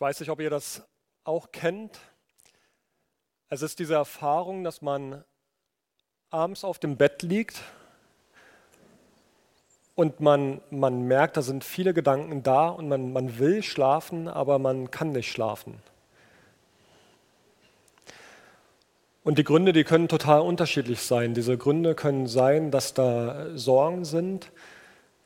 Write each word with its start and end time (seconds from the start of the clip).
Ich 0.00 0.02
weiß 0.02 0.20
nicht, 0.20 0.30
ob 0.30 0.40
ihr 0.40 0.48
das 0.48 0.82
auch 1.24 1.52
kennt. 1.52 1.98
Es 3.50 3.60
ist 3.60 3.78
diese 3.80 3.96
Erfahrung, 3.96 4.64
dass 4.64 4.80
man 4.80 5.24
abends 6.30 6.64
auf 6.64 6.78
dem 6.78 6.96
Bett 6.96 7.20
liegt 7.22 7.60
und 9.96 10.20
man, 10.20 10.62
man 10.70 11.02
merkt, 11.02 11.36
da 11.36 11.42
sind 11.42 11.64
viele 11.64 11.92
Gedanken 11.92 12.42
da 12.42 12.70
und 12.70 12.88
man, 12.88 13.12
man 13.12 13.38
will 13.38 13.62
schlafen, 13.62 14.26
aber 14.26 14.58
man 14.58 14.90
kann 14.90 15.12
nicht 15.12 15.30
schlafen. 15.30 15.82
Und 19.22 19.36
die 19.36 19.44
Gründe, 19.44 19.74
die 19.74 19.84
können 19.84 20.08
total 20.08 20.40
unterschiedlich 20.40 21.02
sein. 21.02 21.34
Diese 21.34 21.58
Gründe 21.58 21.94
können 21.94 22.26
sein, 22.26 22.70
dass 22.70 22.94
da 22.94 23.54
Sorgen 23.54 24.06
sind, 24.06 24.50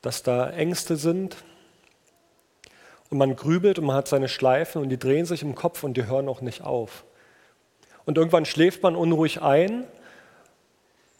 dass 0.01 0.21
da 0.21 0.49
Ängste 0.49 0.97
sind, 0.97 1.37
und 3.09 3.17
man 3.17 3.35
grübelt 3.35 3.79
und 3.79 3.85
man 3.85 3.95
hat 3.95 4.07
seine 4.07 4.27
Schleifen 4.27 4.81
und 4.81 4.89
die 4.89 4.99
drehen 4.99 5.25
sich 5.25 5.41
im 5.41 5.55
Kopf 5.55 5.83
und 5.83 5.95
die 5.95 6.07
hören 6.07 6.27
auch 6.27 6.41
nicht 6.41 6.61
auf. 6.61 7.03
Und 8.05 8.17
irgendwann 8.17 8.45
schläft 8.45 8.83
man 8.83 8.95
unruhig 8.95 9.41
ein 9.41 9.85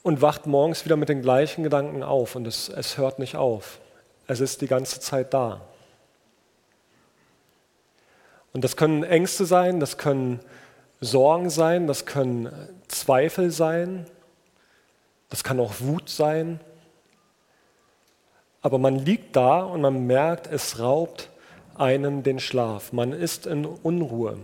und 0.03 0.21
wacht 0.21 0.45
morgens 0.45 0.85
wieder 0.85 0.97
mit 0.97 1.09
den 1.09 1.21
gleichen 1.21 1.63
Gedanken 1.63 2.03
auf 2.03 2.35
und 2.35 2.45
es, 2.47 2.69
es 2.69 2.97
hört 2.97 3.19
nicht 3.19 3.35
auf. 3.35 3.79
Es 4.27 4.39
ist 4.39 4.61
die 4.61 4.67
ganze 4.67 4.99
Zeit 4.99 5.33
da. 5.33 5.61
Und 8.53 8.63
das 8.63 8.77
können 8.77 9.03
Ängste 9.03 9.45
sein, 9.45 9.79
das 9.79 9.97
können 9.97 10.39
Sorgen 11.01 11.49
sein, 11.49 11.87
das 11.87 12.05
können 12.05 12.51
Zweifel 12.87 13.51
sein, 13.51 14.05
das 15.29 15.43
kann 15.43 15.59
auch 15.59 15.73
Wut 15.79 16.09
sein. 16.09 16.59
Aber 18.61 18.77
man 18.77 18.97
liegt 18.97 19.35
da 19.35 19.61
und 19.61 19.81
man 19.81 20.07
merkt, 20.07 20.47
es 20.47 20.79
raubt 20.79 21.29
einem 21.77 22.23
den 22.23 22.39
Schlaf. 22.39 22.93
Man 22.93 23.13
ist 23.13 23.47
in 23.47 23.65
Unruhe. 23.65 24.37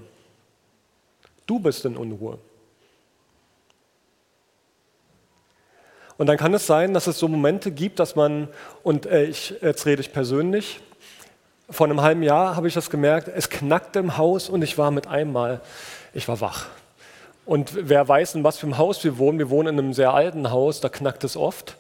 Du 1.48 1.60
bist 1.60 1.86
in 1.86 1.98
Unruhe. 1.98 2.38
Und 6.18 6.28
dann 6.28 6.38
kann 6.38 6.54
es 6.54 6.68
sein, 6.68 6.94
dass 6.94 7.08
es 7.08 7.18
so 7.18 7.28
Momente 7.28 7.72
gibt, 7.72 8.00
dass 8.00 8.16
man, 8.16 8.48
und 8.84 9.08
äh, 9.08 9.24
ich, 9.24 9.56
jetzt 9.62 9.86
rede 9.86 10.02
ich 10.02 10.14
persönlich, 10.14 10.80
vor 11.70 11.88
einem 11.88 12.02
halben 12.02 12.22
Jahr 12.22 12.56
habe 12.56 12.68
ich 12.68 12.74
das 12.74 12.90
gemerkt, 12.90 13.28
es 13.28 13.50
knackte 13.50 14.00
im 14.00 14.18
Haus 14.18 14.50
und 14.50 14.62
ich 14.62 14.78
war 14.78 14.92
mit 14.92 15.08
einmal, 15.08 15.62
ich 16.14 16.28
war 16.28 16.40
wach. 16.42 16.68
Und 17.46 17.90
wer 17.90 18.08
weiß, 18.08 18.36
in 18.36 18.44
was 18.44 18.60
für 18.60 18.68
einem 18.68 18.78
Haus 18.78 19.04
wir 19.04 19.18
wohnen, 19.18 19.40
wir 19.40 19.50
wohnen 19.50 19.70
in 19.70 19.80
einem 19.80 19.94
sehr 19.94 20.14
alten 20.14 20.52
Haus, 20.52 20.80
da 20.80 20.90
knackt 20.90 21.24
es 21.24 21.36
oft. 21.36 21.76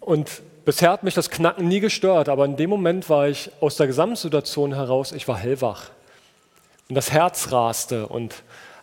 Und 0.00 0.40
Bisher 0.66 0.90
hat 0.90 1.04
mich 1.04 1.14
das 1.14 1.30
Knacken 1.30 1.68
nie 1.68 1.78
gestört, 1.78 2.28
aber 2.28 2.44
in 2.44 2.56
dem 2.56 2.70
Moment 2.70 3.08
war 3.08 3.28
ich 3.28 3.52
aus 3.60 3.76
der 3.76 3.86
Gesamtsituation 3.86 4.74
heraus, 4.74 5.12
ich 5.12 5.28
war 5.28 5.38
hellwach. 5.38 5.90
Und 6.88 6.96
das 6.96 7.12
Herz 7.12 7.52
raste 7.52 8.08
und 8.08 8.34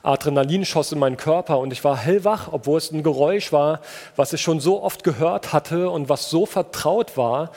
Adrenalin 0.01 0.63
schoss 0.63 0.93
in 0.93 0.99
meinen 0.99 1.17
Körper 1.17 1.59
und 1.59 1.73
ich 1.73 1.83
war 1.83 1.97
hellwach, 1.97 2.47
obwohl 2.53 2.77
es 2.77 2.89
ein 2.91 3.03
Geräusch 3.03 3.51
war, 3.51 3.81
was 4.15 4.31
ich 4.31 4.39
schon 4.39 4.61
so 4.61 4.81
oft 4.81 5.03
gehört 5.03 5.51
hatte 5.51 5.89
und 5.89 6.07
was 6.07 6.29
so 6.29 6.45
vertraut 6.45 7.17
war. 7.17 7.51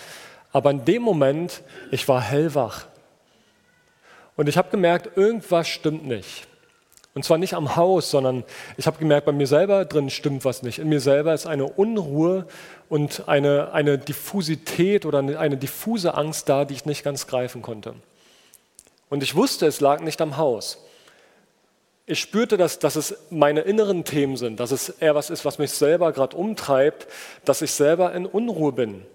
Aber 0.52 0.72
in 0.72 0.84
dem 0.84 1.02
Moment, 1.02 1.62
ich 1.92 2.08
war 2.08 2.20
hellwach. 2.20 2.86
Und 4.34 4.48
ich 4.48 4.58
habe 4.58 4.70
gemerkt, 4.70 5.16
irgendwas 5.16 5.68
stimmt 5.68 6.04
nicht. 6.04 6.48
Und 7.16 7.24
zwar 7.24 7.38
nicht 7.38 7.54
am 7.54 7.76
Haus, 7.76 8.10
sondern 8.10 8.44
ich 8.76 8.86
habe 8.86 8.98
gemerkt, 8.98 9.24
bei 9.24 9.32
mir 9.32 9.46
selber 9.46 9.86
drin 9.86 10.10
stimmt 10.10 10.44
was 10.44 10.62
nicht. 10.62 10.78
In 10.78 10.90
mir 10.90 11.00
selber 11.00 11.32
ist 11.32 11.46
eine 11.46 11.64
Unruhe 11.64 12.46
und 12.90 13.26
eine, 13.26 13.72
eine 13.72 13.96
Diffusität 13.96 15.06
oder 15.06 15.20
eine, 15.20 15.56
diffuse 15.56 16.12
Angst 16.12 16.46
da, 16.50 16.66
die 16.66 16.74
ich 16.74 16.84
nicht 16.84 17.04
ganz 17.04 17.26
greifen 17.26 17.62
konnte. 17.62 17.94
Und 19.08 19.22
ich 19.22 19.34
wusste, 19.34 19.64
es 19.64 19.80
lag 19.80 20.02
nicht 20.02 20.20
am 20.20 20.36
Haus. 20.36 20.84
Ich 22.04 22.20
spürte, 22.20 22.58
dass, 22.58 22.80
dass 22.80 22.96
es 22.96 23.16
meine 23.30 23.62
inneren 23.62 24.04
Themen 24.04 24.36
sind, 24.36 24.60
dass 24.60 24.70
es 24.70 24.90
eher 24.90 25.14
was 25.14 25.30
ist, 25.30 25.46
was 25.46 25.58
mich 25.58 25.70
selber 25.70 26.12
gerade 26.12 26.36
umtreibt, 26.36 27.06
dass 27.46 27.62
ich 27.62 27.70
selber 27.70 28.12
in 28.12 28.26
Unruhe 28.26 28.72
bin, 28.72 29.06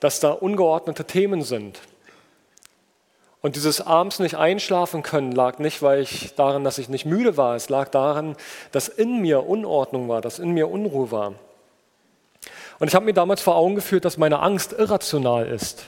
dass 0.00 0.18
da 0.18 0.30
ungeordnete 0.30 1.04
Themen 1.04 1.42
sind. 1.42 1.78
Und 3.44 3.56
dieses 3.56 3.82
abends 3.82 4.20
nicht 4.20 4.36
einschlafen 4.36 5.02
können 5.02 5.30
lag 5.30 5.58
nicht 5.58 5.82
weil 5.82 6.00
ich 6.00 6.34
daran, 6.34 6.64
dass 6.64 6.78
ich 6.78 6.88
nicht 6.88 7.04
müde 7.04 7.36
war. 7.36 7.54
Es 7.56 7.68
lag 7.68 7.90
daran, 7.90 8.36
dass 8.72 8.88
in 8.88 9.20
mir 9.20 9.46
Unordnung 9.46 10.08
war, 10.08 10.22
dass 10.22 10.38
in 10.38 10.52
mir 10.52 10.70
Unruhe 10.70 11.10
war. 11.10 11.34
Und 12.78 12.88
ich 12.88 12.94
habe 12.94 13.04
mir 13.04 13.12
damals 13.12 13.42
vor 13.42 13.56
Augen 13.56 13.74
geführt, 13.74 14.06
dass 14.06 14.16
meine 14.16 14.38
Angst 14.38 14.72
irrational 14.72 15.46
ist. 15.46 15.84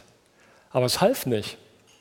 Aber 0.71 0.85
es 0.85 1.01
half 1.01 1.25
nicht 1.25 1.57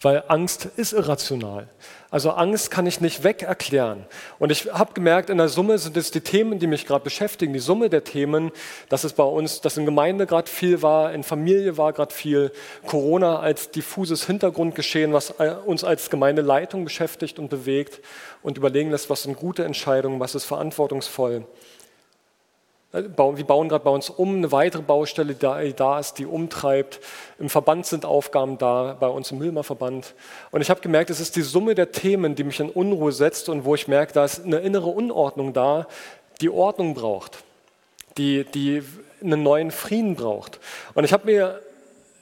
weil 0.06 0.24
Angst 0.28 0.70
ist 0.78 0.94
irrational. 0.94 1.68
Also 2.12 2.30
Angst 2.30 2.70
kann 2.70 2.86
ich 2.86 3.02
nicht 3.02 3.24
weg 3.24 3.42
erklären. 3.42 4.06
Und 4.38 4.52
ich 4.52 4.72
habe 4.72 4.94
gemerkt, 4.94 5.32
in 5.32 5.40
der 5.40 5.50
Summe 5.50 5.80
sind 5.80 5.98
es 5.98 6.12
die 6.12 6.22
Themen, 6.22 6.60
die 6.60 6.68
mich 6.68 6.86
gerade 6.86 7.04
beschäftigen, 7.04 7.54
die 7.54 7.60
Summe 7.60 7.90
der 7.90 8.04
Themen, 8.04 8.52
dass 8.88 9.04
es 9.04 9.14
bei 9.14 9.24
uns, 9.24 9.62
dass 9.62 9.78
in 9.78 9.86
Gemeinde 9.86 10.28
gerade 10.28 10.48
viel 10.48 10.84
war, 10.84 11.12
in 11.12 11.24
Familie 11.24 11.80
war 11.80 11.92
gerade 11.92 12.14
viel, 12.14 12.52
Corona 12.86 13.40
als 13.40 13.72
diffuses 13.72 14.28
Hintergrundgeschehen, 14.28 15.12
was 15.12 15.32
äh, 15.40 15.56
uns 15.66 15.84
als 15.84 16.12
Gemeindeleitung 16.12 16.84
beschäftigt 16.84 17.40
und 17.40 17.50
bewegt 17.50 18.00
und 18.44 18.60
überlegen 18.60 18.92
lässt, 18.92 19.10
was 19.10 19.24
sind 19.24 19.36
gute 19.36 19.66
Entscheidungen, 19.66 20.20
was 20.20 20.36
ist 20.36 20.46
verantwortungsvoll. 20.46 21.46
Äh, 22.95 23.03
wir 23.03 23.45
bauen 23.45 23.69
gerade 23.69 23.83
bei 23.83 23.91
uns 23.91 24.09
um, 24.09 24.38
eine 24.38 24.51
weitere 24.51 24.81
Baustelle, 24.81 25.35
die 25.35 25.73
da 25.73 26.00
ist, 26.00 26.17
die 26.17 26.25
umtreibt. 26.25 27.00
Im 27.39 27.50
Verband 27.50 27.85
sind 27.85 28.06
Aufgaben 28.06 28.57
da, 28.57 28.95
bei 29.00 29.07
uns 29.07 29.31
im 29.31 29.39
Müllmer 29.39 29.63
Verband. 29.63 30.13
Und 30.51 30.61
ich 30.61 30.69
habe 30.69 30.81
gemerkt, 30.81 31.09
es 31.09 31.19
ist 31.19 31.35
die 31.35 31.41
Summe 31.41 31.75
der 31.75 31.91
Themen, 31.91 32.35
die 32.35 32.44
mich 32.44 32.59
in 32.59 32.69
Unruhe 32.69 33.11
setzt 33.11 33.50
und 33.50 33.66
wo 33.66 33.75
ich 33.75 33.88
merke, 33.88 34.13
da 34.13 34.25
ist 34.25 34.45
eine 34.45 34.57
innere 34.57 34.88
Unordnung 34.88 35.53
da, 35.53 35.88
die 36.41 36.50
Ordnung 36.50 36.94
braucht, 36.94 37.44
die, 38.17 38.45
die 38.45 38.83
einen 39.22 39.44
neuen 39.44 39.72
Frieden 39.72 40.16
braucht. 40.16 40.59
Und 40.94 41.03
ich 41.03 41.13
habe 41.13 41.25
mir 41.25 41.62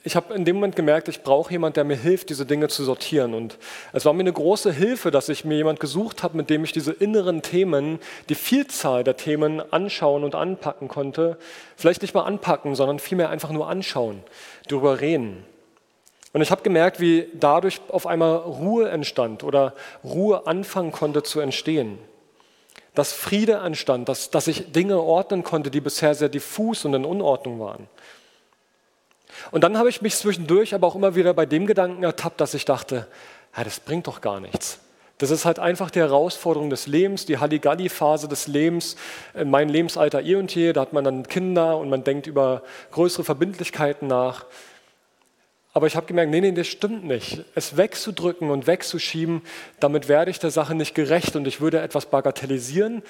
ich 0.05 0.17
habe 0.17 0.33
in 0.33 0.43
dem 0.43 0.57
Moment 0.57 0.75
gemerkt, 0.75 1.07
ich 1.07 1.23
brauche 1.23 1.51
jemanden, 1.51 1.75
der 1.75 1.85
mir 1.85 1.95
hilft, 1.95 2.29
diese 2.29 2.45
Dinge 2.45 2.67
zu 2.67 2.83
sortieren. 2.83 3.33
Und 3.33 3.57
es 3.93 4.03
war 4.03 4.11
mir 4.11 4.19
eine 4.19 4.33
große 4.33 4.71
Hilfe, 4.71 5.11
dass 5.11 5.29
ich 5.29 5.45
mir 5.45 5.55
jemanden 5.55 5.79
gesucht 5.79 6.23
habe, 6.23 6.35
mit 6.35 6.49
dem 6.49 6.65
ich 6.65 6.73
diese 6.73 6.91
inneren 6.91 7.41
Themen, 7.41 7.99
die 8.27 8.35
Vielzahl 8.35 9.05
der 9.05 9.15
Themen 9.15 9.61
anschauen 9.71 10.25
und 10.25 10.35
anpacken 10.35 10.89
konnte. 10.89 11.37
Vielleicht 11.77 12.01
nicht 12.01 12.13
mal 12.13 12.23
anpacken, 12.23 12.75
sondern 12.75 12.99
vielmehr 12.99 13.29
einfach 13.29 13.51
nur 13.51 13.69
anschauen, 13.69 14.21
darüber 14.67 14.99
reden. 14.99 15.45
Und 16.33 16.41
ich 16.41 16.51
habe 16.51 16.63
gemerkt, 16.63 16.99
wie 16.99 17.29
dadurch 17.33 17.79
auf 17.87 18.05
einmal 18.05 18.35
Ruhe 18.37 18.89
entstand 18.89 19.43
oder 19.43 19.73
Ruhe 20.03 20.47
anfangen 20.47 20.91
konnte 20.91 21.23
zu 21.23 21.39
entstehen. 21.39 21.97
Dass 22.93 23.13
Friede 23.13 23.53
entstand, 23.53 24.09
dass, 24.09 24.31
dass 24.31 24.47
ich 24.47 24.73
Dinge 24.73 24.99
ordnen 24.99 25.43
konnte, 25.43 25.71
die 25.71 25.81
bisher 25.81 26.13
sehr 26.13 26.29
diffus 26.29 26.83
und 26.83 26.93
in 26.93 27.05
Unordnung 27.05 27.59
waren. 27.61 27.87
Und 29.51 29.63
dann 29.63 29.77
habe 29.77 29.89
ich 29.89 30.01
mich 30.01 30.15
zwischendurch 30.15 30.73
aber 30.73 30.87
auch 30.87 30.95
immer 30.95 31.15
wieder 31.15 31.33
bei 31.33 31.45
dem 31.45 31.65
Gedanken 31.65 32.03
ertappt, 32.03 32.41
dass 32.41 32.53
ich 32.53 32.65
dachte, 32.65 33.07
ja, 33.55 33.63
das 33.63 33.79
bringt 33.79 34.07
doch 34.07 34.21
gar 34.21 34.39
nichts. 34.39 34.79
Das 35.19 35.29
ist 35.31 35.45
halt 35.45 35.59
einfach 35.59 35.91
die 35.91 35.99
Herausforderung 35.99 36.69
des 36.69 36.87
Lebens, 36.87 37.25
die 37.25 37.37
Halligalli-Phase 37.37 38.27
des 38.27 38.47
Lebens, 38.47 38.95
mein 39.45 39.69
Lebensalter 39.69 40.21
ihr 40.21 40.39
und 40.39 40.53
je, 40.53 40.73
da 40.73 40.81
hat 40.81 40.93
man 40.93 41.03
dann 41.03 41.27
Kinder 41.27 41.77
und 41.77 41.89
man 41.89 42.03
denkt 42.03 42.27
über 42.27 42.63
größere 42.91 43.23
Verbindlichkeiten 43.23 44.07
nach. 44.07 44.45
Aber 45.71 45.87
ich 45.87 45.95
habe 45.95 46.05
gemerkt, 46.05 46.31
nee, 46.31 46.41
nee, 46.41 46.51
das 46.51 46.67
stimmt 46.67 47.03
nicht. 47.03 47.45
Es 47.55 47.77
wegzudrücken 47.77 48.51
und 48.51 48.67
wegzuschieben, 48.67 49.41
damit 49.79 50.07
werde 50.07 50.29
ich 50.29 50.39
der 50.39 50.51
Sache 50.51 50.75
nicht 50.75 50.93
gerecht 50.93 51.35
und 51.35 51.47
ich 51.47 51.61
würde 51.61 51.79
etwas 51.79 52.07
bagatellisieren, 52.07 53.01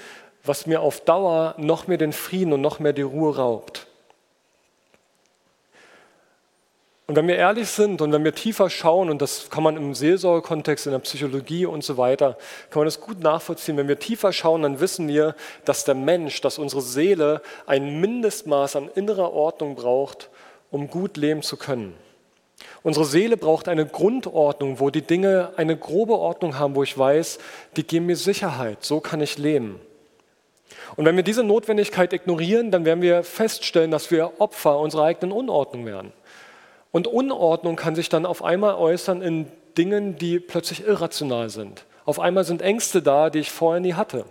was 0.43 0.65
mir 0.65 0.81
auf 0.81 1.01
Dauer 1.01 1.55
noch 1.57 1.87
mehr 1.87 1.97
den 1.97 2.13
Frieden 2.13 2.53
und 2.53 2.61
noch 2.61 2.79
mehr 2.79 2.93
die 2.93 3.01
Ruhe 3.01 3.35
raubt. 3.35 3.87
Und 7.05 7.17
wenn 7.17 7.27
wir 7.27 7.35
ehrlich 7.35 7.67
sind 7.67 8.01
und 8.01 8.13
wenn 8.13 8.23
wir 8.23 8.33
tiefer 8.33 8.69
schauen, 8.69 9.09
und 9.09 9.21
das 9.21 9.49
kann 9.49 9.61
man 9.61 9.75
im 9.75 9.93
Seelsorgekontext, 9.93 10.85
in 10.85 10.93
der 10.93 10.99
Psychologie 10.99 11.65
und 11.65 11.83
so 11.83 11.97
weiter, 11.97 12.37
kann 12.69 12.79
man 12.79 12.85
das 12.85 13.01
gut 13.01 13.19
nachvollziehen. 13.19 13.75
Wenn 13.75 13.89
wir 13.89 13.99
tiefer 13.99 14.31
schauen, 14.31 14.61
dann 14.61 14.79
wissen 14.79 15.09
wir, 15.09 15.35
dass 15.65 15.83
der 15.83 15.95
Mensch, 15.95 16.39
dass 16.39 16.57
unsere 16.57 16.81
Seele 16.81 17.41
ein 17.65 17.99
Mindestmaß 17.99 18.77
an 18.77 18.89
innerer 18.95 19.33
Ordnung 19.33 19.75
braucht, 19.75 20.29
um 20.71 20.87
gut 20.87 21.17
leben 21.17 21.41
zu 21.41 21.57
können. 21.57 21.93
Unsere 22.83 23.05
Seele 23.05 23.35
braucht 23.35 23.67
eine 23.67 23.85
Grundordnung, 23.85 24.79
wo 24.79 24.89
die 24.89 25.01
Dinge 25.01 25.51
eine 25.57 25.75
grobe 25.75 26.13
Ordnung 26.13 26.57
haben, 26.57 26.75
wo 26.75 26.83
ich 26.83 26.97
weiß, 26.97 27.39
die 27.75 27.83
geben 27.83 28.05
mir 28.05 28.15
Sicherheit, 28.15 28.83
so 28.85 29.01
kann 29.01 29.19
ich 29.19 29.37
leben. 29.37 29.81
Und 30.95 31.05
wenn 31.05 31.15
wir 31.15 31.23
diese 31.23 31.43
Notwendigkeit 31.43 32.13
ignorieren, 32.13 32.71
dann 32.71 32.85
werden 32.85 33.01
wir 33.01 33.23
feststellen, 33.23 33.91
dass 33.91 34.11
wir 34.11 34.39
Opfer 34.39 34.79
unserer 34.79 35.03
eigenen 35.03 35.31
Unordnung 35.31 35.85
werden. 35.85 36.13
Und 36.93 37.07
Unordnung 37.07 37.75
kann 37.75 37.95
sich 37.95 38.07
dann 38.07 38.27
auf 38.27 38.43
einmal 38.43 38.75
äußern 38.75 39.23
in 39.23 39.47
Dingen, 39.79 40.15
die 40.15 40.39
plötzlich 40.39 40.85
irrational 40.85 41.49
sind. 41.49 41.85
Auf 42.05 42.19
einmal 42.19 42.43
sind 42.43 42.61
Ängste 42.61 43.01
da, 43.01 43.31
die 43.31 43.39
ich 43.39 43.51
vorher 43.51 43.79
nie 43.81 43.95
hatte. 43.95 44.25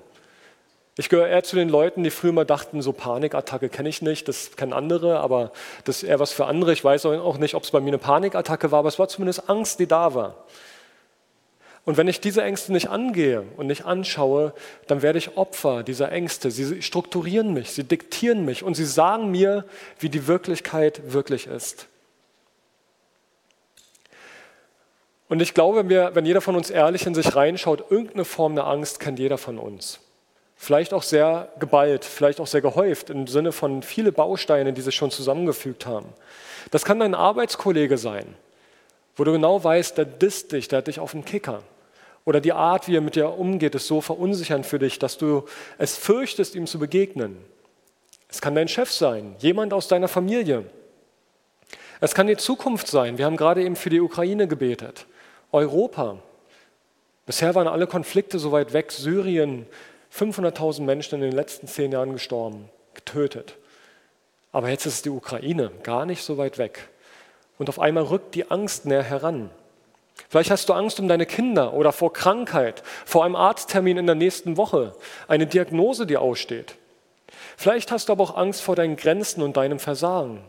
Ich 0.97 1.09
gehöre 1.09 1.27
eher 1.27 1.43
zu 1.43 1.57
den 1.57 1.69
Leuten, 1.69 2.05
die 2.05 2.11
früher 2.11 2.31
mal 2.31 2.45
dachten, 2.45 2.81
so 2.81 2.93
Panikattacke 2.93 3.69
kenne 3.69 3.89
ich 3.89 4.01
nicht, 4.01 4.29
das 4.29 4.55
kennen 4.55 4.73
andere, 4.73 5.19
aber 5.19 5.51
das 5.85 6.05
ist 6.05 6.09
eher 6.09 6.21
was 6.21 6.31
für 6.31 6.47
andere. 6.47 6.73
Ich 6.73 6.85
weiß 6.85 7.05
auch 7.07 7.39
nicht, 7.39 7.57
ob 7.57 7.65
es 7.65 7.73
bei 7.73 7.81
mir 7.81 7.89
eine 7.89 7.99
Panikattacke 7.99 8.71
war, 8.71 8.79
aber 8.79 8.89
es 8.89 8.99
war 9.01 9.09
zumindest 9.09 9.51
Angst, 9.51 9.81
die 9.81 9.89
da 9.89 10.15
war. 10.15 10.45
Und 11.85 11.97
wenn 11.97 12.07
ich 12.07 12.21
diese 12.21 12.45
Ängste 12.45 12.73
nicht 12.73 12.91
angehe 12.91 13.43
und 13.57 13.67
nicht 13.67 13.87
anschaue, 13.87 14.55
dann 14.87 15.03
werde 15.03 15.19
ich 15.19 15.37
Opfer 15.37 15.83
dieser 15.83 16.13
Ängste. 16.13 16.53
Sie 16.53 16.81
strukturieren 16.81 17.53
mich, 17.55 17.73
sie 17.73 17.83
diktieren 17.83 18.45
mich 18.45 18.63
und 18.63 18.75
sie 18.75 18.85
sagen 18.85 19.33
mir, 19.33 19.65
wie 19.99 20.11
die 20.11 20.29
Wirklichkeit 20.29 21.13
wirklich 21.13 21.49
ist. 21.49 21.89
Und 25.33 25.41
ich 25.41 25.55
glaube, 25.55 25.79
wenn, 25.79 25.89
wir, 25.89 26.11
wenn 26.13 26.27
jeder 26.27 26.43
von 26.43 26.57
uns 26.57 26.69
ehrlich 26.69 27.07
in 27.07 27.15
sich 27.15 27.35
reinschaut, 27.35 27.91
irgendeine 27.91 28.27
Form 28.27 28.55
der 28.55 28.67
Angst 28.67 29.01
kennt 29.01 29.19
jeder 29.19 29.39
von 29.39 29.57
uns. 29.57 29.99
Vielleicht 30.57 30.93
auch 30.93 31.03
sehr 31.03 31.49
geballt, 31.59 32.05
vielleicht 32.05 32.39
auch 32.39 32.47
sehr 32.47 32.61
gehäuft, 32.61 33.09
im 33.09 33.27
Sinne 33.27 33.53
von 33.53 33.83
viele 33.83 34.13
Bausteine, 34.13 34.75
die 34.75 34.83
sich 34.83 34.95
schon 34.95 35.11
zusammengefügt 35.11 35.87
haben. 35.87 36.11
Das 36.71 36.85
kann 36.85 37.01
dein 37.01 37.15
Arbeitskollege 37.15 37.97
sein, 37.97 38.27
wo 39.17 39.25
du 39.25 39.33
genau 39.33 39.65
weißt, 39.65 39.97
der 39.97 40.05
disst 40.05 40.53
dich, 40.53 40.69
der 40.69 40.81
hat 40.81 40.87
dich 40.87 41.01
auf 41.01 41.13
den 41.13 41.25
Kicker. 41.25 41.63
Oder 42.27 42.43
die 42.43 42.53
Art, 42.53 42.87
wie 42.87 42.97
er 42.97 43.01
mit 43.01 43.17
dir 43.17 43.31
umgeht, 43.31 43.75
ist 43.75 43.87
so 43.87 44.03
verunsichernd 44.03 44.67
für 44.67 44.79
dich, 44.79 44.99
dass 44.99 45.17
du 45.17 45.47
es 45.79 45.97
fürchtest, 45.97 46.55
ihm 46.55 46.67
zu 46.67 46.79
begegnen. 46.79 47.39
Es 48.29 48.43
kann 48.43 48.55
dein 48.55 48.69
Chef 48.69 48.93
sein, 48.93 49.35
jemand 49.39 49.73
aus 49.73 49.89
deiner 49.89 50.09
Familie. 50.09 50.67
Es 52.03 52.15
kann 52.15 52.27
die 52.27 52.37
Zukunft 52.37 52.87
sein. 52.87 53.17
Wir 53.17 53.25
haben 53.25 53.39
gerade 53.39 53.65
eben 53.65 53.77
für 53.77 53.89
die 53.89 54.03
Ukraine 54.03 54.47
gebetet. 54.47 55.07
Europa. 55.53 56.19
Bisher 57.27 57.55
waren 57.55 57.69
alle 57.69 57.87
Konflikte 57.87 58.39
so 58.39 58.53
weit 58.53 58.73
weg. 58.73 58.91
Syrien, 58.91 59.67
500.000 60.13 60.83
Menschen 60.83 61.17
in 61.17 61.21
den 61.23 61.33
letzten 61.33 61.69
zehn 61.69 61.93
Jahren 61.93 62.13
gestorben, 62.13 62.69
getötet. 62.95 63.57
Aber 64.51 64.69
jetzt 64.69 64.87
ist 64.87 64.95
es 64.95 65.03
die 65.03 65.11
Ukraine, 65.11 65.71
gar 65.83 66.05
nicht 66.05 66.23
so 66.23 66.37
weit 66.37 66.59
weg. 66.59 66.89
Und 67.59 67.69
auf 67.69 67.79
einmal 67.79 68.05
rückt 68.05 68.35
die 68.35 68.51
Angst 68.51 68.87
näher 68.87 69.03
heran. 69.03 69.51
Vielleicht 70.29 70.51
hast 70.51 70.69
du 70.69 70.73
Angst 70.73 71.01
um 71.01 71.09
deine 71.09 71.27
Kinder 71.27 71.73
oder 71.75 71.93
vor 71.93 72.13
Krankheit, 72.13 72.83
vor 73.05 73.25
einem 73.25 73.37
Arzttermin 73.37 73.99
in 73.99 74.07
der 74.07 74.15
nächsten 74.15 74.57
Woche, 74.57 74.95
eine 75.29 75.47
Diagnose, 75.47 76.07
die 76.07 76.17
aussteht. 76.17 76.77
Vielleicht 77.57 77.91
hast 77.91 78.09
du 78.09 78.13
aber 78.13 78.25
auch 78.25 78.37
Angst 78.37 78.63
vor 78.63 78.77
deinen 78.77 78.97
Grenzen 78.97 79.43
und 79.43 79.57
deinem 79.57 79.79
Versagen. 79.79 80.43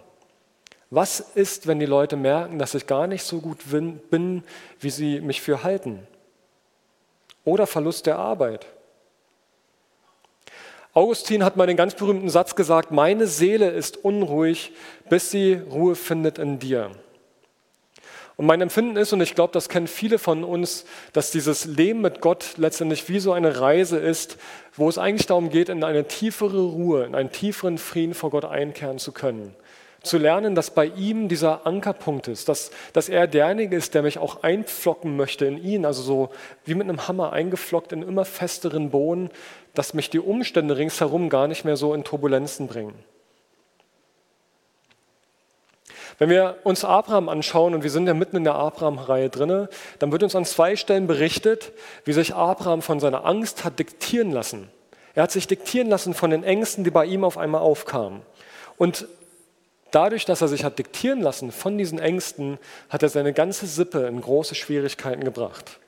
Was 0.95 1.19
ist, 1.19 1.66
wenn 1.66 1.80
die 1.80 1.88
Leute 1.88 2.16
merken, 2.16 2.60
dass 2.60 2.75
ich 2.75 2.86
gar 2.86 3.07
nicht 3.07 3.24
so 3.24 3.40
gut 3.40 3.62
bin, 3.72 4.44
wie 4.80 4.92
sie 4.92 5.22
mich 5.22 5.42
für 5.42 5.63
halten? 5.63 6.06
Oder 7.45 7.66
Verlust 7.66 8.06
der 8.06 8.19
Arbeit. 8.19 8.68
Augustin 10.94 11.44
hat 11.44 11.57
mal 11.57 11.66
den 11.66 11.78
ganz 11.78 11.95
berühmten 11.95 12.30
Satz 12.30 12.54
gesagt, 12.54 12.92
meine 12.92 13.25
Seele 13.25 13.72
ist 13.72 13.98
unruhig, 13.98 14.72
bis 15.10 15.31
sie 15.31 15.54
Ruhe 15.56 15.95
findet 15.95 16.38
in 16.38 16.60
dir. 16.60 16.92
Und 18.38 18.46
mein 18.46 18.62
Empfinden 18.62 18.96
ist, 18.96 19.13
und 19.13 19.22
ich 19.22 19.34
glaube, 19.34 19.51
das 19.51 19.69
kennen 19.69 19.88
viele 19.88 20.19
von 20.19 20.44
uns, 20.44 20.86
dass 21.12 21.31
dieses 21.31 21.66
Leben 21.66 22.01
mit 22.01 22.22
Gott 22.22 22.54
letztendlich 22.57 23.10
wie 23.10 23.19
so 23.19 23.34
eine 23.34 23.60
Reise 23.60 23.98
ist, 23.98 24.38
wo 24.75 24.88
es 24.89 25.00
eigentlich 25.00 25.25
darum 25.25 25.50
geht, 25.50 25.69
in 25.69 25.84
eine 25.84 26.07
tiefere 26.07 26.62
Ruhe, 26.62 27.06
in 27.06 27.16
einen 27.16 27.31
tieferen 27.31 27.80
Frieden 27.80 28.13
vor 28.13 28.30
Gott 28.30 28.46
einkehren 28.46 29.00
zu 29.00 29.12
können. 29.12 29.56
Zu 30.03 30.17
lernen, 30.17 30.53
dass 30.53 30.71
bei 30.71 30.85
ihm 30.85 31.29
dieser 31.29 31.65
Ankerpunkt 31.65 32.27
ist, 32.27 32.50
dass, 32.50 32.71
dass 32.91 33.07
er 33.07 33.25
derjenige 33.25 33.77
ist, 33.77 33.94
der 33.94 34.01
mich 34.01 34.17
auch 34.17 34.44
einpflocken 34.44 35.15
möchte 35.15 35.45
in 35.45 35.57
ihn, 35.57 35.85
also 35.85 36.01
so 36.01 36.29
wie 36.65 36.75
mit 36.75 36.89
einem 36.89 37.07
Hammer 37.07 37.31
eingeflockt 37.31 37.94
in 37.94 38.03
immer 38.03 38.25
festeren 38.25 38.89
Boden, 38.89 39.29
dass 39.73 39.94
mich 39.94 40.09
die 40.09 40.19
Umstände 40.19 40.75
ringsherum 40.75 41.29
gar 41.29 41.47
nicht 41.47 41.63
mehr 41.63 41.77
so 41.77 41.94
in 41.94 42.03
Turbulenzen 42.03 42.67
bringen. 42.67 42.94
Wenn 46.17 46.29
wir 46.29 46.57
uns 46.63 46.83
Abraham 46.83 47.29
anschauen, 47.29 47.73
und 47.73 47.83
wir 47.83 47.89
sind 47.89 48.05
ja 48.05 48.13
mitten 48.13 48.38
in 48.38 48.44
der 48.44 48.55
Abraham-Reihe 48.55 49.29
drin, 49.29 49.67
dann 50.00 50.11
wird 50.11 50.23
uns 50.23 50.35
an 50.35 50.45
zwei 50.45 50.75
Stellen 50.75 51.07
berichtet, 51.07 51.71
wie 52.03 52.13
sich 52.13 52.35
Abraham 52.35 52.81
von 52.81 53.00
seiner 53.00 53.25
Angst 53.25 53.63
hat 53.63 53.79
diktieren 53.79 54.31
lassen. 54.31 54.69
Er 55.15 55.23
hat 55.23 55.31
sich 55.31 55.47
diktieren 55.47 55.89
lassen 55.89 56.13
von 56.13 56.29
den 56.29 56.44
Ängsten, 56.44 56.83
die 56.83 56.91
bei 56.91 57.05
ihm 57.05 57.23
auf 57.23 57.38
einmal 57.38 57.61
aufkamen. 57.61 58.21
Und 58.77 59.07
dadurch, 59.94 60.25
dass 60.25 60.42
er 60.42 60.48
sich 60.48 60.63
hat 60.63 60.80
diktieren 60.80 61.22
lassen 61.22 61.51
von 61.51 61.78
diesen 61.78 62.00
Ängsten, 62.00 62.57
hat 62.90 63.04
er 63.04 63.10
seine 63.10 63.34
ganze 63.34 63.68
Sippe 63.68 64.07
in 64.07 64.22
große 64.22 64.56
Schwierigkeiten 64.56 65.24
gebracht. 65.24 65.80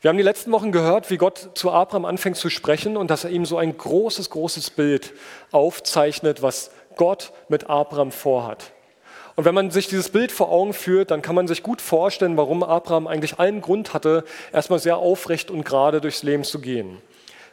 Wir 0.00 0.08
haben 0.08 0.16
die 0.16 0.24
letzten 0.24 0.50
Wochen 0.50 0.72
gehört, 0.72 1.10
wie 1.10 1.16
Gott 1.16 1.50
zu 1.54 1.70
Abraham 1.70 2.04
anfängt 2.04 2.36
zu 2.36 2.50
sprechen 2.50 2.96
und 2.96 3.10
dass 3.10 3.24
er 3.24 3.30
ihm 3.30 3.46
so 3.46 3.56
ein 3.56 3.76
großes, 3.76 4.30
großes 4.30 4.70
Bild 4.70 5.12
aufzeichnet, 5.52 6.42
was 6.42 6.72
Gott 6.96 7.32
mit 7.48 7.70
Abraham 7.70 8.10
vorhat. 8.10 8.72
Und 9.36 9.44
wenn 9.44 9.54
man 9.54 9.70
sich 9.70 9.86
dieses 9.86 10.10
Bild 10.10 10.32
vor 10.32 10.50
Augen 10.50 10.74
führt, 10.74 11.10
dann 11.10 11.22
kann 11.22 11.34
man 11.34 11.46
sich 11.48 11.62
gut 11.62 11.80
vorstellen, 11.80 12.36
warum 12.36 12.62
Abraham 12.62 13.06
eigentlich 13.06 13.38
allen 13.38 13.62
Grund 13.62 13.94
hatte, 13.94 14.24
erstmal 14.52 14.78
sehr 14.78 14.98
aufrecht 14.98 15.50
und 15.50 15.64
gerade 15.64 16.00
durchs 16.00 16.22
Leben 16.22 16.44
zu 16.44 16.60
gehen. 16.60 16.98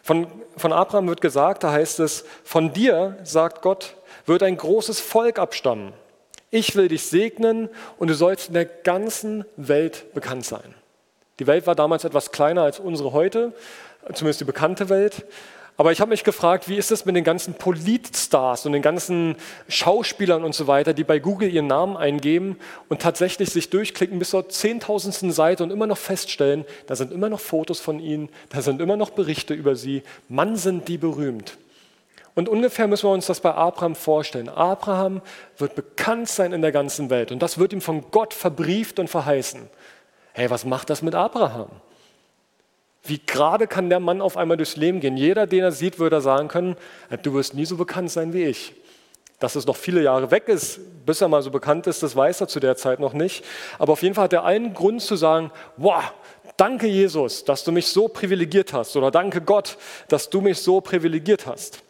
Von, 0.01 0.27
von 0.57 0.73
Abraham 0.73 1.07
wird 1.07 1.21
gesagt, 1.21 1.63
da 1.63 1.71
heißt 1.71 1.99
es, 1.99 2.25
von 2.43 2.73
dir, 2.73 3.17
sagt 3.23 3.61
Gott, 3.61 3.95
wird 4.29 4.43
ein 4.43 4.55
großes 4.55 5.01
Volk 5.01 5.37
abstammen. 5.39 5.91
Ich 6.51 6.75
will 6.75 6.87
dich 6.87 7.03
segnen 7.03 7.69
und 7.97 8.07
du 8.07 8.13
sollst 8.13 8.47
in 8.47 8.53
der 8.53 8.65
ganzen 8.65 9.43
Welt 9.57 10.13
bekannt 10.13 10.45
sein. 10.45 10.73
Die 11.39 11.47
Welt 11.47 11.67
war 11.67 11.75
damals 11.75 12.05
etwas 12.05 12.31
kleiner 12.31 12.63
als 12.63 12.79
unsere 12.79 13.11
heute, 13.11 13.53
zumindest 14.13 14.41
die 14.41 14.45
bekannte 14.45 14.89
Welt. 14.89 15.25
Aber 15.77 15.93
ich 15.93 16.01
habe 16.01 16.09
mich 16.09 16.25
gefragt, 16.25 16.67
wie 16.67 16.75
ist 16.75 16.91
es 16.91 17.05
mit 17.05 17.15
den 17.15 17.23
ganzen 17.23 17.53
Politstars 17.53 18.65
und 18.65 18.73
den 18.73 18.81
ganzen 18.81 19.37
Schauspielern 19.69 20.43
und 20.43 20.53
so 20.53 20.67
weiter, 20.67 20.93
die 20.93 21.05
bei 21.05 21.19
Google 21.19 21.49
ihren 21.49 21.67
Namen 21.67 21.95
eingeben 21.95 22.57
und 22.89 23.01
tatsächlich 23.01 23.49
sich 23.51 23.69
durchklicken 23.69 24.19
bis 24.19 24.31
zur 24.31 24.49
zehntausendsten 24.49 25.31
Seite 25.31 25.63
und 25.63 25.71
immer 25.71 25.87
noch 25.87 25.97
feststellen, 25.97 26.65
da 26.87 26.97
sind 26.97 27.13
immer 27.13 27.29
noch 27.29 27.39
Fotos 27.39 27.79
von 27.79 28.01
ihnen, 28.01 28.27
da 28.49 28.61
sind 28.61 28.81
immer 28.81 28.97
noch 28.97 29.11
Berichte 29.11 29.53
über 29.53 29.77
sie. 29.77 30.03
Mann, 30.27 30.57
sind 30.57 30.89
die 30.89 30.97
berühmt. 30.97 31.57
Und 32.39 32.47
ungefähr 32.47 32.87
müssen 32.87 33.03
wir 33.03 33.11
uns 33.11 33.25
das 33.25 33.41
bei 33.41 33.53
Abraham 33.53 33.95
vorstellen. 33.95 34.47
Abraham 34.47 35.21
wird 35.57 35.75
bekannt 35.75 36.29
sein 36.29 36.53
in 36.53 36.61
der 36.61 36.71
ganzen 36.71 37.09
Welt 37.09 37.33
und 37.33 37.39
das 37.39 37.57
wird 37.57 37.73
ihm 37.73 37.81
von 37.81 38.11
Gott 38.11 38.33
verbrieft 38.33 38.97
und 38.97 39.09
verheißen. 39.09 39.69
Hey, 40.31 40.49
was 40.49 40.63
macht 40.63 40.89
das 40.89 41.01
mit 41.01 41.15
Abraham? 41.15 41.67
Wie 43.03 43.19
gerade 43.19 43.67
kann 43.67 43.89
der 43.89 43.99
Mann 43.99 44.21
auf 44.21 44.37
einmal 44.37 44.55
durchs 44.55 44.77
Leben 44.77 45.01
gehen? 45.01 45.17
Jeder, 45.17 45.47
den 45.47 45.63
er 45.63 45.73
sieht, 45.73 45.99
würde 45.99 46.21
sagen 46.21 46.47
können, 46.47 46.77
äh, 47.09 47.17
du 47.17 47.33
wirst 47.33 47.55
nie 47.55 47.65
so 47.65 47.75
bekannt 47.75 48.09
sein 48.09 48.31
wie 48.31 48.45
ich. 48.45 48.73
Dass 49.39 49.57
es 49.57 49.65
noch 49.65 49.75
viele 49.75 50.01
Jahre 50.01 50.31
weg 50.31 50.47
ist, 50.47 50.79
bis 51.05 51.19
er 51.19 51.27
mal 51.27 51.41
so 51.41 51.51
bekannt 51.51 51.87
ist, 51.87 52.03
das 52.03 52.15
weiß 52.15 52.39
er 52.39 52.47
zu 52.47 52.61
der 52.61 52.77
Zeit 52.77 53.01
noch 53.01 53.11
nicht. 53.11 53.43
Aber 53.79 53.91
auf 53.91 54.01
jeden 54.01 54.15
Fall 54.15 54.23
hat 54.23 54.33
er 54.33 54.45
allen 54.45 54.73
Grund 54.73 55.01
zu 55.01 55.17
sagen, 55.17 55.51
wow, 55.75 56.13
danke 56.55 56.87
Jesus, 56.87 57.43
dass 57.43 57.65
du 57.65 57.73
mich 57.73 57.87
so 57.87 58.07
privilegiert 58.07 58.71
hast. 58.71 58.95
Oder 58.95 59.11
danke 59.11 59.41
Gott, 59.41 59.77
dass 60.07 60.29
du 60.29 60.39
mich 60.39 60.59
so 60.59 60.79
privilegiert 60.79 61.45
hast. 61.45 61.83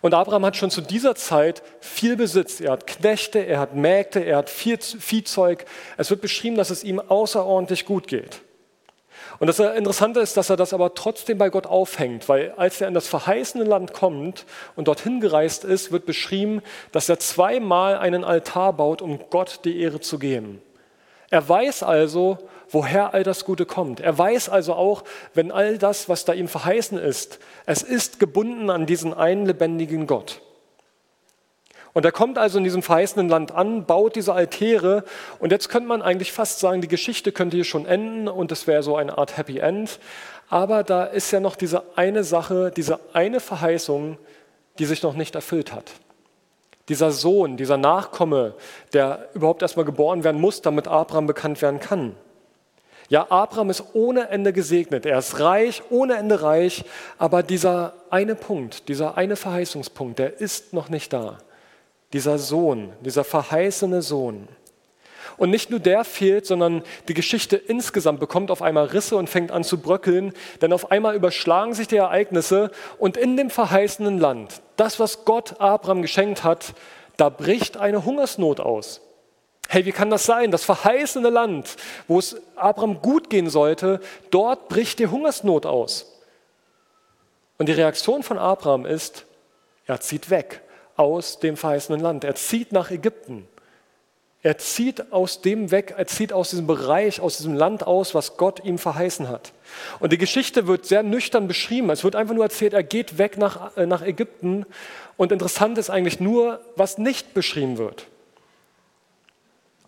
Und 0.00 0.14
Abraham 0.14 0.44
hat 0.44 0.56
schon 0.56 0.70
zu 0.70 0.80
dieser 0.80 1.14
Zeit 1.14 1.62
viel 1.80 2.16
Besitz. 2.16 2.60
Er 2.60 2.72
hat 2.72 2.86
Knechte, 2.86 3.40
er 3.40 3.60
hat 3.60 3.74
Mägde, 3.74 4.20
er 4.20 4.38
hat 4.38 4.50
Viehzeug. 4.50 5.64
Es 5.96 6.10
wird 6.10 6.20
beschrieben, 6.20 6.56
dass 6.56 6.70
es 6.70 6.84
ihm 6.84 7.00
außerordentlich 7.00 7.84
gut 7.84 8.06
geht. 8.06 8.40
Und 9.38 9.48
das 9.48 9.58
Interessante 9.58 10.20
ist, 10.20 10.36
dass 10.36 10.50
er 10.50 10.56
das 10.56 10.72
aber 10.72 10.94
trotzdem 10.94 11.38
bei 11.38 11.50
Gott 11.50 11.66
aufhängt, 11.66 12.28
weil 12.28 12.52
als 12.56 12.80
er 12.80 12.88
in 12.88 12.94
das 12.94 13.06
verheißene 13.06 13.64
Land 13.64 13.92
kommt 13.92 14.46
und 14.76 14.88
dorthin 14.88 15.20
gereist 15.20 15.64
ist, 15.64 15.92
wird 15.92 16.06
beschrieben, 16.06 16.62
dass 16.92 17.08
er 17.08 17.18
zweimal 17.18 17.98
einen 17.98 18.24
Altar 18.24 18.72
baut, 18.72 19.02
um 19.02 19.18
Gott 19.30 19.60
die 19.64 19.80
Ehre 19.80 20.00
zu 20.00 20.18
geben. 20.18 20.62
Er 21.30 21.48
weiß 21.48 21.82
also, 21.82 22.38
woher 22.70 23.14
all 23.14 23.22
das 23.22 23.44
Gute 23.44 23.66
kommt. 23.66 24.00
Er 24.00 24.16
weiß 24.16 24.48
also 24.48 24.74
auch, 24.74 25.04
wenn 25.34 25.52
all 25.52 25.78
das, 25.78 26.08
was 26.08 26.24
da 26.24 26.32
ihm 26.32 26.48
verheißen 26.48 26.98
ist, 26.98 27.38
es 27.64 27.82
ist 27.82 28.18
gebunden 28.18 28.70
an 28.70 28.86
diesen 28.86 29.14
einen 29.14 29.46
lebendigen 29.46 30.06
Gott. 30.06 30.40
Und 31.92 32.04
er 32.04 32.12
kommt 32.12 32.36
also 32.36 32.58
in 32.58 32.64
diesem 32.64 32.82
verheißenen 32.82 33.30
Land 33.30 33.52
an, 33.52 33.86
baut 33.86 34.16
diese 34.16 34.34
Altäre 34.34 35.02
und 35.38 35.50
jetzt 35.50 35.70
könnte 35.70 35.88
man 35.88 36.02
eigentlich 36.02 36.30
fast 36.30 36.58
sagen, 36.60 36.82
die 36.82 36.88
Geschichte 36.88 37.32
könnte 37.32 37.56
hier 37.56 37.64
schon 37.64 37.86
enden 37.86 38.28
und 38.28 38.52
es 38.52 38.66
wäre 38.66 38.82
so 38.82 38.96
eine 38.96 39.16
Art 39.16 39.38
Happy 39.38 39.60
End. 39.60 39.98
Aber 40.50 40.84
da 40.84 41.04
ist 41.04 41.30
ja 41.30 41.40
noch 41.40 41.56
diese 41.56 41.84
eine 41.96 42.22
Sache, 42.22 42.70
diese 42.70 43.00
eine 43.14 43.40
Verheißung, 43.40 44.18
die 44.78 44.84
sich 44.84 45.02
noch 45.02 45.14
nicht 45.14 45.34
erfüllt 45.34 45.72
hat. 45.72 45.92
Dieser 46.88 47.10
Sohn, 47.10 47.56
dieser 47.56 47.76
Nachkomme, 47.76 48.54
der 48.92 49.28
überhaupt 49.34 49.62
erstmal 49.62 49.84
geboren 49.84 50.24
werden 50.24 50.40
muss, 50.40 50.62
damit 50.62 50.86
Abraham 50.86 51.26
bekannt 51.26 51.60
werden 51.62 51.80
kann. 51.80 52.14
Ja, 53.08 53.30
Abraham 53.30 53.70
ist 53.70 53.84
ohne 53.92 54.28
Ende 54.30 54.52
gesegnet. 54.52 55.06
Er 55.06 55.18
ist 55.18 55.38
reich, 55.40 55.82
ohne 55.90 56.16
Ende 56.16 56.42
reich. 56.42 56.84
Aber 57.18 57.42
dieser 57.42 57.94
eine 58.10 58.34
Punkt, 58.34 58.88
dieser 58.88 59.16
eine 59.16 59.36
Verheißungspunkt, 59.36 60.18
der 60.18 60.40
ist 60.40 60.72
noch 60.72 60.88
nicht 60.88 61.12
da 61.12 61.38
dieser 62.12 62.38
Sohn, 62.38 62.92
dieser 63.00 63.24
verheißene 63.24 64.02
Sohn. 64.02 64.48
Und 65.36 65.50
nicht 65.50 65.70
nur 65.70 65.80
der 65.80 66.04
fehlt, 66.04 66.46
sondern 66.46 66.82
die 67.08 67.14
Geschichte 67.14 67.56
insgesamt 67.56 68.20
bekommt 68.20 68.50
auf 68.50 68.62
einmal 68.62 68.86
Risse 68.86 69.16
und 69.16 69.28
fängt 69.28 69.50
an 69.50 69.64
zu 69.64 69.78
bröckeln, 69.78 70.32
denn 70.60 70.72
auf 70.72 70.90
einmal 70.90 71.14
überschlagen 71.14 71.74
sich 71.74 71.88
die 71.88 71.96
Ereignisse 71.96 72.70
und 72.98 73.16
in 73.16 73.36
dem 73.36 73.50
verheißenen 73.50 74.18
Land, 74.18 74.62
das, 74.76 74.98
was 75.00 75.24
Gott 75.24 75.60
Abraham 75.60 76.02
geschenkt 76.02 76.44
hat, 76.44 76.74
da 77.16 77.28
bricht 77.28 77.76
eine 77.76 78.04
Hungersnot 78.04 78.60
aus. 78.60 79.00
hey, 79.68 79.84
wie 79.84 79.92
kann 79.92 80.10
das 80.10 80.24
sein? 80.24 80.52
Das 80.52 80.64
verheißene 80.64 81.28
Land, 81.28 81.76
wo 82.06 82.18
es 82.18 82.40
Abraham 82.54 83.02
gut 83.02 83.30
gehen 83.30 83.50
sollte, 83.50 84.00
dort 84.30 84.68
bricht 84.68 85.00
die 85.00 85.08
Hungersnot 85.08 85.66
aus. 85.66 86.12
Und 87.58 87.68
die 87.68 87.72
Reaktion 87.72 88.22
von 88.22 88.38
Abraham 88.38 88.86
ist, 88.86 89.24
er 89.86 90.00
zieht 90.00 90.30
weg 90.30 90.60
aus 90.96 91.38
dem 91.38 91.56
verheißenen 91.56 92.00
Land. 92.00 92.24
Er 92.24 92.34
zieht 92.34 92.72
nach 92.72 92.90
Ägypten. 92.90 93.48
Er 94.46 94.58
zieht 94.58 95.12
aus 95.12 95.40
dem 95.40 95.72
weg, 95.72 95.94
er 95.96 96.06
zieht 96.06 96.32
aus 96.32 96.50
diesem 96.50 96.68
Bereich, 96.68 97.20
aus 97.20 97.38
diesem 97.38 97.54
Land 97.54 97.84
aus, 97.84 98.14
was 98.14 98.36
Gott 98.36 98.64
ihm 98.64 98.78
verheißen 98.78 99.28
hat. 99.28 99.52
Und 99.98 100.12
die 100.12 100.18
Geschichte 100.18 100.68
wird 100.68 100.86
sehr 100.86 101.02
nüchtern 101.02 101.48
beschrieben. 101.48 101.90
Es 101.90 102.04
wird 102.04 102.14
einfach 102.14 102.32
nur 102.32 102.44
erzählt, 102.44 102.72
er 102.72 102.84
geht 102.84 103.18
weg 103.18 103.38
nach, 103.38 103.76
äh, 103.76 103.86
nach 103.86 104.02
Ägypten. 104.02 104.64
Und 105.16 105.32
interessant 105.32 105.78
ist 105.78 105.90
eigentlich 105.90 106.20
nur, 106.20 106.60
was 106.76 106.96
nicht 106.96 107.34
beschrieben 107.34 107.76
wird. 107.76 108.06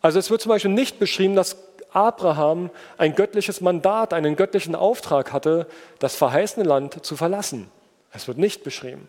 Also 0.00 0.19
es 0.19 0.29
wird 0.29 0.41
zum 0.41 0.50
Beispiel 0.50 0.73
nicht 0.73 0.99
beschrieben, 0.99 1.37
dass 1.37 1.57
Abraham 1.93 2.71
ein 2.97 3.15
göttliches 3.15 3.61
Mandat, 3.61 4.12
einen 4.12 4.35
göttlichen 4.35 4.75
Auftrag 4.75 5.33
hatte, 5.33 5.69
das 6.00 6.17
verheißene 6.17 6.67
Land 6.67 7.07
zu 7.07 7.15
verlassen. 7.15 7.71
Es 8.12 8.27
wird 8.27 8.38
nicht 8.38 8.65
beschrieben. 8.65 9.09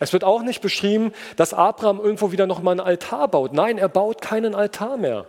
Es 0.00 0.14
wird 0.14 0.24
auch 0.24 0.42
nicht 0.42 0.62
beschrieben, 0.62 1.12
dass 1.36 1.54
Abraham 1.54 2.00
irgendwo 2.00 2.32
wieder 2.32 2.46
nochmal 2.46 2.72
einen 2.72 2.80
Altar 2.80 3.28
baut. 3.28 3.52
Nein, 3.52 3.78
er 3.78 3.88
baut 3.88 4.22
keinen 4.22 4.54
Altar 4.54 4.96
mehr. 4.96 5.26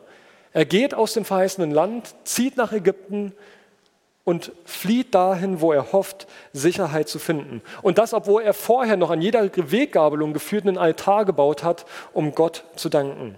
Er 0.54 0.66
geht 0.66 0.94
aus 0.94 1.14
dem 1.14 1.26
verheißenen 1.26 1.72
Land, 1.72 2.16
zieht 2.24 2.56
nach 2.58 2.72
Ägypten 2.72 3.34
und 4.24 4.54
flieht 4.64 5.14
dahin, 5.14 5.60
wo 5.60 5.74
er 5.74 5.92
hofft, 5.92 6.26
Sicherheit 6.54 7.10
zu 7.10 7.20
finden. 7.20 7.62
Und 7.82 7.98
das, 7.98 8.14
obwohl 8.14 8.44
er 8.44 8.54
vorher 8.54 8.96
noch 8.96 9.10
an 9.10 9.22
jeder 9.22 9.50
Weggabelung 9.54 10.32
geführt 10.32 10.66
einen 10.66 10.78
Altar 10.78 11.26
gebaut 11.26 11.64
hat, 11.64 11.86
um 12.14 12.34
Gott 12.34 12.64
zu 12.76 12.88
danken. 12.88 13.36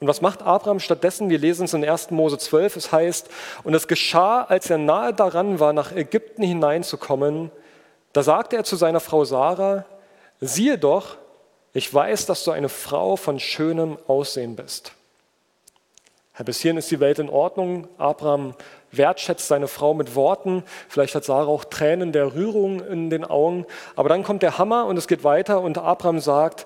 Und 0.00 0.08
was 0.08 0.20
macht 0.20 0.42
Abraham 0.42 0.80
stattdessen? 0.80 1.30
Wir 1.30 1.38
lesen 1.38 1.64
es 1.64 1.74
in 1.74 1.84
1. 1.84 2.10
Mose 2.10 2.36
12. 2.36 2.76
Es 2.76 2.92
heißt, 2.92 3.28
und 3.62 3.74
es 3.74 3.86
geschah, 3.86 4.42
als 4.42 4.68
er 4.70 4.78
nahe 4.78 5.14
daran 5.14 5.60
war, 5.60 5.72
nach 5.72 5.92
Ägypten 5.92 6.42
hineinzukommen, 6.42 7.50
da 8.16 8.22
sagte 8.22 8.56
er 8.56 8.64
zu 8.64 8.76
seiner 8.76 9.00
Frau 9.00 9.26
Sarah, 9.26 9.84
siehe 10.40 10.78
doch, 10.78 11.18
ich 11.74 11.92
weiß, 11.92 12.24
dass 12.24 12.44
du 12.44 12.50
eine 12.50 12.70
Frau 12.70 13.16
von 13.16 13.38
schönem 13.38 13.98
Aussehen 14.06 14.56
bist. 14.56 14.92
Bis 16.42 16.60
hierhin 16.60 16.78
ist 16.78 16.90
die 16.90 17.00
Welt 17.00 17.18
in 17.18 17.28
Ordnung. 17.28 17.88
Abraham 17.98 18.54
wertschätzt 18.90 19.48
seine 19.48 19.68
Frau 19.68 19.92
mit 19.92 20.14
Worten. 20.14 20.64
Vielleicht 20.88 21.14
hat 21.14 21.24
Sarah 21.24 21.46
auch 21.46 21.66
Tränen 21.66 22.12
der 22.12 22.34
Rührung 22.34 22.80
in 22.80 23.10
den 23.10 23.22
Augen. 23.22 23.66
Aber 23.96 24.08
dann 24.08 24.22
kommt 24.22 24.42
der 24.42 24.56
Hammer 24.56 24.86
und 24.86 24.96
es 24.96 25.08
geht 25.08 25.22
weiter 25.22 25.60
und 25.60 25.76
Abraham 25.76 26.20
sagt, 26.20 26.64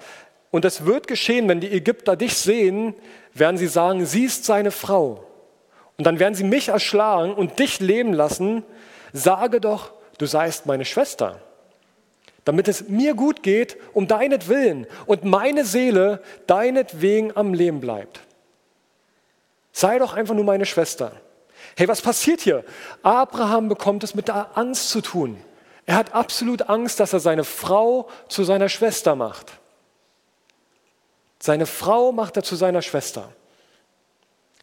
und 0.52 0.64
es 0.64 0.86
wird 0.86 1.08
geschehen, 1.08 1.48
wenn 1.48 1.60
die 1.60 1.72
Ägypter 1.72 2.14
dich 2.14 2.36
sehen, 2.36 2.94
werden 3.34 3.56
sie 3.56 3.66
sagen, 3.66 4.06
sie 4.06 4.24
ist 4.24 4.44
seine 4.44 4.70
Frau. 4.70 5.24
Und 5.98 6.04
dann 6.04 6.20
werden 6.20 6.36
sie 6.36 6.44
mich 6.44 6.68
erschlagen 6.68 7.34
und 7.34 7.58
dich 7.58 7.80
leben 7.80 8.12
lassen. 8.12 8.62
Sage 9.12 9.60
doch, 9.60 9.92
du 10.20 10.26
seist 10.26 10.66
meine 10.66 10.84
Schwester. 10.84 11.40
Damit 12.44 12.68
es 12.68 12.88
mir 12.88 13.14
gut 13.14 13.42
geht, 13.42 13.76
um 13.92 14.06
deinetwillen 14.06 14.86
und 15.06 15.24
meine 15.24 15.64
Seele 15.64 16.22
deinetwegen 16.46 17.36
am 17.36 17.54
Leben 17.54 17.80
bleibt. 17.80 18.20
Sei 19.72 19.98
doch 19.98 20.14
einfach 20.14 20.34
nur 20.34 20.44
meine 20.44 20.66
Schwester. 20.66 21.12
Hey, 21.76 21.88
was 21.88 22.02
passiert 22.02 22.40
hier? 22.40 22.64
Abraham 23.02 23.68
bekommt 23.68 24.04
es 24.04 24.14
mit 24.14 24.28
der 24.28 24.56
Angst 24.58 24.90
zu 24.90 25.00
tun. 25.00 25.38
Er 25.86 25.96
hat 25.96 26.14
absolut 26.14 26.68
Angst, 26.68 27.00
dass 27.00 27.12
er 27.12 27.20
seine 27.20 27.44
Frau 27.44 28.08
zu 28.28 28.44
seiner 28.44 28.68
Schwester 28.68 29.14
macht. 29.14 29.52
Seine 31.38 31.66
Frau 31.66 32.12
macht 32.12 32.36
er 32.36 32.42
zu 32.42 32.56
seiner 32.56 32.82
Schwester. 32.82 33.32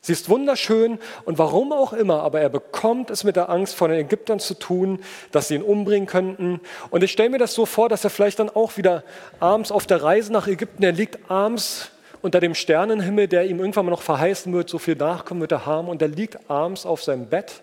Sie 0.07 0.13
ist 0.13 0.29
wunderschön 0.29 0.99
und 1.25 1.37
warum 1.37 1.73
auch 1.73 1.91
immer, 1.91 2.23
aber 2.23 2.39
er 2.39 2.47
bekommt 2.47 3.09
es 3.11 3.25
mit 3.25 3.35
der 3.35 3.49
Angst 3.49 3.75
vor 3.75 3.89
den 3.89 3.99
Ägyptern 3.99 4.39
zu 4.39 4.53
tun, 4.53 5.03
dass 5.33 5.49
sie 5.49 5.55
ihn 5.55 5.61
umbringen 5.61 6.07
könnten. 6.07 6.61
Und 6.91 7.03
ich 7.03 7.11
stelle 7.11 7.29
mir 7.29 7.39
das 7.39 7.53
so 7.53 7.65
vor, 7.65 7.89
dass 7.89 8.05
er 8.05 8.09
vielleicht 8.09 8.39
dann 8.39 8.49
auch 8.49 8.77
wieder 8.77 9.03
abends 9.41 9.69
auf 9.69 9.85
der 9.85 10.01
Reise 10.01 10.31
nach 10.31 10.47
Ägypten, 10.47 10.81
er 10.81 10.93
liegt 10.93 11.29
abends 11.29 11.91
unter 12.21 12.39
dem 12.39 12.55
Sternenhimmel, 12.55 13.27
der 13.27 13.47
ihm 13.47 13.59
irgendwann 13.59 13.83
mal 13.83 13.91
noch 13.91 14.01
verheißen 14.01 14.53
wird, 14.53 14.69
so 14.69 14.79
viel 14.79 14.95
Nachkommen 14.95 15.41
wird 15.41 15.51
er 15.51 15.65
haben, 15.65 15.89
und 15.89 16.01
er 16.01 16.07
liegt 16.07 16.49
abends 16.49 16.85
auf 16.85 17.03
seinem 17.03 17.25
Bett 17.25 17.61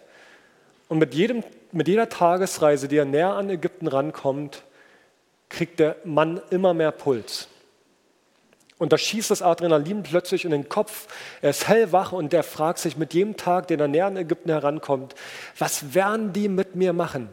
und 0.91 0.99
mit, 0.99 1.15
jedem, 1.15 1.43
mit 1.73 1.89
jeder 1.89 2.11
Tagesreise, 2.11 2.89
die 2.89 2.99
er 2.99 3.07
näher 3.07 3.33
an 3.33 3.49
Ägypten 3.49 3.89
rankommt, 3.89 4.65
kriegt 5.49 5.81
der 5.81 5.97
Mann 6.05 6.43
immer 6.51 6.75
mehr 6.75 6.93
Puls. 6.93 7.49
Und 8.79 8.93
da 8.93 8.99
schießt 8.99 9.31
das 9.31 9.41
Adrenalin 9.41 10.03
plötzlich 10.03 10.45
in 10.45 10.51
den 10.51 10.69
Kopf. 10.69 11.07
Er 11.43 11.51
ist 11.51 11.69
hellwach 11.69 12.13
und 12.13 12.35
er 12.35 12.43
fragt 12.43 12.81
sich 12.81 12.97
mit 12.97 13.15
jedem 13.15 13.37
Tag, 13.37 13.69
den 13.69 13.79
er 13.81 13.89
näher 13.89 14.07
an 14.07 14.17
Ägypten 14.17 14.51
herankommt, 14.51 15.15
was 15.59 15.95
werden 15.95 16.33
die 16.33 16.49
mit 16.49 16.75
mir 16.75 16.93
machen? 16.93 17.29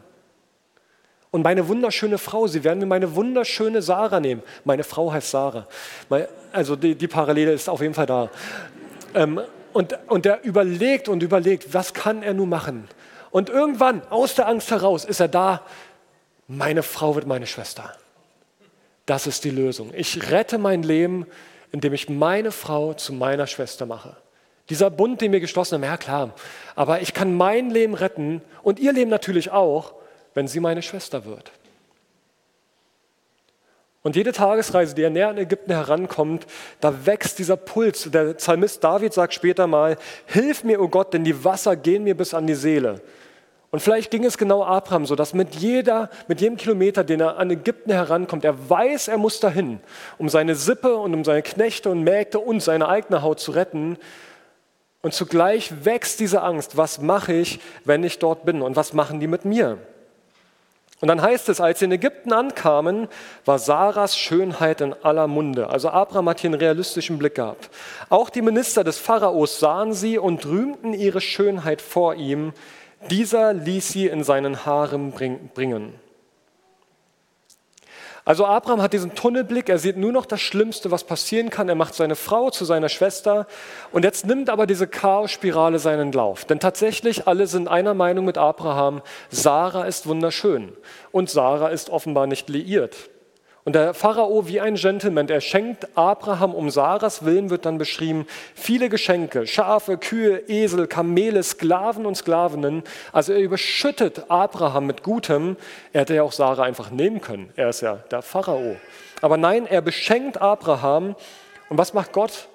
Und 1.32 1.42
meine 1.42 1.66
wunderschöne 1.66 2.18
Frau, 2.18 2.46
sie 2.46 2.62
werden 2.62 2.78
mir 2.78 2.86
meine 2.86 3.14
wunderschöne 3.16 3.80
Sarah 3.80 4.20
nehmen. 4.20 4.42
Meine 4.64 4.84
Frau 4.84 5.10
heißt 5.12 5.30
Sarah. 5.30 5.66
Also 6.52 6.76
die, 6.76 6.94
die 6.94 7.08
Parallele 7.08 7.52
ist 7.52 7.70
auf 7.70 7.80
jeden 7.80 7.94
Fall 7.94 8.06
da. 8.06 8.30
Ähm, 9.14 9.40
und, 9.72 9.98
und 10.08 10.26
er 10.26 10.44
überlegt 10.44 11.08
und 11.08 11.22
überlegt, 11.22 11.72
was 11.72 11.94
kann 11.94 12.22
er 12.22 12.34
nun 12.34 12.50
machen? 12.50 12.86
Und 13.30 13.48
irgendwann, 13.48 14.02
aus 14.10 14.34
der 14.34 14.46
Angst 14.46 14.70
heraus, 14.70 15.06
ist 15.06 15.20
er 15.20 15.28
da, 15.28 15.62
meine 16.48 16.82
Frau 16.82 17.14
wird 17.14 17.26
meine 17.26 17.46
Schwester. 17.46 17.94
Das 19.06 19.26
ist 19.26 19.44
die 19.44 19.50
Lösung. 19.50 19.90
Ich 19.94 20.30
rette 20.30 20.58
mein 20.58 20.82
Leben, 20.82 21.26
indem 21.72 21.92
ich 21.92 22.08
meine 22.08 22.52
Frau 22.52 22.94
zu 22.94 23.12
meiner 23.12 23.46
Schwester 23.46 23.86
mache. 23.86 24.16
Dieser 24.68 24.90
Bund, 24.90 25.20
den 25.20 25.32
wir 25.32 25.40
geschlossen 25.40 25.74
haben, 25.74 25.84
ja 25.84 25.96
klar, 25.96 26.34
aber 26.76 27.02
ich 27.02 27.14
kann 27.14 27.34
mein 27.36 27.70
Leben 27.70 27.94
retten 27.94 28.42
und 28.62 28.78
ihr 28.78 28.92
Leben 28.92 29.10
natürlich 29.10 29.50
auch, 29.50 29.94
wenn 30.34 30.46
sie 30.46 30.60
meine 30.60 30.82
Schwester 30.82 31.24
wird. 31.24 31.50
Und 34.02 34.16
jede 34.16 34.32
Tagesreise, 34.32 34.94
die 34.94 35.02
er 35.02 35.10
näher 35.10 35.28
an 35.28 35.38
Ägypten 35.38 35.72
herankommt, 35.72 36.46
da 36.80 37.06
wächst 37.06 37.38
dieser 37.38 37.56
Puls. 37.56 38.08
Der 38.10 38.34
Psalmist 38.34 38.82
David 38.82 39.12
sagt 39.12 39.32
später 39.32 39.68
mal, 39.68 39.96
Hilf 40.26 40.64
mir, 40.64 40.80
o 40.80 40.84
oh 40.84 40.88
Gott, 40.88 41.14
denn 41.14 41.22
die 41.22 41.44
Wasser 41.44 41.76
gehen 41.76 42.02
mir 42.02 42.16
bis 42.16 42.34
an 42.34 42.46
die 42.46 42.54
Seele. 42.54 43.00
Und 43.72 43.80
vielleicht 43.80 44.10
ging 44.10 44.26
es 44.26 44.36
genau 44.36 44.62
Abraham 44.62 45.06
so, 45.06 45.16
dass 45.16 45.32
mit, 45.32 45.54
jeder, 45.54 46.10
mit 46.28 46.42
jedem 46.42 46.58
Kilometer, 46.58 47.04
den 47.04 47.20
er 47.20 47.38
an 47.38 47.50
Ägypten 47.50 47.90
herankommt, 47.90 48.44
er 48.44 48.68
weiß, 48.68 49.08
er 49.08 49.16
muss 49.16 49.40
dahin, 49.40 49.80
um 50.18 50.28
seine 50.28 50.54
Sippe 50.56 50.94
und 50.94 51.14
um 51.14 51.24
seine 51.24 51.40
Knechte 51.40 51.88
und 51.88 52.02
Mägde 52.02 52.38
und 52.38 52.60
seine 52.60 52.86
eigene 52.86 53.22
Haut 53.22 53.40
zu 53.40 53.52
retten. 53.52 53.96
Und 55.00 55.14
zugleich 55.14 55.86
wächst 55.86 56.20
diese 56.20 56.42
Angst, 56.42 56.76
was 56.76 57.00
mache 57.00 57.32
ich, 57.32 57.60
wenn 57.86 58.04
ich 58.04 58.18
dort 58.18 58.44
bin 58.44 58.60
und 58.60 58.76
was 58.76 58.92
machen 58.92 59.20
die 59.20 59.26
mit 59.26 59.46
mir? 59.46 59.78
Und 61.00 61.08
dann 61.08 61.22
heißt 61.22 61.48
es, 61.48 61.58
als 61.58 61.78
sie 61.78 61.86
in 61.86 61.92
Ägypten 61.92 62.32
ankamen, 62.34 63.08
war 63.46 63.58
Sarahs 63.58 64.18
Schönheit 64.18 64.82
in 64.82 64.94
aller 65.02 65.28
Munde. 65.28 65.70
Also 65.70 65.88
Abraham 65.88 66.28
hat 66.28 66.40
hier 66.40 66.50
einen 66.50 66.60
realistischen 66.60 67.18
Blick 67.18 67.36
gehabt. 67.36 67.70
Auch 68.10 68.28
die 68.28 68.42
Minister 68.42 68.84
des 68.84 68.98
Pharaos 68.98 69.58
sahen 69.58 69.94
sie 69.94 70.18
und 70.18 70.44
rühmten 70.44 70.92
ihre 70.92 71.22
Schönheit 71.22 71.80
vor 71.80 72.14
ihm. 72.14 72.52
Dieser 73.10 73.52
ließ 73.52 73.88
sie 73.88 74.06
in 74.06 74.24
seinen 74.24 74.64
Haaren 74.64 75.12
bringen. 75.12 75.94
Also 78.24 78.46
Abraham 78.46 78.80
hat 78.80 78.92
diesen 78.92 79.16
Tunnelblick, 79.16 79.68
er 79.68 79.78
sieht 79.78 79.96
nur 79.96 80.12
noch 80.12 80.26
das 80.26 80.40
Schlimmste, 80.40 80.92
was 80.92 81.02
passieren 81.02 81.50
kann. 81.50 81.68
Er 81.68 81.74
macht 81.74 81.94
seine 81.94 82.14
Frau 82.14 82.50
zu 82.50 82.64
seiner 82.64 82.88
Schwester 82.88 83.48
und 83.90 84.04
jetzt 84.04 84.26
nimmt 84.26 84.48
aber 84.48 84.68
diese 84.68 84.86
Chaosspirale 84.86 85.80
seinen 85.80 86.12
Lauf. 86.12 86.44
Denn 86.44 86.60
tatsächlich 86.60 87.26
alle 87.26 87.48
sind 87.48 87.66
einer 87.66 87.94
Meinung 87.94 88.24
mit 88.24 88.38
Abraham, 88.38 89.02
Sarah 89.30 89.86
ist 89.86 90.06
wunderschön 90.06 90.72
und 91.10 91.30
Sarah 91.30 91.68
ist 91.68 91.90
offenbar 91.90 92.28
nicht 92.28 92.48
liiert. 92.48 93.10
Und 93.64 93.76
der 93.76 93.94
Pharao 93.94 94.48
wie 94.48 94.60
ein 94.60 94.74
Gentleman, 94.74 95.28
er 95.28 95.40
schenkt 95.40 95.96
Abraham 95.96 96.52
um 96.52 96.68
Sarahs 96.68 97.24
Willen, 97.24 97.48
wird 97.48 97.64
dann 97.64 97.78
beschrieben, 97.78 98.26
viele 98.56 98.88
Geschenke, 98.88 99.46
Schafe, 99.46 99.98
Kühe, 99.98 100.48
Esel, 100.48 100.88
Kamele, 100.88 101.44
Sklaven 101.44 102.04
und 102.04 102.16
Sklavinnen. 102.16 102.82
Also 103.12 103.32
er 103.32 103.38
überschüttet 103.38 104.28
Abraham 104.28 104.86
mit 104.86 105.04
Gutem. 105.04 105.56
Er 105.92 106.00
hätte 106.00 106.14
ja 106.14 106.24
auch 106.24 106.32
Sarah 106.32 106.64
einfach 106.64 106.90
nehmen 106.90 107.20
können. 107.20 107.50
Er 107.54 107.68
ist 107.68 107.82
ja 107.82 108.00
der 108.10 108.22
Pharao. 108.22 108.76
Aber 109.20 109.36
nein, 109.36 109.66
er 109.68 109.80
beschenkt 109.80 110.42
Abraham. 110.42 111.14
Und 111.68 111.78
was 111.78 111.94
macht 111.94 112.12
Gott? 112.12 112.48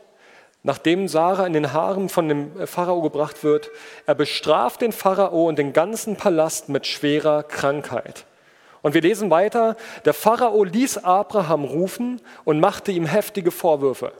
Nachdem 0.63 1.07
Sarah 1.07 1.47
in 1.47 1.53
den 1.53 1.71
Haaren 1.71 2.09
von 2.09 2.27
dem 2.27 2.67
Pharao 2.67 3.01
gebracht 3.01 3.45
wird, 3.45 3.69
er 4.05 4.15
bestraft 4.15 4.81
den 4.81 4.91
Pharao 4.91 5.47
und 5.47 5.57
den 5.57 5.71
ganzen 5.71 6.17
Palast 6.17 6.67
mit 6.67 6.85
schwerer 6.85 7.43
Krankheit. 7.43 8.25
Und 8.81 8.93
wir 8.93 9.01
lesen 9.01 9.29
weiter, 9.29 9.75
der 10.05 10.13
Pharao 10.13 10.63
ließ 10.63 10.99
Abraham 10.99 11.63
rufen 11.63 12.21
und 12.45 12.59
machte 12.59 12.91
ihm 12.91 13.05
heftige 13.05 13.51
Vorwürfe. 13.51 14.13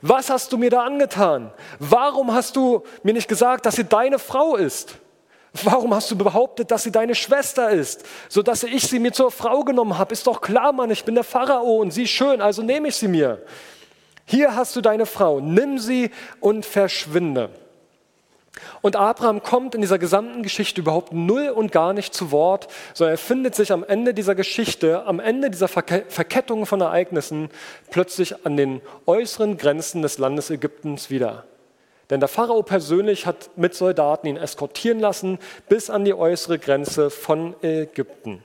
Was 0.00 0.30
hast 0.30 0.52
du 0.52 0.58
mir 0.58 0.70
da 0.70 0.84
angetan? 0.84 1.52
Warum 1.78 2.32
hast 2.32 2.56
du 2.56 2.82
mir 3.02 3.12
nicht 3.12 3.28
gesagt, 3.28 3.66
dass 3.66 3.76
sie 3.76 3.84
deine 3.84 4.18
Frau 4.18 4.56
ist? 4.56 4.96
Warum 5.64 5.94
hast 5.94 6.10
du 6.10 6.16
behauptet, 6.16 6.70
dass 6.70 6.82
sie 6.82 6.92
deine 6.92 7.14
Schwester 7.14 7.68
ist, 7.70 8.04
sodass 8.28 8.62
ich 8.62 8.88
sie 8.88 8.98
mir 8.98 9.12
zur 9.12 9.30
Frau 9.30 9.64
genommen 9.64 9.98
habe? 9.98 10.12
Ist 10.12 10.26
doch 10.26 10.40
klar, 10.40 10.72
Mann, 10.72 10.90
ich 10.90 11.04
bin 11.04 11.14
der 11.14 11.24
Pharao 11.24 11.76
und 11.76 11.90
sie 11.90 12.06
schön, 12.06 12.40
also 12.40 12.62
nehme 12.62 12.88
ich 12.88 12.96
sie 12.96 13.08
mir. 13.08 13.42
Hier 14.24 14.54
hast 14.54 14.74
du 14.76 14.80
deine 14.80 15.04
Frau, 15.04 15.40
nimm 15.40 15.78
sie 15.78 16.10
und 16.40 16.64
verschwinde. 16.64 17.50
Und 18.82 18.96
Abraham 18.96 19.42
kommt 19.42 19.74
in 19.74 19.80
dieser 19.80 19.98
gesamten 19.98 20.42
Geschichte 20.42 20.82
überhaupt 20.82 21.12
null 21.12 21.48
und 21.48 21.72
gar 21.72 21.92
nicht 21.94 22.12
zu 22.12 22.30
Wort, 22.30 22.68
sondern 22.92 23.14
er 23.14 23.18
findet 23.18 23.54
sich 23.54 23.72
am 23.72 23.82
Ende 23.82 24.12
dieser 24.12 24.34
Geschichte, 24.34 25.06
am 25.06 25.20
Ende 25.20 25.50
dieser 25.50 25.68
Verkettung 25.68 26.66
von 26.66 26.80
Ereignissen 26.80 27.48
plötzlich 27.90 28.44
an 28.44 28.56
den 28.56 28.82
äußeren 29.06 29.56
Grenzen 29.56 30.02
des 30.02 30.18
Landes 30.18 30.50
Ägyptens 30.50 31.08
wieder. 31.08 31.44
Denn 32.10 32.20
der 32.20 32.28
Pharao 32.28 32.62
persönlich 32.62 33.24
hat 33.24 33.50
mit 33.56 33.74
Soldaten 33.74 34.26
ihn 34.26 34.36
eskortieren 34.36 35.00
lassen 35.00 35.38
bis 35.70 35.88
an 35.88 36.04
die 36.04 36.12
äußere 36.12 36.58
Grenze 36.58 37.08
von 37.08 37.54
Ägypten. 37.62 38.44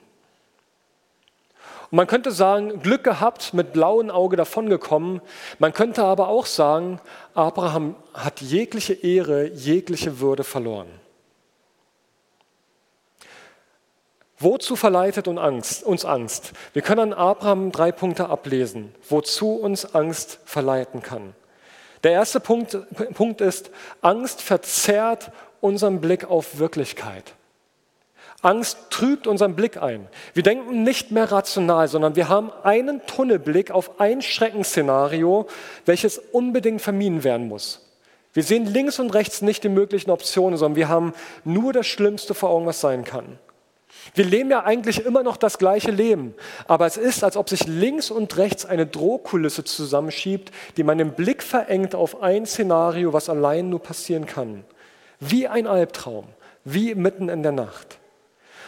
Und 1.89 1.95
man 1.95 2.07
könnte 2.07 2.31
sagen, 2.31 2.81
Glück 2.81 3.03
gehabt, 3.03 3.53
mit 3.53 3.71
blauem 3.71 4.09
Auge 4.09 4.35
davongekommen. 4.35 5.21
Man 5.59 5.73
könnte 5.73 6.03
aber 6.03 6.27
auch 6.27 6.45
sagen, 6.45 6.99
Abraham 7.33 7.95
hat 8.13 8.41
jegliche 8.41 8.93
Ehre, 8.93 9.47
jegliche 9.47 10.19
Würde 10.19 10.43
verloren. 10.43 10.87
Wozu 14.39 14.75
verleitet 14.75 15.27
uns 15.27 16.05
Angst? 16.05 16.51
Wir 16.73 16.81
können 16.83 17.13
an 17.13 17.13
Abraham 17.13 17.71
drei 17.71 17.91
Punkte 17.91 18.29
ablesen, 18.29 18.93
wozu 19.09 19.53
uns 19.53 19.95
Angst 19.95 20.39
verleiten 20.45 21.01
kann. 21.01 21.33
Der 22.03 22.11
erste 22.11 22.39
Punkt, 22.39 22.77
Punkt 23.15 23.41
ist, 23.41 23.71
Angst 24.01 24.41
verzerrt 24.41 25.31
unseren 25.59 26.01
Blick 26.01 26.29
auf 26.29 26.59
Wirklichkeit. 26.59 27.33
Angst 28.47 28.77
trübt 28.91 29.27
unseren 29.27 29.55
Blick 29.55 29.75
ein. 29.75 30.07
Wir 30.33 30.41
denken 30.41 30.83
nicht 30.83 31.11
mehr 31.11 31.29
rational, 31.29 31.89
sondern 31.89 32.15
wir 32.15 32.29
haben 32.29 32.49
einen 32.63 33.05
Tunnelblick 33.05 33.71
auf 33.71 33.99
ein 33.99 34.21
Schreckensszenario, 34.21 35.47
welches 35.85 36.17
unbedingt 36.17 36.81
vermieden 36.81 37.25
werden 37.25 37.49
muss. 37.49 37.85
Wir 38.31 38.43
sehen 38.43 38.65
links 38.65 38.99
und 38.99 39.13
rechts 39.13 39.41
nicht 39.41 39.65
die 39.65 39.69
möglichen 39.69 40.11
Optionen, 40.11 40.57
sondern 40.57 40.77
wir 40.77 40.87
haben 40.87 41.13
nur 41.43 41.73
das 41.73 41.87
Schlimmste 41.87 42.33
vor 42.33 42.49
Augen, 42.51 42.65
was 42.65 42.79
sein 42.79 43.03
kann. 43.03 43.37
Wir 44.15 44.23
leben 44.23 44.49
ja 44.49 44.63
eigentlich 44.63 45.03
immer 45.05 45.23
noch 45.23 45.35
das 45.35 45.57
gleiche 45.57 45.91
Leben, 45.91 46.33
aber 46.67 46.85
es 46.85 46.95
ist, 46.95 47.25
als 47.25 47.35
ob 47.35 47.49
sich 47.49 47.67
links 47.67 48.09
und 48.09 48.37
rechts 48.37 48.65
eine 48.65 48.85
Drohkulisse 48.85 49.65
zusammenschiebt, 49.65 50.51
die 50.77 50.83
meinen 50.83 51.11
Blick 51.11 51.43
verengt 51.43 51.95
auf 51.95 52.21
ein 52.21 52.45
Szenario, 52.45 53.11
was 53.11 53.27
allein 53.27 53.69
nur 53.69 53.83
passieren 53.83 54.25
kann. 54.25 54.63
Wie 55.19 55.49
ein 55.49 55.67
Albtraum, 55.67 56.27
wie 56.63 56.95
mitten 56.95 57.27
in 57.27 57.43
der 57.43 57.51
Nacht. 57.51 57.97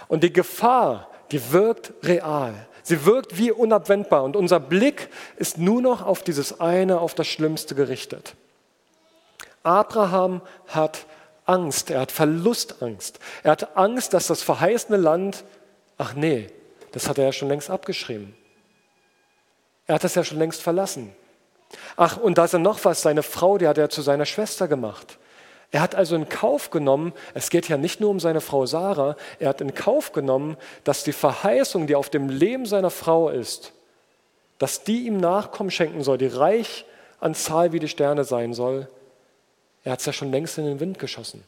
Und 0.09 0.23
die 0.23 0.33
Gefahr, 0.33 1.07
die 1.31 1.53
wirkt 1.53 1.93
real. 2.03 2.67
Sie 2.83 3.05
wirkt 3.05 3.37
wie 3.37 3.51
unabwendbar 3.51 4.23
und 4.23 4.35
unser 4.35 4.59
Blick 4.59 5.09
ist 5.37 5.57
nur 5.57 5.81
noch 5.81 6.05
auf 6.05 6.23
dieses 6.23 6.59
eine, 6.59 6.99
auf 6.99 7.13
das 7.13 7.27
Schlimmste 7.27 7.75
gerichtet. 7.75 8.35
Abraham 9.63 10.41
hat 10.67 11.05
Angst, 11.45 11.91
er 11.91 12.01
hat 12.01 12.11
Verlustangst. 12.11 13.19
Er 13.43 13.51
hat 13.51 13.77
Angst, 13.77 14.13
dass 14.13 14.27
das 14.27 14.41
verheißene 14.41 14.97
Land, 14.97 15.43
ach 15.97 16.15
nee, 16.15 16.47
das 16.91 17.07
hat 17.07 17.19
er 17.19 17.25
ja 17.25 17.31
schon 17.31 17.49
längst 17.49 17.69
abgeschrieben. 17.69 18.35
Er 19.85 19.95
hat 19.95 20.03
es 20.03 20.15
ja 20.15 20.23
schon 20.23 20.39
längst 20.39 20.61
verlassen. 20.61 21.15
Ach, 21.95 22.17
und 22.17 22.39
da 22.39 22.45
ist 22.45 22.53
ja 22.53 22.59
noch 22.59 22.83
was, 22.85 23.03
seine 23.03 23.21
Frau, 23.21 23.59
die 23.59 23.67
hat 23.67 23.77
er 23.77 23.89
zu 23.89 24.01
seiner 24.01 24.25
Schwester 24.25 24.67
gemacht. 24.67 25.19
Er 25.71 25.81
hat 25.81 25.93
also 25.93 26.15
in 26.15 26.29
Kauf 26.29 26.71
genommen, 26.71 27.13
es 27.33 27.49
geht 27.49 27.69
ja 27.69 27.77
nicht 27.77 27.99
nur 27.99 28.09
um 28.09 28.19
seine 28.19 28.41
Frau 28.41 28.65
Sarah, 28.65 29.15
er 29.37 29.49
hat 29.49 29.61
in 29.61 29.75
Kauf 29.75 30.13
genommen, 30.13 30.57
dass 30.83 31.03
die 31.03 31.11
Verheißung, 31.11 31.85
die 31.85 31.95
auf 31.95 32.09
dem 32.09 32.27
Leben 32.29 32.65
seiner 32.65 32.89
Frau 32.89 33.29
ist, 33.29 33.71
dass 34.57 34.83
die 34.83 35.05
ihm 35.05 35.17
Nachkommen 35.17 35.69
schenken 35.69 36.03
soll, 36.03 36.17
die 36.17 36.27
reich 36.27 36.85
an 37.19 37.35
Zahl 37.35 37.71
wie 37.71 37.79
die 37.79 37.87
Sterne 37.87 38.23
sein 38.23 38.53
soll, 38.53 38.87
er 39.83 39.93
hat 39.93 39.99
es 39.99 40.05
ja 40.05 40.13
schon 40.13 40.31
längst 40.31 40.57
in 40.57 40.65
den 40.65 40.79
Wind 40.79 40.99
geschossen. 40.99 41.43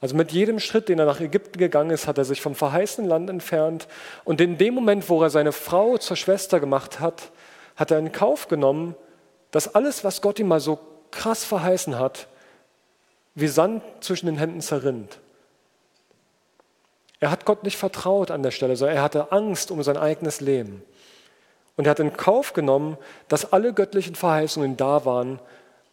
Also 0.00 0.16
mit 0.16 0.32
jedem 0.32 0.60
Schritt, 0.60 0.88
den 0.88 0.98
er 0.98 1.04
nach 1.04 1.20
Ägypten 1.20 1.58
gegangen 1.58 1.90
ist, 1.90 2.06
hat 2.06 2.18
er 2.18 2.24
sich 2.24 2.40
vom 2.40 2.54
verheißenen 2.54 3.08
Land 3.08 3.28
entfernt. 3.28 3.86
Und 4.24 4.40
in 4.40 4.56
dem 4.56 4.74
Moment, 4.74 5.08
wo 5.10 5.22
er 5.22 5.28
seine 5.28 5.52
Frau 5.52 5.98
zur 5.98 6.16
Schwester 6.16 6.58
gemacht 6.58 7.00
hat, 7.00 7.30
hat 7.76 7.90
er 7.90 7.98
in 7.98 8.10
Kauf 8.10 8.48
genommen, 8.48 8.94
dass 9.50 9.74
alles, 9.74 10.02
was 10.02 10.22
Gott 10.22 10.38
ihm 10.38 10.48
mal 10.48 10.60
so 10.60 10.78
krass 11.10 11.44
verheißen 11.44 11.98
hat, 11.98 12.26
wie 13.34 13.48
Sand 13.48 13.82
zwischen 14.00 14.26
den 14.26 14.36
Händen 14.36 14.60
zerrinnt. 14.60 15.18
Er 17.20 17.30
hat 17.30 17.44
Gott 17.44 17.64
nicht 17.64 17.76
vertraut 17.76 18.30
an 18.30 18.42
der 18.42 18.50
Stelle, 18.50 18.76
sondern 18.76 18.96
er 18.96 19.02
hatte 19.02 19.30
Angst 19.32 19.70
um 19.70 19.82
sein 19.82 19.96
eigenes 19.96 20.40
Leben. 20.40 20.82
Und 21.76 21.86
er 21.86 21.90
hat 21.90 22.00
in 22.00 22.16
Kauf 22.16 22.52
genommen, 22.52 22.96
dass 23.28 23.52
alle 23.52 23.72
göttlichen 23.72 24.14
Verheißungen 24.14 24.76
da 24.76 25.04
waren, 25.04 25.38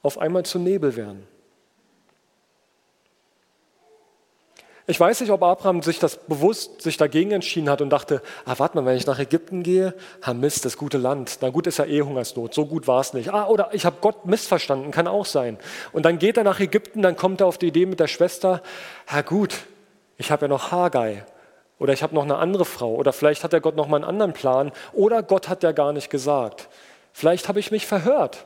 auf 0.02 0.18
einmal 0.18 0.44
zu 0.44 0.60
Nebel 0.60 0.96
werden. 0.96 1.28
Ich 4.90 4.98
weiß 4.98 5.20
nicht, 5.20 5.32
ob 5.32 5.44
Abraham 5.44 5.82
sich 5.82 6.00
das 6.00 6.16
bewusst 6.16 6.82
sich 6.82 6.96
dagegen 6.96 7.32
entschieden 7.32 7.70
hat 7.70 7.82
und 7.82 7.90
dachte, 7.90 8.22
ah, 8.46 8.54
warte 8.56 8.78
mal, 8.78 8.86
wenn 8.86 8.96
ich 8.96 9.06
nach 9.06 9.20
Ägypten 9.20 9.62
gehe, 9.62 9.94
ah 10.22 10.34
Mist, 10.34 10.64
das 10.64 10.78
gute 10.78 10.98
Land, 10.98 11.40
na 11.42 11.50
gut 11.50 11.68
ist 11.68 11.80
ja 11.80 11.86
eh 11.86 12.02
Hungersnot, 12.04 12.54
so 12.54 12.66
gut 12.66 12.88
war 12.88 13.02
es 13.02 13.12
nicht. 13.12 13.34
Ah, 13.34 13.48
oder 13.48 13.72
ich 13.74 13.86
habe 13.86 13.98
Gott 14.00 14.26
missverstanden, 14.26 14.92
kann 14.92 15.08
auch 15.08 15.26
sein. 15.26 15.58
Und 15.92 16.06
dann 16.06 16.20
geht 16.20 16.38
er 16.38 16.46
nach 16.46 16.62
Ägypten, 16.62 17.02
dann 17.02 17.18
kommt 17.18 17.42
er 17.42 17.48
auf 17.48 17.58
die 17.58 17.68
Idee 17.68 17.86
mit 17.86 18.00
der 18.00 18.08
Schwester, 18.08 18.64
ja 19.12 19.22
gut, 19.24 19.56
ich 20.18 20.32
habe 20.32 20.46
ja 20.46 20.48
noch 20.48 20.72
Haggai 20.72 21.26
oder 21.80 21.92
ich 21.92 22.02
habe 22.02 22.16
noch 22.16 22.24
eine 22.24 22.38
andere 22.38 22.64
Frau 22.64 22.96
oder 22.96 23.12
vielleicht 23.12 23.44
hat 23.44 23.52
der 23.52 23.60
Gott 23.60 23.76
noch 23.76 23.90
mal 23.90 23.98
einen 23.98 24.06
anderen 24.06 24.32
Plan 24.32 24.72
oder 24.94 25.22
Gott 25.22 25.50
hat 25.50 25.64
ja 25.64 25.74
gar 25.74 25.92
nicht 25.92 26.10
gesagt. 26.10 26.70
Vielleicht 27.12 27.50
habe 27.50 27.60
ich 27.60 27.72
mich 27.72 27.86
verhört. 27.86 28.46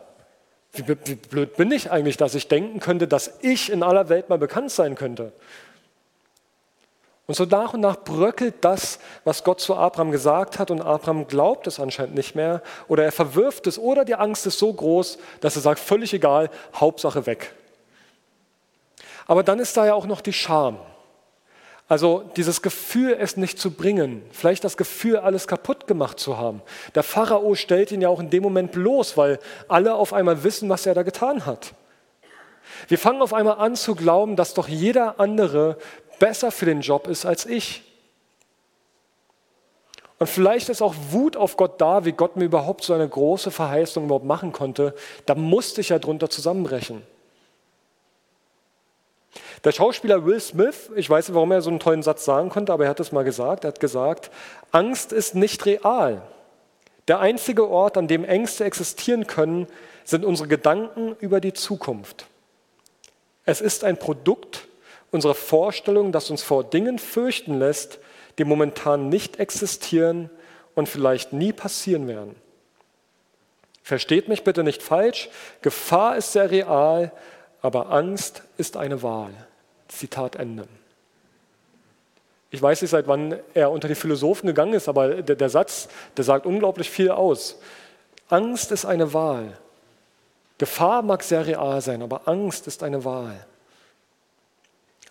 Wie, 0.74 0.88
wie 0.88 1.16
blöd 1.16 1.56
bin 1.56 1.72
ich 1.72 1.92
eigentlich, 1.92 2.18
dass 2.18 2.34
ich 2.34 2.48
denken 2.48 2.80
könnte, 2.80 3.08
dass 3.08 3.38
ich 3.42 3.72
in 3.72 3.84
aller 3.84 4.10
Welt 4.10 4.30
mal 4.30 4.40
bekannt 4.40 4.72
sein 4.72 4.96
könnte. 4.96 5.34
Und 7.32 7.36
so 7.36 7.46
nach 7.46 7.74
und 7.74 7.80
nach 7.80 7.96
bröckelt 7.96 8.56
das, 8.60 9.00
was 9.24 9.46
Gott 9.46 9.62
zu 9.62 9.74
Abraham 9.74 10.12
gesagt 10.12 10.60
hat, 10.60 10.70
und 10.70 10.82
Abraham 10.82 11.28
glaubt 11.28 11.66
es 11.66 11.80
anscheinend 11.80 12.14
nicht 12.14 12.36
mehr, 12.36 12.62
oder 12.90 13.06
er 13.06 13.14
verwirft 13.14 13.68
es, 13.68 13.80
oder 13.80 14.04
die 14.04 14.16
Angst 14.16 14.46
ist 14.48 14.60
so 14.60 14.74
groß, 14.74 15.18
dass 15.40 15.56
er 15.56 15.62
sagt, 15.62 15.80
völlig 15.80 16.14
egal, 16.14 16.50
Hauptsache 16.76 17.26
weg. 17.26 17.54
Aber 19.28 19.44
dann 19.44 19.60
ist 19.60 19.78
da 19.78 19.86
ja 19.86 19.94
auch 19.94 20.08
noch 20.08 20.20
die 20.20 20.34
Scham. 20.34 20.78
Also 21.88 22.30
dieses 22.36 22.62
Gefühl, 22.62 23.16
es 23.18 23.38
nicht 23.38 23.58
zu 23.58 23.72
bringen, 23.72 24.24
vielleicht 24.34 24.66
das 24.66 24.76
Gefühl, 24.76 25.16
alles 25.16 25.48
kaputt 25.48 25.88
gemacht 25.88 26.20
zu 26.20 26.38
haben. 26.38 26.62
Der 26.96 27.04
Pharao 27.04 27.56
stellt 27.56 27.94
ihn 27.94 28.02
ja 28.02 28.10
auch 28.10 28.20
in 28.20 28.30
dem 28.30 28.44
Moment 28.44 28.74
bloß, 28.74 29.16
weil 29.16 29.40
alle 29.70 29.96
auf 29.96 30.12
einmal 30.12 30.44
wissen, 30.44 30.68
was 30.68 30.86
er 30.86 30.96
da 30.96 31.04
getan 31.04 31.46
hat. 31.46 31.76
Wir 32.90 32.98
fangen 32.98 33.22
auf 33.22 33.34
einmal 33.34 33.60
an 33.60 33.78
zu 33.78 33.96
glauben, 33.96 34.36
dass 34.36 34.54
doch 34.54 34.68
jeder 34.68 35.20
andere 35.22 35.78
besser 36.22 36.52
für 36.52 36.66
den 36.66 36.82
Job 36.82 37.08
ist 37.08 37.26
als 37.26 37.46
ich. 37.46 37.84
Und 40.20 40.28
vielleicht 40.28 40.70
ist 40.70 40.84
auch 40.84 40.94
Wut 41.10 41.36
auf 41.36 41.58
Gott 41.58 41.82
da, 41.82 42.06
wie 42.06 42.12
Gott 42.12 42.36
mir 42.36 42.46
überhaupt 42.46 42.84
so 42.84 42.94
eine 42.94 43.10
große 43.10 43.50
Verheißung 43.50 44.06
überhaupt 44.06 44.26
machen 44.26 44.52
konnte. 44.52 44.94
Da 45.26 45.34
musste 45.34 45.82
ich 45.82 45.90
ja 45.90 45.98
drunter 45.98 46.30
zusammenbrechen. 46.30 47.02
Der 49.64 49.72
Schauspieler 49.72 50.24
Will 50.24 50.40
Smith, 50.40 50.92
ich 50.96 51.10
weiß 51.10 51.28
nicht, 51.28 51.36
warum 51.36 51.52
er 51.52 51.64
so 51.64 51.72
einen 51.72 51.80
tollen 51.80 52.04
Satz 52.04 52.24
sagen 52.24 52.50
konnte, 52.50 52.72
aber 52.72 52.84
er 52.84 52.92
hat 52.92 53.00
es 53.00 53.12
mal 53.12 53.24
gesagt. 53.24 53.64
Er 53.64 53.70
hat 53.70 53.80
gesagt, 53.80 54.30
Angst 54.72 55.14
ist 55.14 55.34
nicht 55.34 55.66
real. 55.66 56.22
Der 57.08 57.20
einzige 57.20 57.68
Ort, 57.68 57.98
an 57.98 58.08
dem 58.08 58.26
Ängste 58.26 58.64
existieren 58.64 59.26
können, 59.26 59.66
sind 60.04 60.24
unsere 60.24 60.48
Gedanken 60.48 61.16
über 61.20 61.42
die 61.42 61.54
Zukunft. 61.54 62.28
Es 63.44 63.60
ist 63.60 63.84
ein 63.84 63.98
Produkt 63.98 64.68
unsere 65.12 65.36
Vorstellung, 65.36 66.12
das 66.12 66.30
uns 66.30 66.42
vor 66.42 66.64
Dingen 66.64 66.98
fürchten 66.98 67.60
lässt, 67.60 68.00
die 68.38 68.46
momentan 68.46 69.10
nicht 69.10 69.40
existieren 69.40 70.30
und 70.74 70.90
vielleicht 70.90 71.34
nie 71.34 71.54
passieren 71.54 72.08
werden. 72.08 72.36
Versteht 73.84 74.28
mich 74.28 74.44
bitte 74.44 74.64
nicht 74.64 74.82
falsch, 74.82 75.30
Gefahr 75.62 76.16
ist 76.16 76.32
sehr 76.32 76.50
real, 76.50 77.12
aber 77.62 77.92
Angst 77.92 78.44
ist 78.58 78.78
eine 78.78 79.04
Wahl. 79.04 79.34
Zitat 79.88 80.38
Ende. 80.38 80.68
Ich 82.50 82.62
weiß 82.62 82.82
nicht, 82.82 82.92
seit 82.92 83.08
wann 83.08 83.36
er 83.54 83.72
unter 83.72 83.88
die 83.88 83.96
Philosophen 83.96 84.48
gegangen 84.48 84.74
ist, 84.74 84.88
aber 84.90 85.22
der, 85.22 85.36
der 85.36 85.50
Satz, 85.50 85.88
der 86.18 86.24
sagt 86.24 86.46
unglaublich 86.46 86.90
viel 86.90 87.12
aus. 87.12 87.60
Angst 88.30 88.72
ist 88.72 88.86
eine 88.86 89.14
Wahl. 89.14 89.58
Gefahr 90.58 91.02
mag 91.02 91.24
sehr 91.24 91.46
real 91.46 91.82
sein, 91.82 92.02
aber 92.02 92.28
Angst 92.28 92.68
ist 92.68 92.84
eine 92.84 93.04
Wahl. 93.04 93.46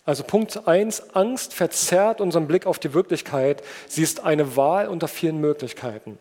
Also 0.05 0.25
Punkt 0.25 0.67
1, 0.67 1.15
Angst 1.15 1.55
verzerrt 1.55 2.21
unseren 2.21 2.47
Blick 2.47 2.67
auf 2.67 2.79
die 2.79 2.95
Wirklichkeit. 2.95 3.63
Sie 3.87 4.03
ist 4.03 4.21
eine 4.25 4.57
Wahl 4.57 4.89
unter 4.89 5.09
vielen 5.09 5.41
Möglichkeiten. 5.41 6.19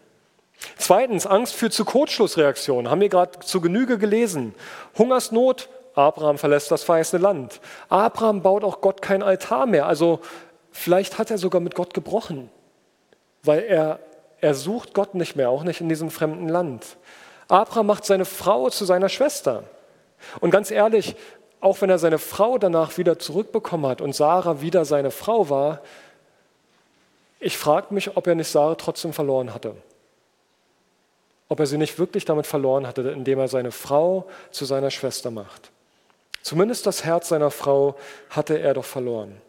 Zweitens, 0.77 1.25
Angst 1.25 1.55
führt 1.55 1.73
zu 1.73 1.85
Kurzschlussreaktionen. 1.85 2.91
Haben 2.91 3.01
wir 3.01 3.09
gerade 3.09 3.39
zu 3.39 3.61
Genüge 3.61 3.97
gelesen. 3.97 4.53
Hungersnot, 4.97 5.69
Abraham 5.95 6.37
verlässt 6.37 6.71
das 6.71 6.83
verheißene 6.83 7.21
Land. 7.21 7.61
Abraham 7.87 8.41
baut 8.41 8.63
auch 8.63 8.81
Gott 8.81 9.01
kein 9.01 9.23
Altar 9.23 9.65
mehr. 9.65 9.85
Also 9.85 10.19
vielleicht 10.71 11.17
hat 11.17 11.31
er 11.31 11.37
sogar 11.37 11.61
mit 11.61 11.75
Gott 11.75 11.93
gebrochen, 11.93 12.49
weil 13.43 13.61
er, 13.63 13.99
er 14.41 14.53
sucht 14.53 14.93
Gott 14.93 15.15
nicht 15.15 15.35
mehr, 15.35 15.49
auch 15.49 15.63
nicht 15.63 15.81
in 15.81 15.89
diesem 15.89 16.11
fremden 16.11 16.49
Land. 16.49 16.97
Abraham 17.47 17.87
macht 17.87 18.05
seine 18.05 18.25
Frau 18.25 18.69
zu 18.69 18.85
seiner 18.85 19.09
Schwester. 19.09 19.63
Und 20.41 20.51
ganz 20.51 20.69
ehrlich, 20.69 21.15
auch 21.61 21.81
wenn 21.81 21.89
er 21.89 21.99
seine 21.99 22.19
Frau 22.19 22.57
danach 22.57 22.97
wieder 22.97 23.19
zurückbekommen 23.19 23.89
hat 23.89 24.01
und 24.01 24.15
Sarah 24.15 24.61
wieder 24.61 24.85
seine 24.85 25.11
Frau 25.11 25.49
war, 25.49 25.81
ich 27.39 27.57
frage 27.57 27.93
mich, 27.93 28.15
ob 28.17 28.27
er 28.27 28.35
nicht 28.35 28.49
Sarah 28.49 28.75
trotzdem 28.75 29.13
verloren 29.13 29.53
hatte. 29.53 29.75
Ob 31.47 31.59
er 31.59 31.65
sie 31.65 31.77
nicht 31.77 31.97
wirklich 31.97 32.25
damit 32.25 32.45
verloren 32.45 32.85
hatte, 32.85 33.01
indem 33.01 33.39
er 33.39 33.47
seine 33.47 33.71
Frau 33.71 34.27
zu 34.51 34.65
seiner 34.65 34.91
Schwester 34.91 35.31
macht. 35.31 35.71
Zumindest 36.41 36.85
das 36.85 37.03
Herz 37.03 37.29
seiner 37.29 37.51
Frau 37.51 37.95
hatte 38.29 38.59
er 38.59 38.73
doch 38.73 38.85
verloren. 38.85 39.41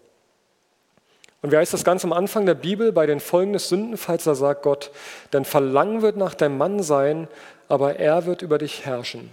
Und 1.43 1.53
wie 1.53 1.57
heißt 1.57 1.73
das 1.73 1.85
ganz 1.85 2.05
am 2.05 2.13
Anfang 2.13 2.45
der 2.45 2.55
Bibel 2.55 2.93
bei 2.93 3.07
den 3.07 3.21
Folgen 3.21 3.53
des 3.53 3.69
Sündenfalls, 3.69 4.25
da 4.25 4.35
sagt 4.35 4.63
Gott, 4.63 4.91
denn 5.33 5.45
Verlangen 5.45 6.03
wird 6.03 6.17
nach 6.17 6.35
deinem 6.35 6.59
Mann 6.59 6.83
sein, 6.83 7.29
aber 7.69 7.97
er 7.97 8.27
wird 8.27 8.43
über 8.43 8.59
dich 8.59 8.85
herrschen. 8.85 9.31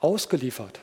Ausgeliefert. 0.00 0.80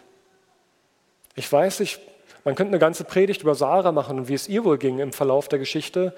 Ich 1.40 1.50
weiß 1.50 1.80
nicht, 1.80 2.02
man 2.44 2.56
könnte 2.56 2.72
eine 2.72 2.80
ganze 2.80 3.06
Predigt 3.06 3.44
über 3.44 3.56
Sarah 3.56 3.94
machen 3.94 4.20
und 4.20 4.28
wie 4.28 4.34
es 4.34 4.50
ihr 4.50 4.66
wohl 4.66 4.78
ging 4.78 5.00
im 5.00 5.14
Verlauf 5.14 5.48
der 5.48 5.58
Geschichte, 5.58 6.14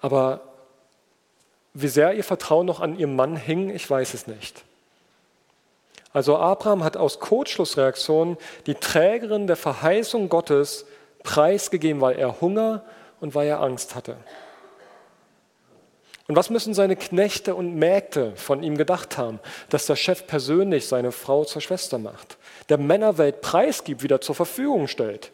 aber 0.00 0.40
wie 1.74 1.88
sehr 1.88 2.14
ihr 2.14 2.24
Vertrauen 2.24 2.64
noch 2.64 2.80
an 2.80 2.98
ihrem 2.98 3.14
Mann 3.14 3.36
hing, 3.36 3.68
ich 3.68 3.88
weiß 3.90 4.14
es 4.14 4.26
nicht. 4.26 4.64
Also 6.14 6.38
Abraham 6.38 6.82
hat 6.82 6.96
aus 6.96 7.20
Kurzschlussreaktion 7.20 8.38
die 8.64 8.74
Trägerin 8.74 9.46
der 9.46 9.56
Verheißung 9.56 10.30
Gottes 10.30 10.86
preisgegeben, 11.24 12.00
weil 12.00 12.16
er 12.18 12.40
Hunger 12.40 12.84
und 13.20 13.34
weil 13.34 13.46
er 13.46 13.60
Angst 13.60 13.94
hatte. 13.94 14.16
Und 16.26 16.36
was 16.36 16.48
müssen 16.48 16.72
seine 16.72 16.96
Knechte 16.96 17.54
und 17.54 17.74
Mägde 17.74 18.32
von 18.36 18.62
ihm 18.62 18.78
gedacht 18.78 19.18
haben, 19.18 19.40
dass 19.68 19.84
der 19.84 19.96
Chef 19.96 20.26
persönlich 20.26 20.88
seine 20.88 21.12
Frau 21.12 21.44
zur 21.44 21.60
Schwester 21.60 21.98
macht, 21.98 22.38
der 22.68 22.78
Männerwelt 22.78 23.40
preisgibt, 23.40 24.02
wieder 24.02 24.20
zur 24.20 24.34
Verfügung 24.34 24.88
stellt? 24.88 25.30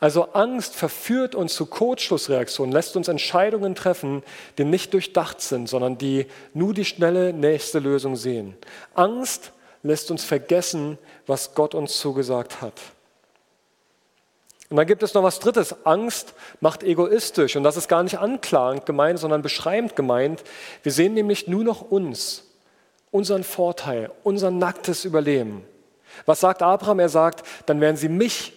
Also 0.00 0.28
Angst 0.32 0.74
verführt 0.74 1.34
uns 1.34 1.54
zu 1.54 1.66
Kurzschlussreaktionen, 1.66 2.72
lässt 2.72 2.96
uns 2.96 3.08
Entscheidungen 3.08 3.74
treffen, 3.74 4.22
die 4.56 4.64
nicht 4.64 4.94
durchdacht 4.94 5.42
sind, 5.42 5.68
sondern 5.68 5.98
die 5.98 6.26
nur 6.54 6.72
die 6.72 6.86
schnelle 6.86 7.34
nächste 7.34 7.80
Lösung 7.80 8.16
sehen. 8.16 8.56
Angst 8.94 9.52
lässt 9.82 10.10
uns 10.10 10.24
vergessen, 10.24 10.96
was 11.26 11.54
Gott 11.54 11.74
uns 11.74 11.98
zugesagt 11.98 12.62
hat. 12.62 12.74
Und 14.70 14.76
dann 14.76 14.86
gibt 14.86 15.02
es 15.02 15.14
noch 15.14 15.24
was 15.24 15.40
Drittes. 15.40 15.84
Angst 15.84 16.32
macht 16.60 16.82
egoistisch. 16.84 17.56
Und 17.56 17.64
das 17.64 17.76
ist 17.76 17.88
gar 17.88 18.04
nicht 18.04 18.18
anklagend 18.18 18.86
gemeint, 18.86 19.18
sondern 19.18 19.42
beschreibend 19.42 19.96
gemeint. 19.96 20.44
Wir 20.82 20.92
sehen 20.92 21.12
nämlich 21.12 21.48
nur 21.48 21.64
noch 21.64 21.82
uns, 21.82 22.44
unseren 23.10 23.42
Vorteil, 23.42 24.12
unser 24.22 24.52
nacktes 24.52 25.04
Überleben. 25.04 25.64
Was 26.26 26.40
sagt 26.40 26.62
Abraham? 26.62 26.98
Er 26.98 27.08
sagt, 27.08 27.46
dann 27.66 27.80
werden 27.80 27.96
sie 27.96 28.08
mich, 28.08 28.52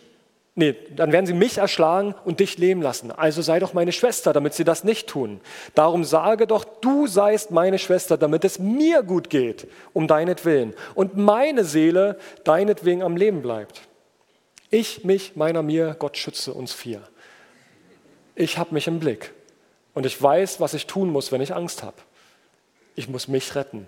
nee, 0.55 0.75
dann 0.95 1.11
werden 1.11 1.25
sie 1.25 1.33
mich 1.33 1.57
erschlagen 1.57 2.15
und 2.25 2.39
dich 2.39 2.57
leben 2.57 2.81
lassen. 2.81 3.11
Also 3.11 3.41
sei 3.41 3.59
doch 3.59 3.73
meine 3.73 3.91
Schwester, 3.91 4.33
damit 4.33 4.53
sie 4.53 4.63
das 4.63 4.83
nicht 4.83 5.07
tun. 5.07 5.41
Darum 5.75 6.03
sage 6.03 6.47
doch, 6.47 6.63
du 6.63 7.07
seist 7.07 7.51
meine 7.51 7.79
Schwester, 7.79 8.17
damit 8.17 8.43
es 8.45 8.59
mir 8.59 9.03
gut 9.03 9.29
geht, 9.29 9.67
um 9.93 10.07
deinetwillen. 10.07 10.73
Und 10.95 11.17
meine 11.17 11.63
Seele 11.63 12.17
deinetwegen 12.43 13.03
am 13.03 13.17
Leben 13.17 13.41
bleibt. 13.41 13.81
Ich, 14.69 15.03
mich, 15.03 15.35
meiner, 15.35 15.61
mir, 15.61 15.95
Gott 15.99 16.17
schütze 16.17 16.53
uns 16.53 16.73
vier. 16.73 17.01
Ich 18.35 18.57
habe 18.57 18.73
mich 18.73 18.87
im 18.87 18.99
Blick 18.99 19.31
und 19.93 20.05
ich 20.05 20.19
weiß, 20.19 20.59
was 20.59 20.73
ich 20.73 20.87
tun 20.87 21.09
muss, 21.09 21.31
wenn 21.31 21.41
ich 21.41 21.53
Angst 21.53 21.83
habe. 21.83 21.97
Ich 22.95 23.07
muss 23.07 23.27
mich 23.27 23.55
retten. 23.55 23.87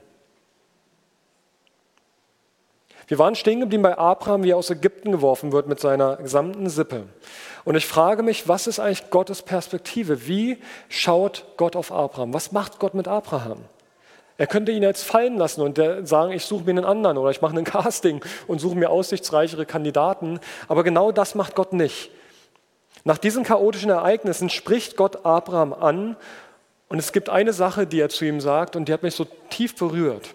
Wir 3.07 3.19
waren 3.19 3.35
stehen 3.35 3.59
geblieben 3.59 3.83
bei 3.83 3.97
Abraham, 3.97 4.43
wie 4.43 4.51
er 4.51 4.57
aus 4.57 4.71
Ägypten 4.71 5.11
geworfen 5.11 5.51
wird 5.51 5.67
mit 5.67 5.79
seiner 5.79 6.17
gesamten 6.17 6.69
Sippe. 6.69 7.03
Und 7.63 7.75
ich 7.75 7.85
frage 7.85 8.23
mich, 8.23 8.47
was 8.47 8.67
ist 8.67 8.79
eigentlich 8.79 9.09
Gottes 9.09 9.41
Perspektive? 9.41 10.27
Wie 10.27 10.57
schaut 10.89 11.45
Gott 11.57 11.75
auf 11.75 11.91
Abraham? 11.91 12.33
Was 12.33 12.51
macht 12.51 12.79
Gott 12.79 12.93
mit 12.93 13.07
Abraham? 13.07 13.59
Er 14.37 14.47
könnte 14.47 14.71
ihn 14.71 14.83
jetzt 14.83 15.03
fallen 15.03 15.37
lassen 15.37 15.61
und 15.61 15.79
sagen, 16.03 16.31
ich 16.31 16.45
suche 16.45 16.65
mir 16.65 16.71
einen 16.71 16.85
anderen 16.85 17.17
oder 17.17 17.31
ich 17.31 17.41
mache 17.41 17.57
ein 17.57 17.63
Casting 17.63 18.23
und 18.47 18.59
suche 18.59 18.75
mir 18.75 18.89
aussichtsreichere 18.89 19.65
Kandidaten. 19.65 20.39
Aber 20.67 20.83
genau 20.83 21.11
das 21.11 21.35
macht 21.35 21.55
Gott 21.55 21.73
nicht. 21.73 22.11
Nach 23.03 23.17
diesen 23.17 23.43
chaotischen 23.43 23.91
Ereignissen 23.91 24.49
spricht 24.49 24.97
Gott 24.97 25.25
Abraham 25.25 25.73
an 25.73 26.17
und 26.89 26.99
es 26.99 27.11
gibt 27.11 27.29
eine 27.29 27.53
Sache, 27.53 27.87
die 27.87 27.99
er 27.99 28.09
zu 28.09 28.25
ihm 28.25 28.41
sagt 28.41 28.75
und 28.75 28.87
die 28.87 28.93
hat 28.93 29.03
mich 29.03 29.15
so 29.15 29.25
tief 29.49 29.75
berührt. 29.75 30.34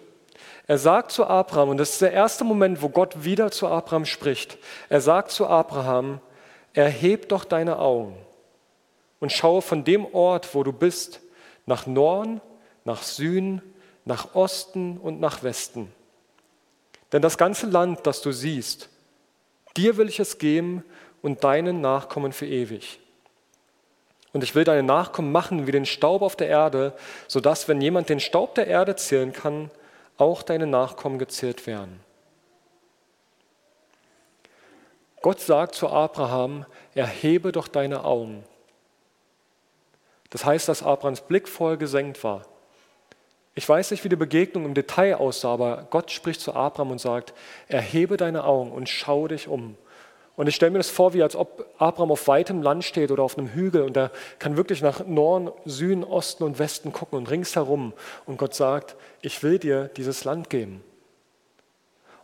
Er 0.71 0.77
sagt 0.77 1.11
zu 1.11 1.27
Abraham, 1.27 1.67
und 1.67 1.77
das 1.79 1.89
ist 1.89 2.01
der 2.01 2.13
erste 2.13 2.45
Moment, 2.45 2.81
wo 2.81 2.87
Gott 2.87 3.25
wieder 3.25 3.51
zu 3.51 3.67
Abraham 3.67 4.05
spricht, 4.05 4.57
er 4.87 5.01
sagt 5.01 5.31
zu 5.31 5.45
Abraham, 5.45 6.21
erheb 6.71 7.27
doch 7.27 7.43
deine 7.43 7.77
Augen 7.77 8.15
und 9.19 9.33
schaue 9.33 9.61
von 9.61 9.83
dem 9.83 10.05
Ort, 10.13 10.55
wo 10.55 10.63
du 10.63 10.71
bist, 10.71 11.19
nach 11.65 11.87
Norden, 11.87 12.39
nach 12.85 13.03
Süden 13.03 13.61
nach 14.05 14.33
Osten 14.33 14.97
und 14.97 15.19
nach 15.19 15.43
Westen. 15.43 15.91
Denn 17.11 17.21
das 17.21 17.37
ganze 17.37 17.65
Land, 17.65 18.07
das 18.07 18.21
du 18.21 18.31
siehst, 18.31 18.87
dir 19.75 19.97
will 19.97 20.07
ich 20.07 20.21
es 20.21 20.37
geben 20.37 20.85
und 21.21 21.43
deinen 21.43 21.81
Nachkommen 21.81 22.31
für 22.31 22.47
ewig. 22.47 22.97
Und 24.31 24.41
ich 24.41 24.55
will 24.55 24.63
deine 24.63 24.83
Nachkommen 24.83 25.33
machen 25.33 25.67
wie 25.67 25.73
den 25.73 25.85
Staub 25.85 26.21
auf 26.21 26.37
der 26.37 26.47
Erde, 26.47 26.93
sodass, 27.27 27.67
wenn 27.67 27.81
jemand 27.81 28.07
den 28.07 28.21
Staub 28.21 28.55
der 28.55 28.67
Erde 28.67 28.95
zählen 28.95 29.33
kann, 29.33 29.69
auch 30.21 30.43
deine 30.43 30.67
Nachkommen 30.67 31.17
gezählt 31.17 31.65
werden. 31.65 31.99
Gott 35.23 35.39
sagt 35.39 35.73
zu 35.73 35.89
Abraham, 35.89 36.67
erhebe 36.93 37.51
doch 37.51 37.67
deine 37.67 38.05
Augen. 38.05 38.43
Das 40.29 40.45
heißt, 40.45 40.69
dass 40.69 40.83
Abrahams 40.83 41.21
Blick 41.21 41.49
voll 41.49 41.75
gesenkt 41.75 42.23
war. 42.23 42.45
Ich 43.55 43.67
weiß 43.67 43.89
nicht, 43.91 44.03
wie 44.03 44.09
die 44.09 44.15
Begegnung 44.15 44.65
im 44.65 44.75
Detail 44.75 45.15
aussah, 45.15 45.53
aber 45.53 45.87
Gott 45.89 46.11
spricht 46.11 46.39
zu 46.39 46.53
Abraham 46.53 46.91
und 46.91 47.01
sagt, 47.01 47.33
erhebe 47.67 48.15
deine 48.15 48.43
Augen 48.43 48.71
und 48.71 48.89
schau 48.89 49.27
dich 49.27 49.47
um. 49.47 49.75
Und 50.41 50.47
ich 50.47 50.55
stelle 50.55 50.71
mir 50.71 50.79
das 50.79 50.89
vor, 50.89 51.13
wie 51.13 51.21
als 51.21 51.35
ob 51.35 51.67
Abraham 51.77 52.09
auf 52.09 52.27
weitem 52.27 52.63
Land 52.63 52.83
steht 52.83 53.11
oder 53.11 53.21
auf 53.21 53.37
einem 53.37 53.49
Hügel 53.49 53.83
und 53.83 53.95
er 53.95 54.09
kann 54.39 54.57
wirklich 54.57 54.81
nach 54.81 55.05
Norden, 55.05 55.51
Süden, 55.65 56.03
Osten 56.03 56.43
und 56.43 56.57
Westen 56.57 56.91
gucken 56.91 57.19
und 57.19 57.29
ringsherum. 57.29 57.93
Und 58.25 58.37
Gott 58.37 58.55
sagt, 58.55 58.95
ich 59.21 59.43
will 59.43 59.59
dir 59.59 59.91
dieses 59.97 60.23
Land 60.23 60.49
geben. 60.49 60.83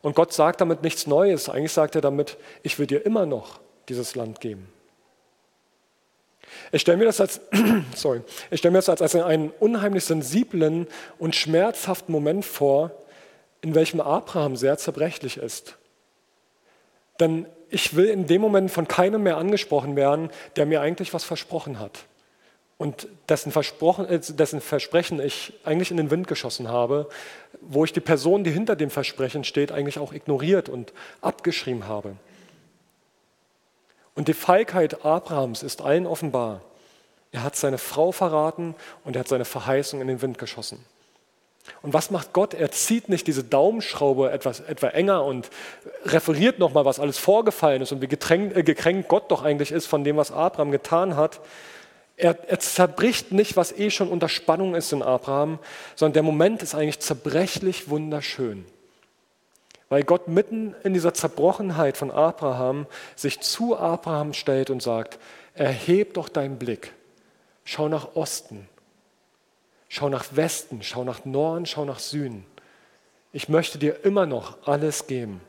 Und 0.02 0.16
Gott 0.16 0.34
sagt 0.34 0.62
damit 0.62 0.82
nichts 0.82 1.06
Neues. 1.06 1.48
Eigentlich 1.48 1.74
sagt 1.74 1.94
er 1.94 2.02
damit, 2.02 2.38
ich 2.64 2.80
will 2.80 2.88
dir 2.88 3.06
immer 3.06 3.28
noch 3.28 3.60
dieses 3.88 4.16
Land 4.16 4.42
geben. 4.42 4.68
Ich 6.72 6.82
stelle 6.82 6.98
mir 6.98 7.06
das 7.06 7.22
als, 7.22 7.40
sorry, 7.96 8.22
ich 8.50 8.58
stelle 8.58 8.72
mir 8.72 8.80
das 8.80 8.90
als, 8.90 9.14
einen 9.14 9.52
unheimlich 9.60 10.06
sensiblen 10.06 10.88
und 11.20 11.36
schmerzhaften 11.36 12.12
Moment 12.14 12.46
vor, 12.46 12.90
in 13.62 13.76
welchem 13.76 14.02
Abraham 14.02 14.56
sehr 14.56 14.76
zerbrechlich 14.80 15.38
ist. 15.38 15.78
Denn 17.20 17.46
ich 17.70 17.96
will 17.96 18.06
in 18.06 18.28
dem 18.28 18.42
Moment 18.42 18.72
von 18.72 18.88
keinem 18.88 19.24
mehr 19.24 19.38
angesprochen 19.38 19.96
werden, 19.96 20.30
der 20.56 20.66
mir 20.66 20.82
eigentlich 20.82 21.14
was 21.14 21.24
versprochen 21.24 21.80
hat 21.80 22.06
und 22.78 23.08
dessen, 23.28 23.52
äh, 23.52 24.20
dessen, 24.20 24.62
Versprechen 24.62 25.20
ich 25.20 25.54
eigentlich 25.64 25.92
in 25.92 25.98
den 25.98 26.12
Wind 26.12 26.28
geschossen 26.28 26.68
habe, 26.68 27.10
wo 27.62 27.84
ich 27.84 27.94
die 27.94 28.00
Person, 28.00 28.44
die 28.44 28.52
hinter 28.52 28.76
dem 28.76 28.90
Versprechen 28.90 29.44
steht, 29.44 29.72
eigentlich 29.72 30.00
auch 30.00 30.14
ignoriert 30.14 30.70
und 30.70 30.94
abgeschrieben 31.22 31.88
habe. 31.88 32.16
Und 34.14 34.28
die 34.28 34.34
Feigheit 34.34 35.06
Abrahams 35.06 35.64
ist 35.64 35.82
allen 35.82 36.06
offenbar. 36.06 36.62
Er 37.32 37.44
hat 37.44 37.56
seine 37.56 37.78
Frau 37.78 38.12
verraten 38.12 38.76
und 39.04 39.16
er 39.16 39.22
hat 39.22 39.28
seine 39.28 39.46
Verheißung 39.46 40.02
in 40.02 40.08
den 40.08 40.22
Wind 40.22 40.38
geschossen. 40.38 40.84
Und 41.82 41.94
was 41.94 42.12
macht 42.12 42.34
Gott? 42.34 42.54
Er 42.54 42.72
zieht 42.72 43.10
nicht 43.10 43.28
diese 43.28 43.44
Daumenschraube 43.44 44.32
etwas 44.32 44.62
etwa 44.62 44.88
enger 44.88 45.24
und 45.24 45.50
referiert 46.06 46.60
nochmal, 46.60 46.86
was 46.86 47.00
alles 47.00 47.18
vorgefallen 47.18 47.82
ist 47.82 47.92
und 47.92 48.02
wie 48.02 48.08
getränkt, 48.08 48.56
äh, 48.56 48.64
gekränkt 48.64 49.08
Gott 49.08 49.32
doch 49.32 49.44
eigentlich 49.44 49.72
ist 49.72 49.86
von 49.86 50.04
dem, 50.04 50.18
was 50.18 50.32
Abraham 50.32 50.72
getan 50.72 51.16
hat. 51.16 51.40
Er, 52.16 52.38
er 52.50 52.60
zerbricht 52.60 53.32
nicht, 53.32 53.58
was 53.58 53.72
eh 53.78 53.92
schon 53.92 54.10
unter 54.10 54.28
Spannung 54.28 54.74
ist 54.74 54.92
in 54.92 55.04
Abraham, 55.04 55.60
sondern 55.96 56.14
der 56.14 56.24
Moment 56.24 56.64
ist 56.64 56.74
eigentlich 56.74 57.00
zerbrechlich 57.00 57.90
wunderschön. 57.90 58.66
Weil 59.90 60.04
Gott 60.04 60.28
mitten 60.28 60.76
in 60.84 60.94
dieser 60.94 61.14
Zerbrochenheit 61.14 61.96
von 61.96 62.12
Abraham 62.12 62.88
sich 63.16 63.40
zu 63.40 63.78
Abraham 63.78 64.34
stellt 64.34 64.70
und 64.70 64.82
sagt, 64.82 65.20
erheb 65.54 66.16
doch 66.16 66.28
deinen 66.28 66.58
Blick, 66.58 66.92
schau 67.64 67.88
nach 67.88 68.16
Osten, 68.16 68.68
schau 69.88 70.10
nach 70.10 70.26
Westen, 70.32 70.82
schau 70.84 71.04
nach 71.04 71.26
Norden, 71.26 71.66
schau 71.66 71.86
nach 71.86 72.00
Süden. 72.00 72.46
Ich 73.32 73.50
möchte 73.50 73.78
dir 73.78 74.04
immer 74.04 74.26
noch 74.26 74.58
alles 74.68 75.08
geben. 75.08 75.42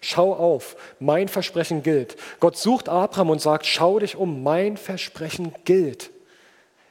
Schau 0.00 0.34
auf, 0.34 0.76
mein 1.00 1.28
Versprechen 1.28 1.82
gilt. 1.82 2.16
Gott 2.40 2.56
sucht 2.56 2.88
Abraham 2.88 3.30
und 3.30 3.40
sagt, 3.40 3.66
schau 3.66 3.98
dich 3.98 4.16
um, 4.16 4.42
mein 4.42 4.76
Versprechen 4.76 5.54
gilt. 5.64 6.10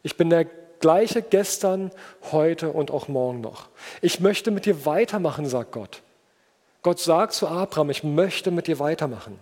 Ich 0.03 0.17
bin 0.17 0.29
der 0.29 0.45
gleiche 0.79 1.21
gestern, 1.21 1.91
heute 2.31 2.71
und 2.71 2.91
auch 2.91 3.07
morgen 3.07 3.41
noch. 3.41 3.69
Ich 4.01 4.19
möchte 4.19 4.51
mit 4.51 4.65
dir 4.65 4.85
weitermachen, 4.85 5.45
sagt 5.45 5.71
Gott. 5.71 6.01
Gott 6.81 6.99
sagt 6.99 7.33
zu 7.33 7.47
Abraham, 7.47 7.89
ich 7.89 8.03
möchte 8.03 8.51
mit 8.51 8.67
dir 8.67 8.79
weitermachen. 8.79 9.39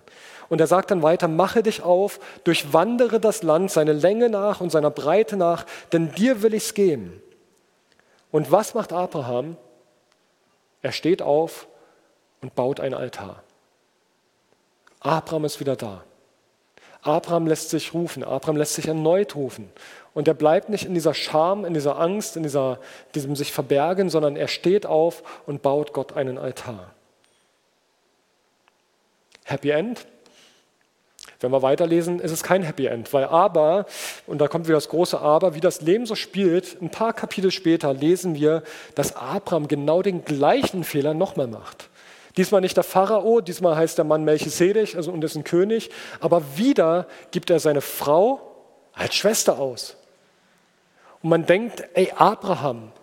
Und 0.53 0.61
er 0.61 0.67
sagt 0.67 0.91
dann 0.91 1.01
weiter, 1.01 1.27
mache 1.27 1.63
dich 1.63 1.81
auf, 1.81 2.19
durchwandere 2.43 3.19
das 3.19 3.41
Land 3.41 3.71
seine 3.71 3.91
Länge 3.91 4.29
nach 4.29 4.61
und 4.61 4.69
seiner 4.69 4.91
Breite 4.91 5.35
nach, 5.35 5.65
denn 5.91 6.13
dir 6.13 6.43
will 6.43 6.53
ich 6.53 6.65
es 6.65 6.73
geben. 6.75 7.19
Und 8.31 8.51
was 8.51 8.75
macht 8.75 8.93
Abraham? 8.93 9.57
Er 10.83 10.91
steht 10.91 11.23
auf 11.23 11.65
und 12.43 12.53
baut 12.53 12.79
ein 12.79 12.93
Altar. 12.93 13.41
Abraham 14.99 15.45
ist 15.45 15.59
wieder 15.59 15.75
da. 15.75 16.03
Abraham 17.01 17.47
lässt 17.47 17.71
sich 17.71 17.95
rufen, 17.95 18.23
Abraham 18.23 18.57
lässt 18.57 18.75
sich 18.75 18.87
erneut 18.87 19.35
rufen. 19.35 19.71
Und 20.13 20.27
er 20.27 20.35
bleibt 20.35 20.69
nicht 20.69 20.85
in 20.85 20.93
dieser 20.93 21.15
Scham, 21.15 21.65
in 21.65 21.73
dieser 21.73 21.97
Angst, 21.97 22.37
in 22.37 22.43
dieser, 22.43 22.77
diesem 23.15 23.35
sich 23.35 23.51
verbergen, 23.51 24.11
sondern 24.11 24.35
er 24.35 24.47
steht 24.47 24.85
auf 24.85 25.23
und 25.47 25.63
baut 25.63 25.93
Gott 25.93 26.15
einen 26.15 26.37
Altar. 26.37 26.91
Happy 29.45 29.71
End? 29.71 30.05
Wenn 31.43 31.51
wir 31.51 31.61
weiterlesen, 31.61 32.21
ist 32.21 32.31
es 32.31 32.41
kein 32.41 32.63
Happy 32.63 32.85
End, 32.85 33.11
weil 33.11 33.25
aber, 33.25 33.85
und 34.27 34.39
da 34.39 34.47
kommt 34.47 34.65
wieder 34.67 34.77
das 34.77 34.87
große 34.87 35.19
Aber, 35.19 35.55
wie 35.55 35.59
das 35.59 35.81
Leben 35.81 36.05
so 36.05 36.15
spielt, 36.15 36.81
ein 36.81 36.89
paar 36.89 37.11
Kapitel 37.11 37.51
später 37.51 37.93
lesen 37.93 38.35
wir, 38.35 38.63
dass 38.95 39.17
Abraham 39.17 39.67
genau 39.67 40.01
den 40.01 40.23
gleichen 40.23 40.85
Fehler 40.85 41.13
nochmal 41.13 41.47
macht. 41.47 41.89
Diesmal 42.37 42.61
nicht 42.61 42.77
der 42.77 42.85
Pharao, 42.85 43.41
diesmal 43.41 43.75
heißt 43.75 43.97
der 43.97 44.05
Mann 44.05 44.23
Melchisedek, 44.23 44.95
also 44.95 45.11
und 45.11 45.21
ist 45.21 45.35
ein 45.35 45.43
König, 45.43 45.89
aber 46.21 46.41
wieder 46.55 47.07
gibt 47.31 47.49
er 47.49 47.59
seine 47.59 47.81
Frau 47.81 48.39
als 48.93 49.13
Schwester 49.13 49.59
aus. 49.59 49.97
Und 51.21 51.29
man 51.29 51.45
denkt, 51.45 51.83
ey 51.93 52.13
Abraham, 52.15 52.93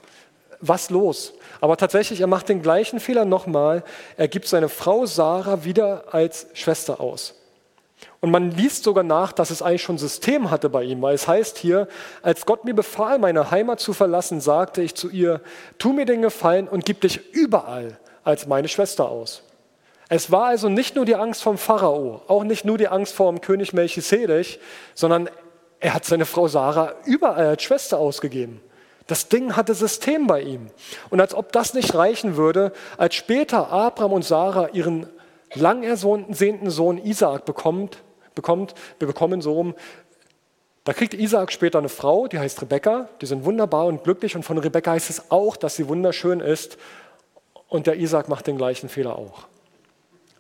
was 0.63 0.89
los? 0.89 1.35
Aber 1.61 1.77
tatsächlich, 1.77 2.23
er 2.23 2.27
macht 2.27 2.49
den 2.49 2.63
gleichen 2.63 3.01
Fehler 3.01 3.27
nochmal. 3.27 3.85
Er 4.17 4.29
gibt 4.29 4.47
seine 4.49 4.71
Frau 4.71 5.05
Sarah 5.05 5.63
wieder 5.65 6.15
als 6.15 6.47
Schwester 6.55 7.01
aus. 7.01 7.35
Und 8.21 8.31
man 8.31 8.51
liest 8.51 8.85
sogar 8.85 9.05
nach, 9.05 9.33
dass 9.33 9.51
es 9.51 9.63
eigentlich 9.63 9.83
schon 9.83 9.99
System 9.99 10.51
hatte 10.51 10.69
bei 10.69 10.85
ihm, 10.85 11.01
weil 11.01 11.15
es 11.15 11.27
heißt 11.27 11.57
hier, 11.57 11.89
als 12.23 12.45
Gott 12.45 12.65
mir 12.65 12.75
befahl, 12.75 13.19
meine 13.19 13.51
Heimat 13.51 13.81
zu 13.81 13.93
verlassen, 13.93 14.41
sagte 14.41 14.83
ich 14.83 14.95
zu 14.95 15.09
ihr, 15.09 15.41
tu 15.79 15.93
mir 15.93 16.05
den 16.05 16.23
Gefallen 16.23 16.69
und 16.69 16.85
gib 16.85 17.01
dich 17.01 17.33
überall 17.33 17.99
als 18.23 18.47
meine 18.47 18.69
Schwester 18.69 19.09
aus. 19.09 19.43
Es 20.09 20.31
war 20.31 20.47
also 20.47 20.69
nicht 20.69 20.97
nur 20.97 21.05
die 21.05 21.15
Angst 21.15 21.43
vom 21.43 21.57
Pharao, 21.57 22.23
auch 22.27 22.45
nicht 22.45 22.65
nur 22.65 22.77
die 22.77 22.89
Angst 22.89 23.15
vor 23.15 23.31
dem 23.31 23.41
König 23.41 23.73
Melchisedech, 23.73 24.59
sondern 24.95 25.31
er 25.79 25.95
hat 25.95 26.05
seine 26.05 26.27
Frau 26.27 26.49
Sarah 26.49 26.95
überall 27.07 27.47
als 27.47 27.63
Schwester 27.63 27.99
ausgegeben. 27.99 28.61
Das 29.07 29.29
Ding 29.29 29.57
hatte 29.57 29.75
System 29.75 30.27
bei 30.27 30.43
ihm. 30.43 30.67
Und 31.09 31.21
als 31.21 31.35
ob 31.35 31.53
das 31.53 31.75
nicht 31.75 31.95
reichen 31.95 32.37
würde, 32.37 32.73
als 32.97 33.15
später 33.15 33.73
Abraham 33.73 34.13
und 34.13 34.25
Sarah 34.25 34.69
ihren 34.69 35.09
lang 35.55 35.83
ersehnten 35.83 36.71
Sohn 36.71 36.99
Isaak 36.99 37.45
bekommt, 37.45 38.03
bekommt, 38.35 38.75
bekommen 38.99 39.41
so 39.41 39.53
rum, 39.53 39.75
da 40.85 40.95
kriegt 40.95 41.15
Isaak 41.15 41.53
später 41.53 41.79
eine 41.79 41.89
Frau, 41.89 42.27
die 42.27 42.39
heißt 42.39 42.63
Rebekka, 42.63 43.09
die 43.21 43.27
sind 43.27 43.45
wunderbar 43.45 43.87
und 43.87 44.03
glücklich 44.03 44.35
und 44.35 44.45
von 44.45 44.59
Rebekka 44.59 44.93
heißt 44.93 45.11
es 45.11 45.31
auch, 45.31 45.57
dass 45.57 45.77
sie 45.77 45.89
wunderschön 45.89 46.41
ist 46.41 46.79
und 47.69 47.87
der 47.87 47.97
Isaak 47.97 48.29
macht 48.29 48.47
den 48.47 48.57
gleichen 48.57 48.89
Fehler 48.89 49.17
auch. 49.17 49.47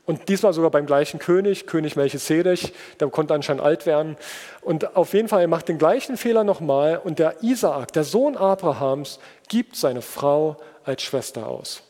Und 0.06 0.28
diesmal 0.28 0.52
sogar 0.52 0.70
beim 0.70 0.86
gleichen 0.86 1.20
König, 1.20 1.66
König 1.66 1.94
Melchisedech, 1.94 2.72
der 2.98 3.08
konnte 3.10 3.34
anscheinend 3.34 3.62
alt 3.62 3.86
werden. 3.86 4.16
Und 4.60 4.96
auf 4.96 5.12
jeden 5.12 5.28
Fall, 5.28 5.42
er 5.42 5.46
macht 5.46 5.68
den 5.68 5.78
gleichen 5.78 6.16
Fehler 6.16 6.42
nochmal 6.42 7.00
und 7.04 7.20
der 7.20 7.44
Isaak, 7.44 7.92
der 7.92 8.02
Sohn 8.02 8.36
Abrahams, 8.36 9.20
gibt 9.48 9.76
seine 9.76 10.02
Frau 10.02 10.56
als 10.84 11.02
Schwester 11.02 11.46
aus. 11.46 11.84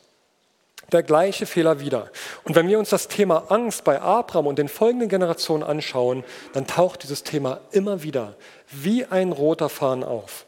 Der 0.91 1.03
gleiche 1.03 1.45
Fehler 1.45 1.79
wieder. 1.79 2.09
Und 2.43 2.55
wenn 2.55 2.67
wir 2.67 2.77
uns 2.77 2.89
das 2.89 3.07
Thema 3.07 3.45
Angst 3.49 3.83
bei 3.83 4.01
Abraham 4.01 4.47
und 4.47 4.59
den 4.59 4.67
folgenden 4.67 5.07
Generationen 5.07 5.63
anschauen, 5.63 6.23
dann 6.53 6.67
taucht 6.67 7.03
dieses 7.03 7.23
Thema 7.23 7.61
immer 7.71 8.03
wieder 8.03 8.35
wie 8.71 9.05
ein 9.05 9.31
roter 9.31 9.69
Faden 9.69 10.03
auf. 10.03 10.45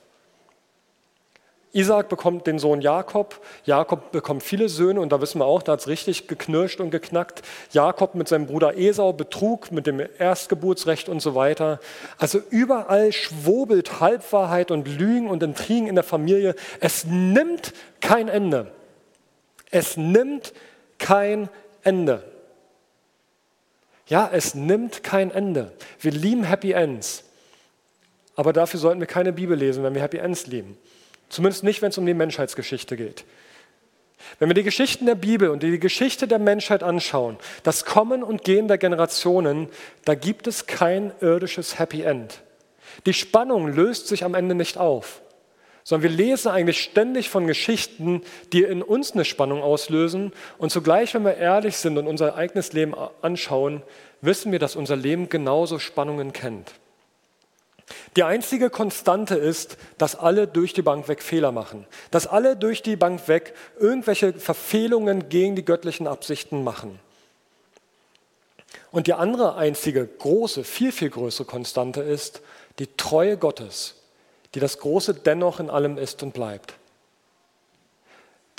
Isaac 1.76 2.08
bekommt 2.08 2.46
den 2.46 2.60
Sohn 2.60 2.82
Jakob, 2.82 3.42
Jakob 3.66 4.12
bekommt 4.12 4.44
viele 4.44 4.70
Söhne 4.70 5.02
und 5.02 5.12
da 5.12 5.22
wissen 5.22 5.40
wir 5.40 5.46
auch, 5.46 5.64
da 5.64 5.72
hat 5.72 5.80
es 5.80 5.88
richtig 5.88 6.28
geknirscht 6.28 6.80
und 6.80 6.92
geknackt. 6.92 7.42
Jakob 7.72 8.14
mit 8.14 8.28
seinem 8.28 8.46
Bruder 8.46 8.78
Esau 8.78 9.12
betrug 9.12 9.72
mit 9.72 9.88
dem 9.88 10.00
Erstgeburtsrecht 10.20 11.10
und 11.10 11.20
so 11.20 11.34
weiter. 11.34 11.80
Also 12.20 12.40
überall 12.52 13.12
schwobelt 13.12 14.00
Halbwahrheit 14.00 14.70
und 14.70 14.88
Lügen 14.88 15.28
und 15.28 15.42
Intrigen 15.42 15.88
in 15.88 15.96
der 15.96 16.04
Familie. 16.04 16.54
Es 16.80 17.06
nimmt 17.06 17.74
kein 18.02 18.28
Ende. 18.28 18.72
Es 19.74 19.98
nimmt 19.98 20.54
kein 21.00 21.50
Ende. 21.84 22.24
Ja, 24.06 24.30
es 24.32 24.54
nimmt 24.54 25.04
kein 25.04 25.32
Ende. 25.32 25.74
Wir 26.00 26.12
lieben 26.12 26.44
Happy 26.44 26.74
Ends. 26.74 27.24
Aber 28.36 28.54
dafür 28.54 28.80
sollten 28.80 29.00
wir 29.00 29.08
keine 29.08 29.34
Bibel 29.34 29.58
lesen, 29.58 29.84
wenn 29.84 29.96
wir 29.96 30.02
Happy 30.04 30.18
Ends 30.18 30.46
lieben. 30.46 30.78
Zumindest 31.28 31.64
nicht, 31.64 31.82
wenn 31.82 31.90
es 31.90 31.98
um 31.98 32.06
die 32.06 32.14
Menschheitsgeschichte 32.14 32.96
geht. 32.96 33.26
Wenn 34.38 34.48
wir 34.48 34.54
die 34.54 34.64
Geschichten 34.64 35.08
der 35.08 35.16
Bibel 35.16 35.50
und 35.50 35.64
die 35.64 35.80
Geschichte 35.80 36.28
der 36.28 36.38
Menschheit 36.38 36.84
anschauen, 36.84 37.38
das 37.64 37.84
Kommen 37.84 38.22
und 38.22 38.44
Gehen 38.44 38.68
der 38.68 38.78
Generationen, 38.78 39.70
da 40.06 40.14
gibt 40.14 40.46
es 40.46 40.68
kein 40.68 41.12
irdisches 41.20 41.80
Happy 41.80 42.04
End. 42.04 42.44
Die 43.08 43.14
Spannung 43.14 43.68
löst 43.68 44.08
sich 44.08 44.24
am 44.24 44.36
Ende 44.36 44.54
nicht 44.54 44.78
auf, 44.78 45.23
sondern 45.84 46.10
wir 46.10 46.18
lesen 46.18 46.50
eigentlich 46.50 46.82
ständig 46.82 47.30
von 47.30 47.48
Geschichten, 47.48 48.22
die 48.54 48.64
in 48.64 48.82
uns 48.82 49.12
eine 49.12 49.26
Spannung 49.26 49.62
auslösen. 49.62 50.32
Und 50.58 50.72
zugleich, 50.72 51.14
wenn 51.14 51.26
wir 51.26 51.38
ehrlich 51.38 51.78
sind 51.78 51.98
und 51.98 52.08
unser 52.08 52.36
eigenes 52.36 52.74
Leben 52.74 52.94
anschauen, 53.22 53.84
wissen 54.22 54.52
wir, 54.52 54.60
dass 54.60 54.76
unser 54.76 54.96
Leben 54.96 55.30
genauso 55.30 55.80
Spannungen 55.80 56.32
kennt. 56.32 56.72
Die 58.16 58.24
einzige 58.24 58.70
Konstante 58.70 59.36
ist, 59.36 59.78
dass 59.98 60.16
alle 60.16 60.48
durch 60.48 60.74
die 60.74 60.82
Bank 60.82 61.08
weg 61.10 61.22
Fehler 61.22 61.52
machen, 61.52 61.86
dass 62.12 62.28
alle 62.28 62.56
durch 62.56 62.82
die 62.82 62.96
Bank 62.96 63.28
weg 63.28 63.54
irgendwelche 63.78 64.34
Verfehlungen 64.34 65.28
gegen 65.30 65.56
die 65.56 65.66
göttlichen 65.66 66.08
Absichten 66.08 66.64
machen. 66.64 67.00
Und 68.92 69.08
die 69.08 69.14
andere 69.14 69.56
einzige 69.56 70.06
große, 70.06 70.64
viel, 70.64 70.92
viel 70.92 71.10
größere 71.10 71.46
Konstante 71.46 72.02
ist 72.02 72.42
die 72.80 72.88
Treue 72.96 73.38
Gottes, 73.38 73.96
die 74.56 74.60
das 74.60 74.80
Große 74.80 75.14
dennoch 75.14 75.60
in 75.60 75.70
allem 75.70 75.98
ist 75.98 76.24
und 76.24 76.34
bleibt. 76.34 76.74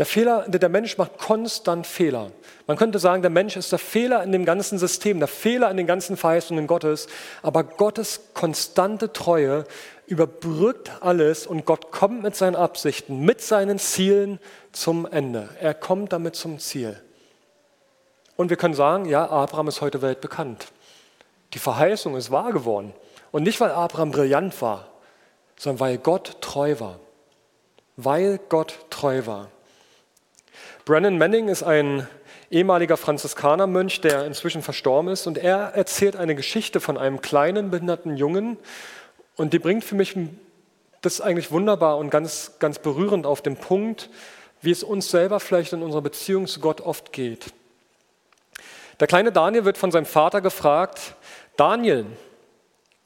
Der, 0.00 0.07
Fehler, 0.07 0.48
der 0.48 0.68
Mensch 0.68 0.98
macht 0.98 1.18
konstant 1.18 1.87
Fehler. 1.87 2.33
Man 2.66 2.76
könnte 2.76 2.98
sagen, 2.98 3.22
der 3.22 3.30
Mensch 3.30 3.57
ist 3.57 3.70
der 3.70 3.78
Fehler 3.78 4.24
in 4.24 4.33
dem 4.33 4.44
ganzen 4.44 4.76
System, 4.76 5.20
der 5.20 5.28
Fehler 5.28 5.70
in 5.70 5.76
den 5.76 5.87
ganzen 5.87 6.16
Verheißungen 6.16 6.66
Gottes. 6.66 7.07
Aber 7.42 7.62
Gottes 7.62 8.20
konstante 8.35 9.12
Treue 9.12 9.64
überbrückt 10.07 10.90
alles 11.00 11.46
und 11.46 11.64
Gott 11.64 11.92
kommt 11.92 12.24
mit 12.24 12.35
seinen 12.35 12.57
Absichten, 12.57 13.20
mit 13.20 13.40
seinen 13.40 13.78
Zielen 13.78 14.40
zum 14.72 15.07
Ende. 15.07 15.48
Er 15.61 15.74
kommt 15.74 16.12
damit 16.12 16.35
zum 16.35 16.59
Ziel. 16.59 17.00
Und 18.37 18.50
wir 18.50 18.57
können 18.57 18.74
sagen, 18.74 19.04
ja, 19.04 19.30
Abraham 19.30 19.68
ist 19.68 19.80
heute 19.80 20.02
weltbekannt. 20.02 20.66
Die 21.52 21.61
Verheißung 21.61 22.16
ist 22.16 22.33
wahr 22.33 22.52
geworden. 22.52 22.92
Und 23.30 23.44
nicht, 23.44 23.61
weil 23.61 23.70
Abraham 23.70 24.11
brillant 24.11 24.61
war, 24.61 24.88
sondern 25.57 25.81
weil 25.81 25.99
Gott 25.99 26.40
treu 26.40 26.77
war. 26.79 27.01
Weil 27.97 28.40
Gott 28.49 28.87
treu 28.90 29.27
war. 29.27 29.51
Brennan 30.85 31.19
Manning 31.19 31.49
ist 31.49 31.62
ein 31.62 32.07
ehemaliger 32.51 32.97
Franziskanermönch, 32.97 34.01
der 34.01 34.27
inzwischen 34.27 34.62
verstorben 34.62 35.11
ist, 35.11 35.27
und 35.27 35.38
er 35.38 35.75
erzählt 35.75 36.17
eine 36.17 36.35
Geschichte 36.35 36.81
von 36.81 36.99
einem 36.99 37.21
kleinen 37.21 37.71
behinderten 37.71 38.17
Jungen, 38.17 38.59
und 39.37 39.53
die 39.53 39.59
bringt 39.59 39.85
für 39.85 39.97
mich 39.97 40.17
das 41.01 41.21
eigentlich 41.21 41.51
wunderbar 41.51 41.99
und 41.99 42.11
ganz, 42.11 42.53
ganz 42.61 42.79
berührend 42.79 43.27
auf 43.27 43.43
den 43.43 43.57
Punkt, 43.57 44.09
wie 44.61 44.71
es 44.71 44.83
uns 44.83 45.11
selber 45.11 45.40
vielleicht 45.40 45.73
in 45.73 45.83
unserer 45.83 46.03
Beziehung 46.03 46.47
zu 46.47 46.61
Gott 46.61 46.81
oft 46.81 47.12
geht. 47.12 47.53
Der 49.01 49.07
kleine 49.07 49.33
Daniel 49.33 49.64
wird 49.64 49.77
von 49.77 49.90
seinem 49.90 50.07
Vater 50.07 50.40
gefragt, 50.40 51.17
Daniel, 51.57 52.07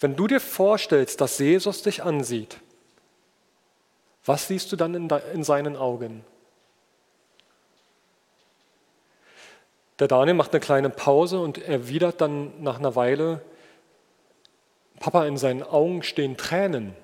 wenn 0.01 0.17
du 0.17 0.27
dir 0.27 0.41
vorstellst, 0.41 1.21
dass 1.21 1.39
Jesus 1.39 1.83
dich 1.83 2.03
ansieht, 2.03 2.59
was 4.25 4.49
siehst 4.49 4.71
du 4.71 4.77
dann 4.77 4.95
in, 4.95 5.09
in 5.33 5.43
seinen 5.43 5.77
Augen? 5.77 6.25
Der 9.99 10.07
Daniel 10.07 10.35
macht 10.35 10.53
eine 10.53 10.61
kleine 10.61 10.91
Pause 10.91 11.41
und 11.41 11.59
erwidert 11.59 12.21
dann 12.21 12.63
nach 12.63 12.79
einer 12.79 12.95
Weile, 12.95 13.43
Papa, 15.01 15.27
in 15.27 15.37
seinen 15.37 15.63
Augen 15.63 16.03
stehen 16.03 16.37
Tränen. 16.37 16.95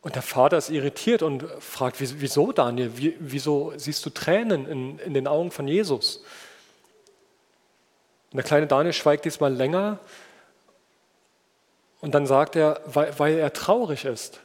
Und 0.00 0.14
der 0.14 0.22
Vater 0.22 0.56
ist 0.56 0.70
irritiert 0.70 1.22
und 1.22 1.44
fragt, 1.60 1.96
wieso 1.98 2.52
Daniel, 2.52 2.92
wieso 3.18 3.72
siehst 3.76 4.06
du 4.06 4.10
Tränen 4.10 4.66
in, 4.66 4.98
in 5.00 5.14
den 5.14 5.26
Augen 5.26 5.50
von 5.50 5.66
Jesus? 5.66 6.22
Und 8.36 8.42
der 8.42 8.48
kleine 8.48 8.66
Daniel 8.66 8.92
schweigt 8.92 9.24
diesmal 9.24 9.50
länger 9.50 9.98
Und 12.02 12.14
dann 12.14 12.26
sagt 12.26 12.54
er, 12.54 12.82
weil, 12.84 13.18
weil 13.18 13.38
er 13.38 13.50
traurig 13.54 14.04
ist. 14.04 14.40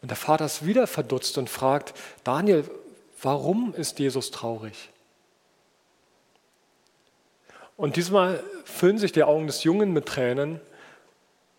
Und 0.00 0.10
der 0.10 0.16
Vater 0.16 0.46
ist 0.46 0.66
wieder 0.66 0.88
verdutzt 0.88 1.38
und 1.38 1.48
fragt, 1.48 1.94
Daniel, 2.24 2.68
warum 3.22 3.72
ist 3.72 4.00
Jesus 4.00 4.32
traurig? 4.32 4.90
Und 7.76 7.94
diesmal 7.94 8.42
füllen 8.64 8.98
sich 8.98 9.12
die 9.12 9.22
Augen 9.22 9.46
des 9.46 9.62
Jungen 9.62 9.92
mit 9.92 10.06
Tränen 10.06 10.60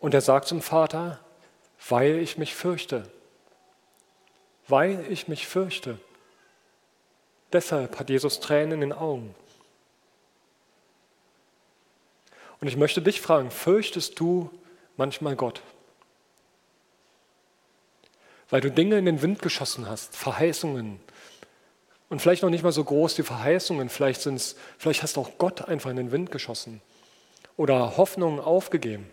und 0.01 0.13
er 0.13 0.19
sagt 0.19 0.49
zum 0.49 0.61
Vater, 0.61 1.21
weil 1.87 2.17
ich 2.17 2.37
mich 2.37 2.53
fürchte. 2.53 3.09
Weil 4.67 5.05
ich 5.09 5.29
mich 5.29 5.47
fürchte. 5.47 5.99
Deshalb 7.53 7.97
hat 7.97 8.09
Jesus 8.09 8.41
Tränen 8.41 8.73
in 8.73 8.81
den 8.81 8.91
Augen. 8.91 9.33
Und 12.63 12.69
ich 12.69 12.77
möchte 12.77 13.01
dich 13.01 13.19
fragen, 13.19 13.51
fürchtest 13.51 14.17
du 14.21 14.49
manchmal 14.95 15.35
Gott? 15.35 15.61
Weil 18.49 18.61
du 18.61 18.71
Dinge 18.71 18.97
in 18.97 19.03
den 19.03 19.21
Wind 19.21 19.41
geschossen 19.41 19.89
hast, 19.89 20.15
Verheißungen. 20.15 21.01
Und 22.07 22.21
vielleicht 22.21 22.41
noch 22.41 22.49
nicht 22.49 22.63
mal 22.63 22.71
so 22.71 22.85
groß 22.85 23.15
die 23.15 23.23
Verheißungen, 23.23 23.89
vielleicht, 23.89 24.21
sind's, 24.21 24.55
vielleicht 24.77 25.03
hast 25.03 25.17
du 25.17 25.19
auch 25.19 25.31
Gott 25.37 25.67
einfach 25.67 25.89
in 25.89 25.97
den 25.97 26.13
Wind 26.13 26.31
geschossen 26.31 26.79
oder 27.57 27.97
Hoffnungen 27.97 28.39
aufgegeben. 28.39 29.09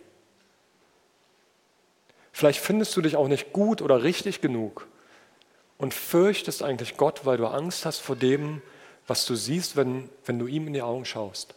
Vielleicht 2.30 2.60
findest 2.60 2.96
du 2.96 3.00
dich 3.00 3.16
auch 3.16 3.26
nicht 3.26 3.52
gut 3.52 3.82
oder 3.82 4.04
richtig 4.04 4.40
genug 4.40 4.86
und 5.76 5.92
fürchtest 5.92 6.62
eigentlich 6.62 6.96
Gott, 6.96 7.26
weil 7.26 7.36
du 7.36 7.48
Angst 7.48 7.84
hast 7.84 7.98
vor 7.98 8.14
dem, 8.14 8.62
was 9.08 9.26
du 9.26 9.34
siehst, 9.34 9.74
wenn, 9.74 10.08
wenn 10.24 10.38
du 10.38 10.46
ihm 10.46 10.68
in 10.68 10.72
die 10.72 10.82
Augen 10.82 11.04
schaust. 11.04 11.56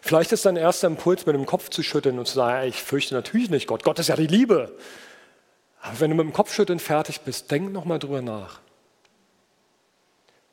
Vielleicht 0.00 0.32
ist 0.32 0.44
dein 0.44 0.56
erster 0.56 0.86
Impuls, 0.86 1.26
mit 1.26 1.34
dem 1.34 1.46
Kopf 1.46 1.70
zu 1.70 1.82
schütteln 1.82 2.18
und 2.18 2.26
zu 2.26 2.34
sagen, 2.34 2.68
ich 2.68 2.82
fürchte 2.82 3.14
natürlich 3.14 3.50
nicht 3.50 3.66
Gott. 3.66 3.84
Gott 3.84 3.98
ist 3.98 4.08
ja 4.08 4.16
die 4.16 4.26
Liebe. 4.26 4.76
Aber 5.80 6.00
wenn 6.00 6.10
du 6.10 6.16
mit 6.16 6.24
dem 6.24 6.32
Kopfschütteln 6.32 6.78
fertig 6.78 7.20
bist, 7.20 7.50
denk 7.50 7.72
nochmal 7.72 7.98
drüber 7.98 8.22
nach. 8.22 8.60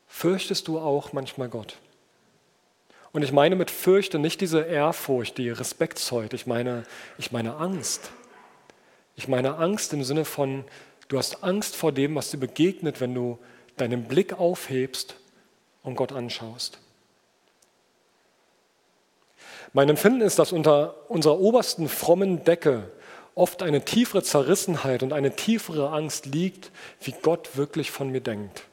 Fürchtest 0.06 0.68
du 0.68 0.78
auch 0.78 1.12
manchmal 1.14 1.48
Gott? 1.48 1.76
Und 3.12 3.22
ich 3.22 3.32
meine 3.32 3.56
mit 3.56 3.70
Fürchte 3.70 4.18
nicht 4.18 4.40
diese 4.40 4.60
Ehrfurcht, 4.60 5.38
die 5.38 5.50
Respekt 5.50 5.98
zeugt. 5.98 6.34
Ich 6.34 6.46
meine, 6.46 6.84
ich 7.18 7.32
meine 7.32 7.56
Angst. 7.56 8.10
Ich 9.16 9.28
meine 9.28 9.56
Angst 9.56 9.92
im 9.92 10.04
Sinne 10.04 10.24
von, 10.24 10.64
du 11.08 11.18
hast 11.18 11.42
Angst 11.42 11.76
vor 11.76 11.92
dem, 11.92 12.14
was 12.14 12.30
dir 12.30 12.38
begegnet, 12.38 13.00
wenn 13.00 13.14
du 13.14 13.38
deinen 13.76 14.04
Blick 14.04 14.38
aufhebst 14.38 15.16
und 15.82 15.96
Gott 15.96 16.12
anschaust. 16.12 16.78
Mein 19.72 19.88
Empfinden 19.88 20.20
ist, 20.20 20.38
dass 20.38 20.52
unter 20.52 20.94
unserer 21.08 21.40
obersten 21.40 21.88
frommen 21.88 22.44
Decke 22.44 22.90
oft 23.34 23.62
eine 23.62 23.84
tiefere 23.84 24.22
Zerrissenheit 24.22 25.02
und 25.02 25.12
eine 25.12 25.34
tiefere 25.34 25.90
Angst 25.90 26.26
liegt, 26.26 26.70
wie 27.00 27.14
Gott 27.22 27.56
wirklich 27.56 27.90
von 27.90 28.10
mir 28.10 28.20
denkt. 28.20 28.64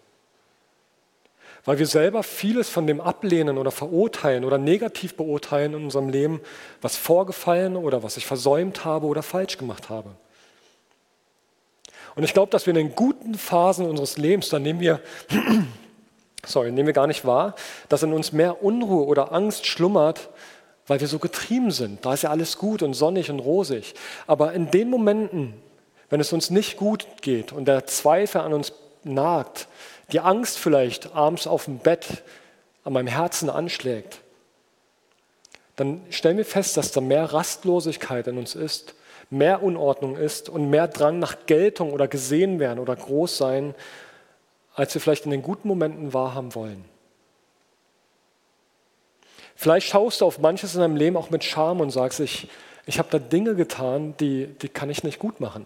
Weil 1.66 1.80
wir 1.80 1.88
selber 1.88 2.24
vieles 2.24 2.70
von 2.70 2.88
dem 2.88 3.00
ablehnen 3.00 3.58
oder 3.58 3.72
verurteilen 3.72 4.44
oder 4.44 4.58
negativ 4.58 5.16
beurteilen 5.16 5.74
in 5.74 5.84
unserem 5.86 6.10
Leben, 6.10 6.42
was 6.82 6.98
vorgefallen 6.98 7.76
oder 7.78 8.04
was 8.04 8.18
ich 8.18 8.26
versäumt 8.26 8.86
habe 8.86 9.06
oder 9.06 9.24
falsch 9.24 9.58
gemacht 9.58 9.90
habe. 9.90 10.10
Und 12.16 12.24
ich 12.24 12.34
glaube, 12.34 12.52
dass 12.52 12.66
wir 12.66 12.72
in 12.72 12.88
den 12.88 12.96
guten 12.96 13.36
Phasen 13.36 13.86
unseres 13.86 14.18
Lebens, 14.18 14.50
da 14.50 14.60
nehmen 14.60 14.80
wir, 14.80 15.00
sorry, 16.46 16.72
nehmen 16.72 16.88
wir 16.88 16.94
gar 16.94 17.08
nicht 17.08 17.26
wahr, 17.26 17.56
dass 17.88 18.04
in 18.04 18.14
uns 18.14 18.32
mehr 18.32 18.64
Unruhe 18.64 19.06
oder 19.06 19.32
Angst 19.32 19.66
schlummert, 19.68 20.30
weil 20.90 21.00
wir 21.00 21.08
so 21.08 21.20
getrieben 21.20 21.72
sind. 21.72 22.04
Da 22.04 22.16
ist 22.16 22.24
ja 22.24 22.32
alles 22.32 22.58
gut 22.58 22.82
und 22.82 22.96
sonnig 22.96 23.30
und 23.30 23.40
rosig. 23.40 23.94
Aber 24.26 24.54
in 24.54 24.72
den 24.72 24.90
Momenten, 24.90 25.54
wenn 26.10 26.20
es 26.20 26.34
uns 26.34 26.50
nicht 26.50 26.78
gut 26.78 27.06
geht 27.22 27.54
und 27.54 27.68
der 27.68 27.86
Zweifel 27.86 28.42
an 28.42 28.54
uns 28.54 28.74
nagt, 29.04 29.68
die 30.12 30.20
Angst 30.20 30.58
vielleicht 30.58 31.14
abends 31.16 31.46
auf 31.46 31.66
dem 31.66 31.78
Bett 31.78 32.24
an 32.84 32.94
meinem 32.94 33.08
Herzen 33.08 33.52
anschlägt, 33.52 34.22
dann 35.76 36.02
stellen 36.10 36.38
wir 36.38 36.46
fest, 36.46 36.76
dass 36.76 36.92
da 36.92 37.02
mehr 37.02 37.32
Rastlosigkeit 37.32 38.26
in 38.26 38.40
uns 38.40 38.56
ist, 38.56 38.96
mehr 39.30 39.62
Unordnung 39.62 40.18
ist 40.18 40.50
und 40.50 40.72
mehr 40.72 40.88
Drang 40.88 41.20
nach 41.20 41.46
Geltung 41.46 41.94
oder 41.94 42.08
gesehen 42.08 42.60
werden 42.60 42.80
oder 42.80 42.96
groß 42.96 43.38
sein, 43.38 43.76
als 44.74 44.96
wir 44.96 45.02
vielleicht 45.02 45.26
in 45.26 45.32
den 45.32 45.44
guten 45.44 45.68
Momenten 45.68 46.14
wahrhaben 46.14 46.56
wollen. 46.56 46.84
Vielleicht 49.62 49.88
schaust 49.88 50.22
du 50.22 50.26
auf 50.26 50.40
manches 50.40 50.74
in 50.74 50.80
deinem 50.80 50.96
Leben 50.96 51.18
auch 51.18 51.32
mit 51.32 51.44
Scham 51.44 51.82
und 51.82 51.90
sagst, 51.90 52.22
ich, 52.22 52.48
ich 52.86 52.98
habe 52.98 53.10
da 53.12 53.20
Dinge 53.20 53.56
getan, 53.56 54.16
die, 54.18 54.46
die 54.46 54.70
kann 54.70 54.90
ich 54.90 55.04
nicht 55.04 55.20
gut 55.20 55.42
machen. 55.42 55.66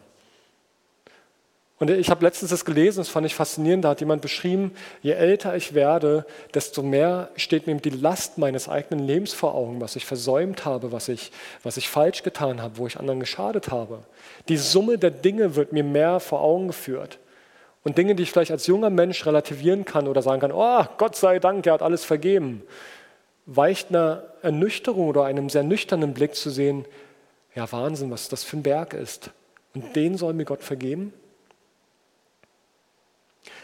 Und 1.77 1.91
ich 1.91 2.09
habe 2.09 2.25
letztens 2.25 2.49
das 2.49 2.65
gelesen, 2.65 3.01
das 3.01 3.09
fand 3.09 3.27
ich 3.27 3.35
faszinierend, 3.35 3.85
da 3.85 3.89
hat 3.89 3.99
jemand 3.99 4.23
beschrieben, 4.23 4.73
je 5.03 5.11
älter 5.11 5.55
ich 5.55 5.75
werde, 5.75 6.25
desto 6.55 6.81
mehr 6.81 7.29
steht 7.35 7.67
mir 7.67 7.75
die 7.75 7.91
Last 7.91 8.39
meines 8.39 8.67
eigenen 8.67 9.05
Lebens 9.05 9.31
vor 9.31 9.53
Augen, 9.53 9.79
was 9.79 9.95
ich 9.95 10.07
versäumt 10.07 10.65
habe, 10.65 10.91
was 10.91 11.07
ich, 11.07 11.31
was 11.61 11.77
ich 11.77 11.87
falsch 11.87 12.23
getan 12.23 12.63
habe, 12.63 12.79
wo 12.79 12.87
ich 12.87 12.97
anderen 12.97 13.19
geschadet 13.19 13.69
habe. 13.69 13.99
Die 14.49 14.57
Summe 14.57 14.97
der 14.97 15.11
Dinge 15.11 15.55
wird 15.55 15.71
mir 15.71 15.83
mehr 15.83 16.19
vor 16.19 16.41
Augen 16.41 16.65
geführt. 16.65 17.19
Und 17.83 17.99
Dinge, 17.99 18.15
die 18.15 18.23
ich 18.23 18.31
vielleicht 18.31 18.49
als 18.49 18.65
junger 18.65 18.89
Mensch 18.89 19.23
relativieren 19.27 19.85
kann 19.85 20.07
oder 20.07 20.23
sagen 20.23 20.41
kann, 20.41 20.51
oh, 20.51 20.83
Gott 20.97 21.15
sei 21.15 21.37
Dank, 21.37 21.67
er 21.67 21.73
hat 21.73 21.83
alles 21.83 22.03
vergeben 22.03 22.63
weicht 23.45 23.89
einer 23.89 24.23
Ernüchterung 24.41 25.07
oder 25.07 25.25
einem 25.25 25.49
sehr 25.49 25.63
nüchternen 25.63 26.13
Blick 26.13 26.35
zu 26.35 26.49
sehen, 26.49 26.85
ja 27.55 27.71
Wahnsinn, 27.71 28.11
was 28.11 28.29
das 28.29 28.43
für 28.43 28.57
ein 28.57 28.63
Berg 28.63 28.93
ist. 28.93 29.31
Und 29.75 29.95
den 29.95 30.17
soll 30.17 30.33
mir 30.33 30.45
Gott 30.45 30.63
vergeben? 30.63 31.13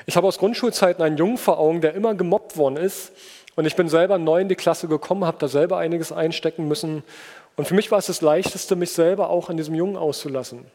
Ich 0.05 0.17
habe 0.17 0.27
aus 0.27 0.37
Grundschulzeiten 0.37 1.03
einen 1.03 1.17
Jungen 1.17 1.37
vor 1.37 1.59
Augen, 1.59 1.81
der 1.81 1.93
immer 1.93 2.15
gemobbt 2.15 2.57
worden 2.57 2.77
ist. 2.77 3.11
Und 3.55 3.65
ich 3.65 3.75
bin 3.75 3.89
selber 3.89 4.17
neu 4.17 4.41
in 4.41 4.49
die 4.49 4.55
Klasse 4.55 4.87
gekommen, 4.87 5.25
habe 5.25 5.37
da 5.39 5.47
selber 5.47 5.77
einiges 5.77 6.11
einstecken 6.11 6.67
müssen. 6.67 7.03
Und 7.55 7.67
für 7.67 7.75
mich 7.75 7.91
war 7.91 7.99
es 7.99 8.07
das 8.07 8.21
Leichteste, 8.21 8.75
mich 8.75 8.91
selber 8.91 9.29
auch 9.29 9.49
an 9.49 9.57
diesem 9.57 9.75
Jungen 9.75 9.97
auszulassen. 9.97 10.65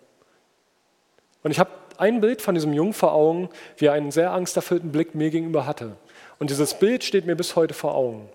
Und 1.43 1.51
ich 1.51 1.59
habe 1.59 1.71
ein 1.97 2.21
Bild 2.21 2.43
von 2.43 2.55
diesem 2.55 2.73
Jungen 2.73 2.93
vor 2.93 3.13
Augen, 3.13 3.49
wie 3.77 3.87
er 3.87 3.93
einen 3.93 4.11
sehr 4.11 4.33
angsterfüllten 4.33 4.93
Blick 4.93 5.15
mir 5.15 5.31
gegenüber 5.31 5.67
hatte. 5.67 5.97
Und 6.39 6.51
dieses 6.51 6.75
Bild 6.75 7.05
steht 7.05 7.27
mir 7.27 7.37
bis 7.37 7.57
heute 7.57 7.75
vor 7.75 7.95
Augen. 7.95 8.29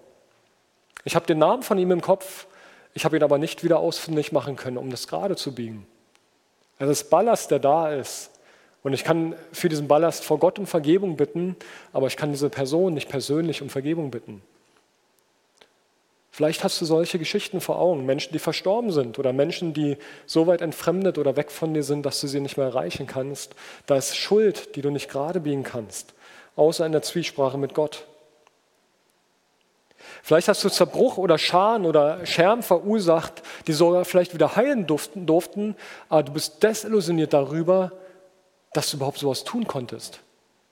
Ich 1.04 1.16
habe 1.16 1.26
den 1.26 1.40
Namen 1.40 1.64
von 1.64 1.78
ihm 1.78 1.92
im 1.92 2.02
Kopf, 2.02 2.48
ich 2.94 3.06
habe 3.06 3.18
ihn 3.18 3.24
aber 3.24 3.38
nicht 3.38 3.64
wieder 3.64 3.80
ausfindig 3.80 4.32
machen 4.32 4.56
können, 4.56 4.78
um 4.78 4.90
das 4.90 5.08
gerade 5.08 5.36
zu 5.36 5.54
biegen. 5.54 5.88
Also 6.78 6.92
das 6.92 7.10
Ballast, 7.10 7.52
der 7.52 7.60
da 7.60 7.94
ist, 7.94 8.32
und 8.82 8.94
ich 8.94 9.04
kann 9.04 9.36
für 9.52 9.70
diesen 9.70 9.88
Ballast 9.88 10.24
vor 10.24 10.40
Gott 10.40 10.58
um 10.58 10.66
Vergebung 10.66 11.18
bitten, 11.18 11.56
aber 11.92 12.08
ich 12.08 12.16
kann 12.16 12.32
diese 12.32 12.50
Person 12.50 12.94
nicht 12.94 13.10
persönlich 13.10 13.62
um 13.62 13.70
Vergebung 13.70 14.10
bitten. 14.10 14.42
Vielleicht 16.32 16.64
hast 16.64 16.80
du 16.80 16.86
solche 16.86 17.20
Geschichten 17.20 17.60
vor 17.60 17.80
Augen, 17.80 18.06
Menschen, 18.06 18.32
die 18.32 18.40
verstorben 18.40 18.94
sind 18.94 19.20
oder 19.20 19.34
Menschen, 19.34 19.74
die 19.74 19.98
so 20.26 20.48
weit 20.48 20.62
entfremdet 20.62 21.18
oder 21.18 21.36
weg 21.36 21.52
von 21.52 21.74
dir 21.74 21.84
sind, 21.84 22.06
dass 22.06 22.22
du 22.22 22.28
sie 22.28 22.40
nicht 22.40 22.56
mehr 22.56 22.68
erreichen 22.68 23.08
kannst. 23.08 23.56
Da 23.88 23.98
ist 23.98 24.16
Schuld, 24.16 24.78
die 24.78 24.82
du 24.82 24.90
nicht 24.90 25.10
gerade 25.10 25.42
biegen 25.42 25.64
kannst, 25.64 26.14
außer 26.56 26.86
in 26.86 26.94
der 26.94 27.02
Zwiesprache 27.02 27.58
mit 27.58 27.74
Gott. 27.74 28.06
Vielleicht 30.24 30.48
hast 30.48 30.64
du 30.64 30.70
Zerbruch 30.70 31.18
oder 31.18 31.38
Scharen 31.38 31.86
oder 31.86 32.26
Scherben 32.26 32.64
verursacht, 32.64 33.42
die 33.68 33.74
sogar 33.74 34.06
vielleicht 34.06 34.34
wieder 34.34 34.56
heilen 34.56 34.88
durften, 34.88 35.26
durften, 35.26 35.76
aber 36.10 36.24
du 36.24 36.34
bist 36.34 36.62
desillusioniert 36.64 37.34
darüber, 37.34 37.92
dass 38.74 38.92
du 38.92 38.98
überhaupt 38.98 39.20
sowas 39.20 39.44
tun 39.44 39.68
konntest. 39.68 40.20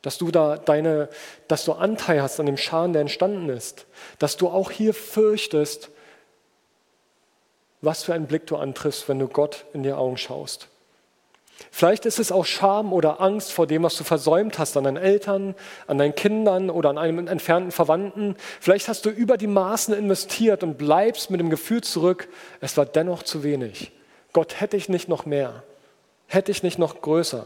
Dass 0.01 0.17
du 0.17 0.31
da 0.31 0.57
deine, 0.57 1.09
dass 1.47 1.65
du 1.65 1.73
Anteil 1.73 2.21
hast 2.21 2.39
an 2.39 2.45
dem 2.45 2.57
Schaden, 2.57 2.93
der 2.93 3.01
entstanden 3.01 3.49
ist. 3.49 3.85
Dass 4.19 4.37
du 4.37 4.47
auch 4.47 4.71
hier 4.71 4.93
fürchtest, 4.93 5.89
was 7.81 8.03
für 8.03 8.13
einen 8.13 8.27
Blick 8.27 8.47
du 8.47 8.57
antriffst, 8.57 9.09
wenn 9.09 9.19
du 9.19 9.27
Gott 9.27 9.65
in 9.73 9.83
die 9.83 9.93
Augen 9.93 10.17
schaust. 10.17 10.67
Vielleicht 11.71 12.05
ist 12.05 12.19
es 12.19 12.31
auch 12.31 12.45
Scham 12.45 12.93
oder 12.93 13.19
Angst 13.19 13.51
vor 13.51 13.65
dem, 13.65 13.83
was 13.83 13.95
du 13.97 14.03
versäumt 14.03 14.59
hast 14.59 14.77
an 14.77 14.83
deinen 14.83 14.97
Eltern, 14.97 15.55
an 15.87 15.97
deinen 15.97 16.13
Kindern 16.15 16.69
oder 16.69 16.89
an 16.89 16.97
einem 16.97 17.27
entfernten 17.27 17.71
Verwandten. 17.71 18.35
Vielleicht 18.59 18.87
hast 18.87 19.05
du 19.05 19.09
über 19.09 19.37
die 19.37 19.47
Maßen 19.47 19.93
investiert 19.93 20.63
und 20.63 20.77
bleibst 20.77 21.31
mit 21.31 21.39
dem 21.39 21.49
Gefühl 21.49 21.81
zurück, 21.81 22.29
es 22.61 22.77
war 22.77 22.85
dennoch 22.85 23.23
zu 23.23 23.43
wenig. 23.43 23.91
Gott 24.33 24.59
hätte 24.59 24.77
ich 24.77 24.87
nicht 24.87 25.09
noch 25.09 25.25
mehr, 25.25 25.63
hätte 26.27 26.51
ich 26.51 26.61
nicht 26.61 26.77
noch 26.77 27.01
größer. 27.01 27.45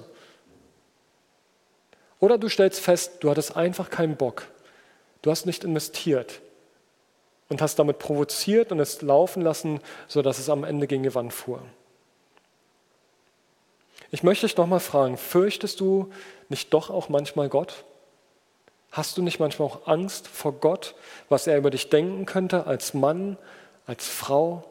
Oder 2.20 2.38
du 2.38 2.50
stellst 2.50 2.82
fest, 2.82 3.14
du 3.22 3.30
hattest 3.30 3.56
einfach 3.56 3.90
keinen 3.90 4.16
Bock. 4.16 4.48
Du 5.22 5.32
hast 5.32 5.46
nicht 5.46 5.64
investiert 5.64 6.42
und 7.50 7.62
hast 7.62 7.80
damit 7.80 8.00
provoziert 8.00 8.72
und 8.72 8.80
es 8.80 9.02
laufen 9.02 9.42
lassen, 9.42 9.80
sodass 10.08 10.38
es 10.38 10.50
am 10.50 10.64
Ende 10.64 10.88
gegen 10.88 11.04
die 11.04 11.16
Wand 11.16 11.34
fuhr. 11.34 11.62
Ich 14.12 14.24
möchte 14.24 14.46
dich 14.46 14.58
nochmal 14.58 14.82
fragen, 14.82 15.18
fürchtest 15.18 15.80
du 15.80 16.12
nicht 16.50 16.74
doch 16.74 16.90
auch 16.90 17.08
manchmal 17.08 17.48
Gott? 17.48 17.86
Hast 18.92 19.18
du 19.18 19.22
nicht 19.22 19.40
manchmal 19.40 19.70
auch 19.70 19.88
Angst 19.88 20.28
vor 20.28 20.52
Gott, 20.52 20.96
was 21.30 21.48
er 21.48 21.58
über 21.58 21.70
dich 21.70 21.90
denken 21.90 22.26
könnte 22.26 22.68
als 22.68 22.94
Mann, 22.94 23.38
als 23.88 24.10
Frau, 24.10 24.66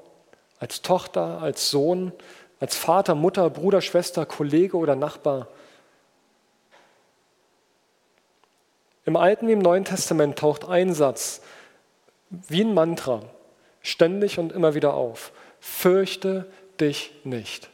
als 0.58 0.82
Tochter, 0.82 1.40
als 1.40 1.70
Sohn, 1.70 2.12
als 2.60 2.76
Vater, 2.76 3.14
Mutter, 3.14 3.48
Bruder, 3.48 3.80
Schwester, 3.80 4.26
Kollege 4.26 4.76
oder 4.76 4.94
Nachbar. 4.94 5.48
Im 9.06 9.16
Alten 9.16 9.48
wie 9.48 9.52
im 9.52 9.60
Neuen 9.60 9.86
Testament 9.86 10.38
taucht 10.38 10.68
ein 10.68 10.92
Satz 10.92 11.40
wie 12.28 12.62
ein 12.62 12.74
Mantra 12.74 13.22
ständig 13.80 14.38
und 14.38 14.52
immer 14.52 14.74
wieder 14.74 14.94
auf. 14.94 15.32
Fürchte 15.58 16.50
dich 16.78 17.12
nicht. 17.24 17.70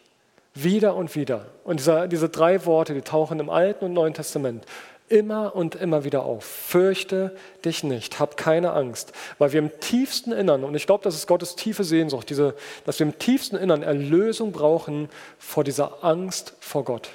Wieder 0.56 0.96
und 0.96 1.14
wieder. 1.14 1.46
Und 1.64 1.80
diese, 1.80 2.08
diese 2.08 2.30
drei 2.30 2.64
Worte, 2.64 2.94
die 2.94 3.02
tauchen 3.02 3.38
im 3.40 3.50
Alten 3.50 3.84
und 3.84 3.92
Neuen 3.92 4.14
Testament 4.14 4.64
immer 5.08 5.54
und 5.54 5.74
immer 5.76 6.04
wieder 6.04 6.24
auf. 6.24 6.44
Fürchte 6.44 7.36
dich 7.64 7.84
nicht, 7.84 8.18
hab 8.18 8.36
keine 8.36 8.72
Angst, 8.72 9.12
weil 9.38 9.52
wir 9.52 9.60
im 9.60 9.70
tiefsten 9.80 10.32
Innern, 10.32 10.64
und 10.64 10.74
ich 10.74 10.86
glaube, 10.86 11.04
das 11.04 11.14
ist 11.14 11.26
Gottes 11.26 11.56
tiefe 11.56 11.84
Sehnsucht, 11.84 12.28
diese, 12.30 12.54
dass 12.84 12.98
wir 12.98 13.06
im 13.06 13.18
tiefsten 13.18 13.56
Innern 13.56 13.82
Erlösung 13.82 14.52
brauchen 14.52 15.08
vor 15.38 15.62
dieser 15.62 16.02
Angst 16.02 16.54
vor 16.60 16.84
Gott. 16.84 17.10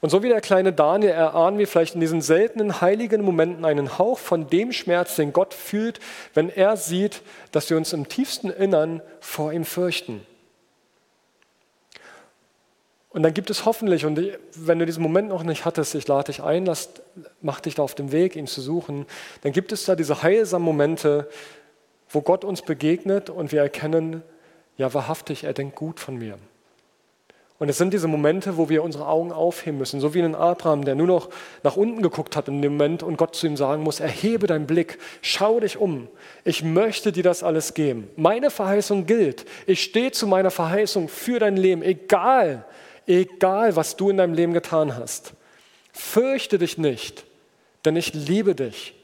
Und 0.00 0.10
so 0.10 0.22
wie 0.22 0.28
der 0.28 0.40
kleine 0.40 0.72
Daniel 0.72 1.12
erahnen 1.12 1.58
wir 1.58 1.68
vielleicht 1.68 1.94
in 1.94 2.00
diesen 2.00 2.22
seltenen 2.22 2.80
heiligen 2.80 3.22
Momenten 3.22 3.64
einen 3.64 3.98
Hauch 3.98 4.18
von 4.18 4.48
dem 4.48 4.72
Schmerz, 4.72 5.14
den 5.14 5.32
Gott 5.32 5.54
fühlt, 5.54 6.00
wenn 6.34 6.48
er 6.48 6.76
sieht, 6.76 7.22
dass 7.52 7.70
wir 7.70 7.76
uns 7.76 7.92
im 7.92 8.08
tiefsten 8.08 8.50
Innern 8.50 9.00
vor 9.20 9.52
ihm 9.52 9.64
fürchten. 9.64 10.26
Und 13.12 13.22
dann 13.22 13.34
gibt 13.34 13.50
es 13.50 13.66
hoffentlich, 13.66 14.06
und 14.06 14.20
wenn 14.54 14.78
du 14.78 14.86
diesen 14.86 15.02
Moment 15.02 15.28
noch 15.28 15.42
nicht 15.42 15.66
hattest, 15.66 15.94
ich 15.94 16.08
lade 16.08 16.32
dich 16.32 16.42
ein, 16.42 16.64
lass, 16.64 16.90
mach 17.42 17.60
dich 17.60 17.74
da 17.74 17.82
auf 17.82 17.94
den 17.94 18.10
Weg, 18.10 18.36
ihn 18.36 18.46
zu 18.46 18.62
suchen, 18.62 19.04
dann 19.42 19.52
gibt 19.52 19.70
es 19.72 19.84
da 19.84 19.94
diese 19.94 20.22
heilsamen 20.22 20.64
Momente, 20.64 21.28
wo 22.08 22.22
Gott 22.22 22.44
uns 22.44 22.62
begegnet 22.62 23.28
und 23.28 23.52
wir 23.52 23.60
erkennen, 23.60 24.22
ja 24.78 24.94
wahrhaftig, 24.94 25.44
er 25.44 25.52
denkt 25.52 25.76
gut 25.76 26.00
von 26.00 26.16
mir. 26.16 26.38
Und 27.58 27.68
es 27.68 27.78
sind 27.78 27.92
diese 27.92 28.08
Momente, 28.08 28.56
wo 28.56 28.68
wir 28.68 28.82
unsere 28.82 29.06
Augen 29.06 29.30
aufheben 29.30 29.78
müssen, 29.78 30.00
so 30.00 30.14
wie 30.14 30.22
ein 30.22 30.34
Abraham, 30.34 30.84
der 30.84 30.94
nur 30.94 31.06
noch 31.06 31.28
nach 31.62 31.76
unten 31.76 32.02
geguckt 32.02 32.34
hat 32.34 32.48
in 32.48 32.60
dem 32.60 32.72
Moment 32.72 33.04
und 33.04 33.16
Gott 33.18 33.36
zu 33.36 33.46
ihm 33.46 33.56
sagen 33.56 33.84
muss, 33.84 34.00
erhebe 34.00 34.46
deinen 34.46 34.66
Blick, 34.66 34.98
schau 35.20 35.60
dich 35.60 35.76
um, 35.76 36.08
ich 36.44 36.64
möchte 36.64 37.12
dir 37.12 37.22
das 37.22 37.42
alles 37.44 37.74
geben. 37.74 38.10
Meine 38.16 38.50
Verheißung 38.50 39.06
gilt, 39.06 39.44
ich 39.66 39.82
stehe 39.82 40.10
zu 40.10 40.26
meiner 40.26 40.50
Verheißung 40.50 41.08
für 41.08 41.38
dein 41.38 41.56
Leben, 41.56 41.82
egal, 41.82 42.64
egal 43.06 43.76
was 43.76 43.96
du 43.96 44.10
in 44.10 44.16
deinem 44.16 44.34
Leben 44.34 44.52
getan 44.52 44.96
hast. 44.96 45.34
Fürchte 45.92 46.58
dich 46.58 46.78
nicht, 46.78 47.24
denn 47.84 47.96
ich 47.96 48.14
liebe 48.14 48.54
dich. 48.54 48.94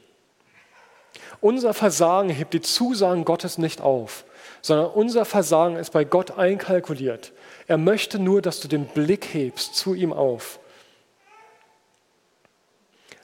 Unser 1.41 1.73
Versagen 1.73 2.29
hebt 2.29 2.53
die 2.53 2.61
Zusagen 2.61 3.23
Gottes 3.23 3.57
nicht 3.57 3.81
auf, 3.81 4.25
sondern 4.61 4.87
unser 4.87 5.25
Versagen 5.25 5.77
ist 5.77 5.91
bei 5.91 6.03
Gott 6.03 6.37
einkalkuliert. 6.37 7.31
Er 7.67 7.77
möchte 7.77 8.19
nur, 8.19 8.41
dass 8.41 8.59
du 8.59 8.67
den 8.67 8.85
Blick 8.85 9.33
hebst 9.33 9.75
zu 9.75 9.93
ihm 9.93 10.11
auf. 10.11 10.59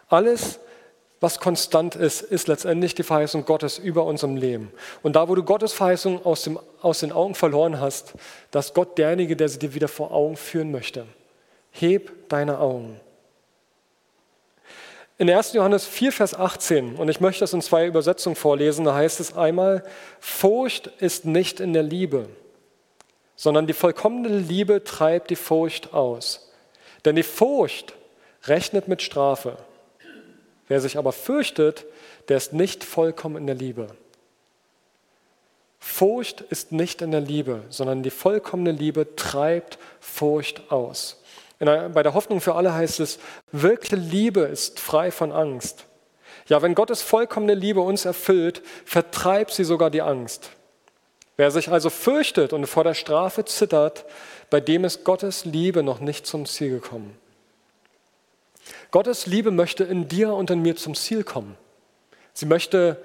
Alles, 0.08 0.60
was 1.20 1.40
konstant 1.40 1.96
ist, 1.96 2.22
ist 2.22 2.48
letztendlich 2.48 2.94
die 2.94 3.04
Verheißung 3.04 3.46
Gottes 3.46 3.78
über 3.78 4.06
unserem 4.06 4.36
Leben. 4.36 4.72
Und 5.02 5.16
da, 5.16 5.28
wo 5.30 5.36
du 5.36 5.44
Gottes 5.44 5.74
Verheißung 5.74 6.26
aus, 6.26 6.44
dem, 6.44 6.60
aus 6.82 7.00
den 7.00 7.12
Augen 7.12 7.36
verloren 7.36 7.80
hast, 7.80 8.14
da 8.52 8.60
ist 8.60 8.74
Gott 8.74 8.98
derjenige, 8.98 9.36
der 9.36 9.50
sie 9.50 9.60
dir 9.60 9.74
wieder 9.74 9.88
vor 9.88 10.12
Augen 10.12 10.36
führen 10.36 10.72
möchte. 10.72 11.06
Heb 11.72 12.30
deine 12.30 12.60
Augen. 12.60 13.00
In 15.18 15.30
1. 15.30 15.54
Johannes 15.54 15.86
4, 15.88 16.12
Vers 16.12 16.34
18, 16.34 16.98
und 16.98 17.08
ich 17.08 17.22
möchte 17.22 17.40
das 17.40 17.54
in 17.54 17.62
zwei 17.62 17.86
Übersetzungen 17.86 18.36
vorlesen, 18.36 18.84
da 18.84 18.96
heißt 18.96 19.22
es 19.22 19.38
einmal, 19.38 19.84
Furcht 20.20 20.88
ist 21.00 21.24
nicht 21.24 21.62
in 21.62 21.72
der 21.72 21.84
Liebe, 21.84 22.28
sondern 23.38 23.66
die 23.66 23.74
vollkommene 23.74 24.28
Liebe 24.28 24.84
treibt 24.84 25.30
die 25.30 25.38
Furcht 25.38 25.94
aus. 25.94 26.52
Denn 27.06 27.16
die 27.16 27.24
Furcht 27.24 27.94
rechnet 28.44 28.90
mit 28.90 29.02
Strafe. 29.02 29.58
Wer 30.68 30.82
sich 30.82 30.98
aber 30.98 31.12
fürchtet, 31.12 31.86
der 32.28 32.38
ist 32.38 32.54
nicht 32.54 32.84
vollkommen 32.84 33.38
in 33.38 33.48
der 33.48 33.56
Liebe. 33.56 33.88
Furcht 35.80 36.42
ist 36.42 36.72
nicht 36.72 37.02
in 37.04 37.12
der 37.12 37.22
Liebe, 37.22 37.62
sondern 37.70 38.02
die 38.02 38.10
vollkommene 38.10 38.72
Liebe 38.72 39.16
treibt 39.16 39.78
Furcht 40.00 40.72
aus. 40.72 41.22
Der, 41.60 41.90
bei 41.90 42.02
der 42.02 42.16
Hoffnung 42.16 42.42
für 42.42 42.56
alle 42.56 42.74
heißt 42.74 43.00
es, 43.00 43.20
wirkliche 43.52 43.96
Liebe 43.96 44.42
ist 44.42 44.80
frei 44.80 45.12
von 45.12 45.32
Angst. 45.32 45.86
Ja, 46.48 46.62
wenn 46.62 46.76
Gottes 46.76 47.02
vollkommene 47.02 47.54
Liebe 47.54 47.82
uns 47.82 48.06
erfüllt, 48.06 48.62
vertreibt 48.84 49.52
sie 49.52 49.64
sogar 49.64 49.90
die 49.90 50.02
Angst. 50.02 50.50
Wer 51.38 51.52
sich 51.52 51.70
also 51.70 51.90
fürchtet 51.90 52.54
und 52.54 52.66
vor 52.66 52.84
der 52.84 52.94
Strafe 52.94 53.46
zittert, 53.46 54.06
bei 54.50 54.60
dem 54.60 54.86
ist 54.86 55.04
Gottes 55.04 55.46
Liebe 55.46 55.84
noch 55.84 56.00
nicht 56.00 56.26
zum 56.26 56.46
Ziel 56.46 56.70
gekommen. 56.70 57.18
Gottes 58.96 59.26
Liebe 59.26 59.52
möchte 59.52 59.84
in 59.84 60.08
dir 60.08 60.34
und 60.34 60.50
in 60.50 60.62
mir 60.62 60.78
zum 60.78 60.96
Ziel 60.96 61.26
kommen. 61.26 61.58
Sie 62.32 62.46
möchte, 62.46 62.96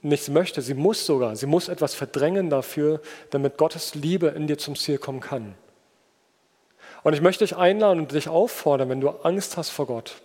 nicht 0.00 0.22
sie 0.22 0.30
möchte, 0.30 0.62
sie 0.62 0.74
muss 0.74 1.06
sogar, 1.06 1.34
sie 1.34 1.46
muss 1.46 1.68
etwas 1.68 1.92
verdrängen 1.96 2.50
dafür, 2.50 3.00
damit 3.30 3.56
Gottes 3.56 3.96
Liebe 3.96 4.28
in 4.28 4.46
dir 4.46 4.58
zum 4.58 4.76
Ziel 4.76 4.96
kommen 4.96 5.18
kann. 5.18 5.56
Und 7.02 7.14
ich 7.14 7.20
möchte 7.20 7.44
dich 7.44 7.56
einladen 7.56 7.98
und 7.98 8.12
dich 8.12 8.28
auffordern, 8.28 8.90
wenn 8.90 9.00
du 9.00 9.08
Angst 9.08 9.56
hast 9.56 9.70
vor 9.70 9.88
Gott, 9.88 10.22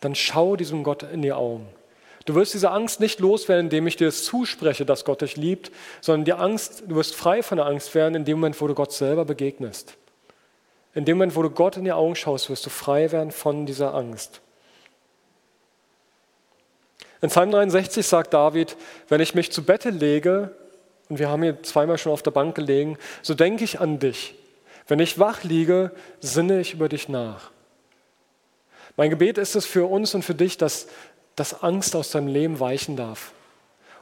dann 0.00 0.14
schau 0.14 0.56
diesem 0.56 0.82
Gott 0.84 1.04
in 1.04 1.22
die 1.22 1.32
Augen. 1.32 1.66
Du 2.26 2.34
wirst 2.34 2.52
diese 2.52 2.70
Angst 2.70 3.00
nicht 3.00 3.20
loswerden, 3.20 3.68
indem 3.68 3.86
ich 3.86 3.96
dir 3.96 4.08
es 4.08 4.24
zuspreche, 4.24 4.84
dass 4.84 5.06
Gott 5.06 5.22
dich 5.22 5.38
liebt, 5.38 5.72
sondern 6.02 6.26
die 6.26 6.34
Angst, 6.34 6.82
du 6.86 6.96
wirst 6.96 7.14
frei 7.14 7.42
von 7.42 7.56
der 7.56 7.64
Angst 7.64 7.94
werden, 7.94 8.14
in 8.14 8.26
dem 8.26 8.40
Moment, 8.40 8.60
wo 8.60 8.66
du 8.66 8.74
Gott 8.74 8.92
selber 8.92 9.24
begegnest. 9.24 9.96
In 10.98 11.04
dem 11.04 11.18
Moment, 11.18 11.36
wo 11.36 11.42
du 11.42 11.50
Gott 11.50 11.76
in 11.76 11.84
die 11.84 11.92
Augen 11.92 12.16
schaust, 12.16 12.50
wirst 12.50 12.66
du 12.66 12.70
frei 12.70 13.12
werden 13.12 13.30
von 13.30 13.66
dieser 13.66 13.94
Angst. 13.94 14.40
In 17.22 17.28
Psalm 17.28 17.52
63 17.52 18.04
sagt 18.04 18.34
David, 18.34 18.76
wenn 19.06 19.20
ich 19.20 19.32
mich 19.32 19.52
zu 19.52 19.62
Bette 19.62 19.90
lege, 19.90 20.56
und 21.08 21.20
wir 21.20 21.28
haben 21.28 21.44
hier 21.44 21.62
zweimal 21.62 21.98
schon 21.98 22.10
auf 22.10 22.24
der 22.24 22.32
Bank 22.32 22.56
gelegen, 22.56 22.98
so 23.22 23.34
denke 23.34 23.62
ich 23.62 23.78
an 23.78 24.00
dich. 24.00 24.34
Wenn 24.88 24.98
ich 24.98 25.20
wach 25.20 25.44
liege, 25.44 25.92
sinne 26.18 26.58
ich 26.60 26.74
über 26.74 26.88
dich 26.88 27.08
nach. 27.08 27.52
Mein 28.96 29.10
Gebet 29.10 29.38
ist 29.38 29.54
es 29.54 29.66
für 29.66 29.86
uns 29.86 30.16
und 30.16 30.24
für 30.24 30.34
dich, 30.34 30.58
dass 30.58 30.88
dass 31.38 31.62
Angst 31.62 31.94
aus 31.94 32.10
deinem 32.10 32.26
Leben 32.26 32.58
weichen 32.58 32.96
darf. 32.96 33.30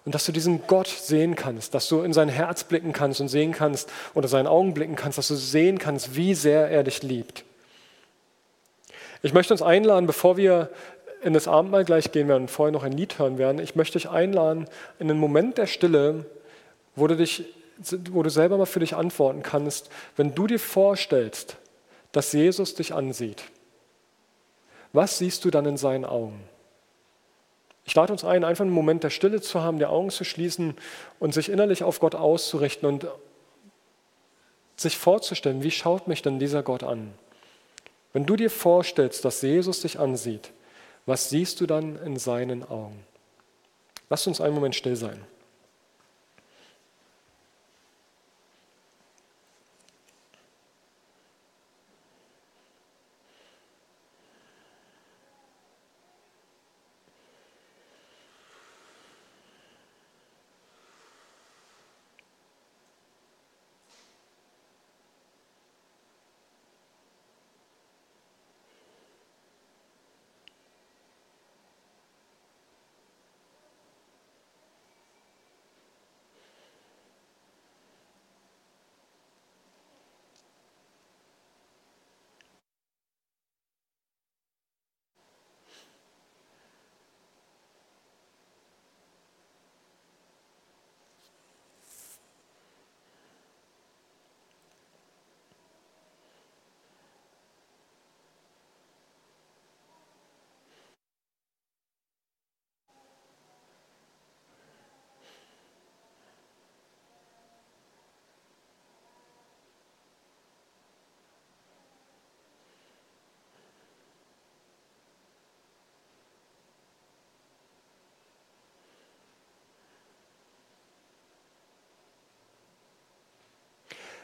Und 0.07 0.15
dass 0.15 0.25
du 0.25 0.31
diesen 0.31 0.69
Gott 0.69 0.87
sehen 0.87 1.35
kannst, 1.35 1.75
dass 1.75 1.89
du 1.89 2.03
in 2.03 2.13
sein 2.13 2.29
Herz 2.29 2.63
blicken 2.63 2.93
kannst 2.93 3.21
und 3.21 3.29
sehen 3.29 3.51
kannst 3.51 3.91
oder 4.15 4.29
seinen 4.29 4.47
Augen 4.47 4.73
blicken 4.73 4.95
kannst, 4.95 5.19
dass 5.19 5.27
du 5.27 5.35
sehen 5.35 5.79
kannst, 5.81 6.15
wie 6.15 6.35
sehr 6.35 6.71
er 6.71 6.85
dich 6.85 7.03
liebt. 7.03 7.45
Ich 9.23 9.33
möchte 9.33 9.53
uns 9.53 9.63
einladen, 9.63 10.07
bevor 10.07 10.37
wir 10.37 10.71
in 11.25 11.33
das 11.33 11.49
Abendmahl 11.49 11.85
gleich 11.85 12.13
gehen 12.13 12.29
werden 12.29 12.43
und 12.43 12.51
vorher 12.51 12.73
noch 12.73 12.85
ein 12.85 12.93
Lied 12.93 13.19
hören 13.19 13.37
werden, 13.37 13.61
ich 13.61 13.75
möchte 13.75 13.99
dich 13.99 14.09
einladen 14.09 14.69
in 15.01 15.11
einen 15.11 15.19
Moment 15.19 15.59
der 15.59 15.67
Stille, 15.67 16.25
wo 16.95 17.09
du, 17.09 17.17
dich, 17.17 17.45
wo 18.13 18.23
du 18.23 18.31
selber 18.31 18.59
mal 18.59 18.67
für 18.67 18.81
dich 18.81 18.95
antworten 18.95 19.43
kannst, 19.43 19.91
wenn 20.15 20.37
du 20.37 20.47
dir 20.47 20.61
vorstellst, 20.61 21.57
dass 22.13 22.33
Jesus 22.33 22.77
dich 22.77 22.95
ansieht. 22.95 23.43
Was 24.93 25.19
siehst 25.19 25.45
du 25.45 25.51
dann 25.51 25.67
in 25.67 25.77
seinen 25.77 26.05
Augen? 26.05 26.41
Ich 27.87 27.95
lade 27.95 28.13
uns 28.13 28.25
ein, 28.25 28.45
einfach 28.45 28.65
einen 28.65 28.75
Moment 28.75 29.05
der 29.05 29.11
Stille 29.11 29.41
zu 29.41 29.63
haben, 29.63 29.79
die 29.79 29.87
Augen 29.87 30.11
zu 30.11 30.25
schließen 30.25 30.75
und 31.21 31.33
sich 31.33 31.49
innerlich 31.49 31.85
auf 31.85 32.01
Gott 32.01 32.17
auszurichten 32.17 32.89
und 32.89 33.07
sich 34.77 34.99
vorzustellen, 34.99 35.63
wie 35.63 35.71
schaut 35.71 36.09
mich 36.09 36.21
denn 36.21 36.39
dieser 36.39 36.63
Gott 36.63 36.83
an? 36.83 37.15
Wenn 38.13 38.27
du 38.27 38.37
dir 38.37 38.51
vorstellst, 38.51 39.25
dass 39.25 39.41
Jesus 39.41 39.81
dich 39.81 39.99
ansieht, 39.99 40.53
was 41.07 41.31
siehst 41.31 41.61
du 41.61 41.67
dann 41.67 41.97
in 42.05 42.19
seinen 42.19 42.69
Augen? 42.69 43.05
Lass 44.11 44.27
uns 44.27 44.41
einen 44.41 44.55
Moment 44.55 44.75
still 44.75 44.97
sein. 44.97 45.25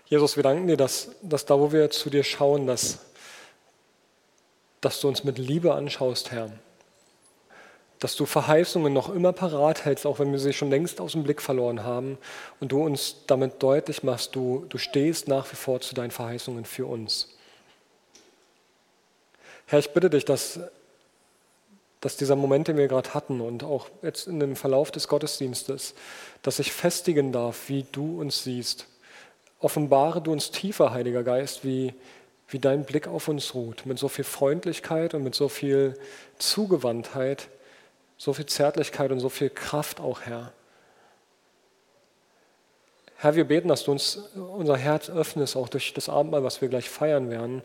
Jesus, 0.07 0.37
wir 0.37 0.43
danken 0.43 0.67
dir, 0.67 0.77
dass, 0.77 1.11
dass 1.23 1.47
da, 1.47 1.59
wo 1.59 1.73
wir 1.73 1.91
zu 1.91 2.11
dir 2.11 2.23
schauen, 2.23 2.67
dass, 2.67 2.99
dass 4.81 5.01
du 5.01 5.09
uns 5.09 5.25
mit 5.25 5.39
Liebe 5.39 5.73
anschaust, 5.75 6.33
Herr. 6.33 6.51
Dass 7.99 8.17
du 8.17 8.27
Verheißungen 8.27 8.93
noch 8.93 9.15
immer 9.15 9.33
parat 9.33 9.85
hältst, 9.85 10.07
auch 10.07 10.19
wenn 10.19 10.33
wir 10.33 10.39
sie 10.39 10.53
schon 10.53 10.71
längst 10.71 11.01
aus 11.01 11.13
dem 11.13 11.23
Blick 11.23 11.41
verloren 11.41 11.85
haben. 11.85 12.19
Und 12.61 12.73
du 12.73 12.85
uns 12.85 13.25
damit 13.27 13.63
deutlich 13.63 14.03
machst, 14.03 14.35
du, 14.35 14.67
du 14.69 14.77
stehst 14.77 15.29
nach 15.29 15.51
wie 15.51 15.57
vor 15.57 15.81
zu 15.81 15.95
deinen 15.95 16.11
Verheißungen 16.11 16.65
für 16.65 16.87
uns. 16.87 17.29
Herr, 19.67 19.79
ich 19.79 19.91
bitte 19.91 20.11
dich, 20.11 20.25
dass, 20.25 20.61
dass 22.01 22.17
dieser 22.17 22.37
Moment, 22.37 22.69
den 22.69 22.77
wir 22.77 22.89
gerade 22.89 23.15
hatten 23.15 23.41
und 23.41 23.63
auch 23.63 23.87
jetzt 24.03 24.27
in 24.27 24.41
dem 24.41 24.57
Verlauf 24.57 24.91
des 24.91 25.07
Gottesdienstes, 25.09 25.95
dass 26.43 26.59
ich 26.59 26.73
festigen 26.73 27.33
darf, 27.33 27.69
wie 27.69 27.87
du 27.93 28.21
uns 28.21 28.43
siehst 28.43 28.89
Offenbare 29.63 30.21
du 30.21 30.33
uns 30.33 30.51
tiefer, 30.51 30.93
Heiliger 30.93 31.23
Geist, 31.23 31.65
wie, 31.65 31.95
wie 32.49 32.59
dein 32.59 32.85
Blick 32.85 33.07
auf 33.07 33.29
uns 33.29 33.55
ruht, 33.55 33.87
mit 33.87 33.99
so 33.99 34.09
viel 34.09 34.25
Freundlichkeit 34.25 35.15
und 35.15 35.23
mit 35.23 35.35
so 35.35 35.49
viel 35.49 35.97
Zugewandtheit, 36.39 37.49
so 38.19 38.33
viel 38.33 38.47
Zärtlichkeit 38.47 39.13
und 39.13 39.21
so 39.21 39.29
viel 39.29 39.51
Kraft 39.51 40.01
auch, 40.01 40.23
Herr. 40.23 40.53
Herr, 43.19 43.37
wir 43.37 43.45
beten, 43.45 43.69
dass 43.69 43.85
du 43.85 43.93
uns 43.93 44.17
unser 44.35 44.77
Herz 44.77 45.09
öffnest, 45.09 45.57
auch 45.57 45.69
durch 45.69 45.95
das 45.95 46.09
Abendmahl, 46.09 46.43
was 46.43 46.61
wir 46.61 46.69
gleich 46.69 46.91
feiern 46.91 47.31
werden, 47.31 47.63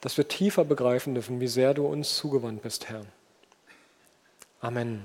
dass 0.00 0.16
wir 0.16 0.26
tiefer 0.26 0.64
begreifen 0.64 1.14
dürfen, 1.14 1.40
wie 1.40 1.46
sehr 1.46 1.72
du 1.72 1.86
uns 1.86 2.16
zugewandt 2.16 2.62
bist, 2.62 2.88
Herr. 2.88 3.02
Amen. 4.60 5.04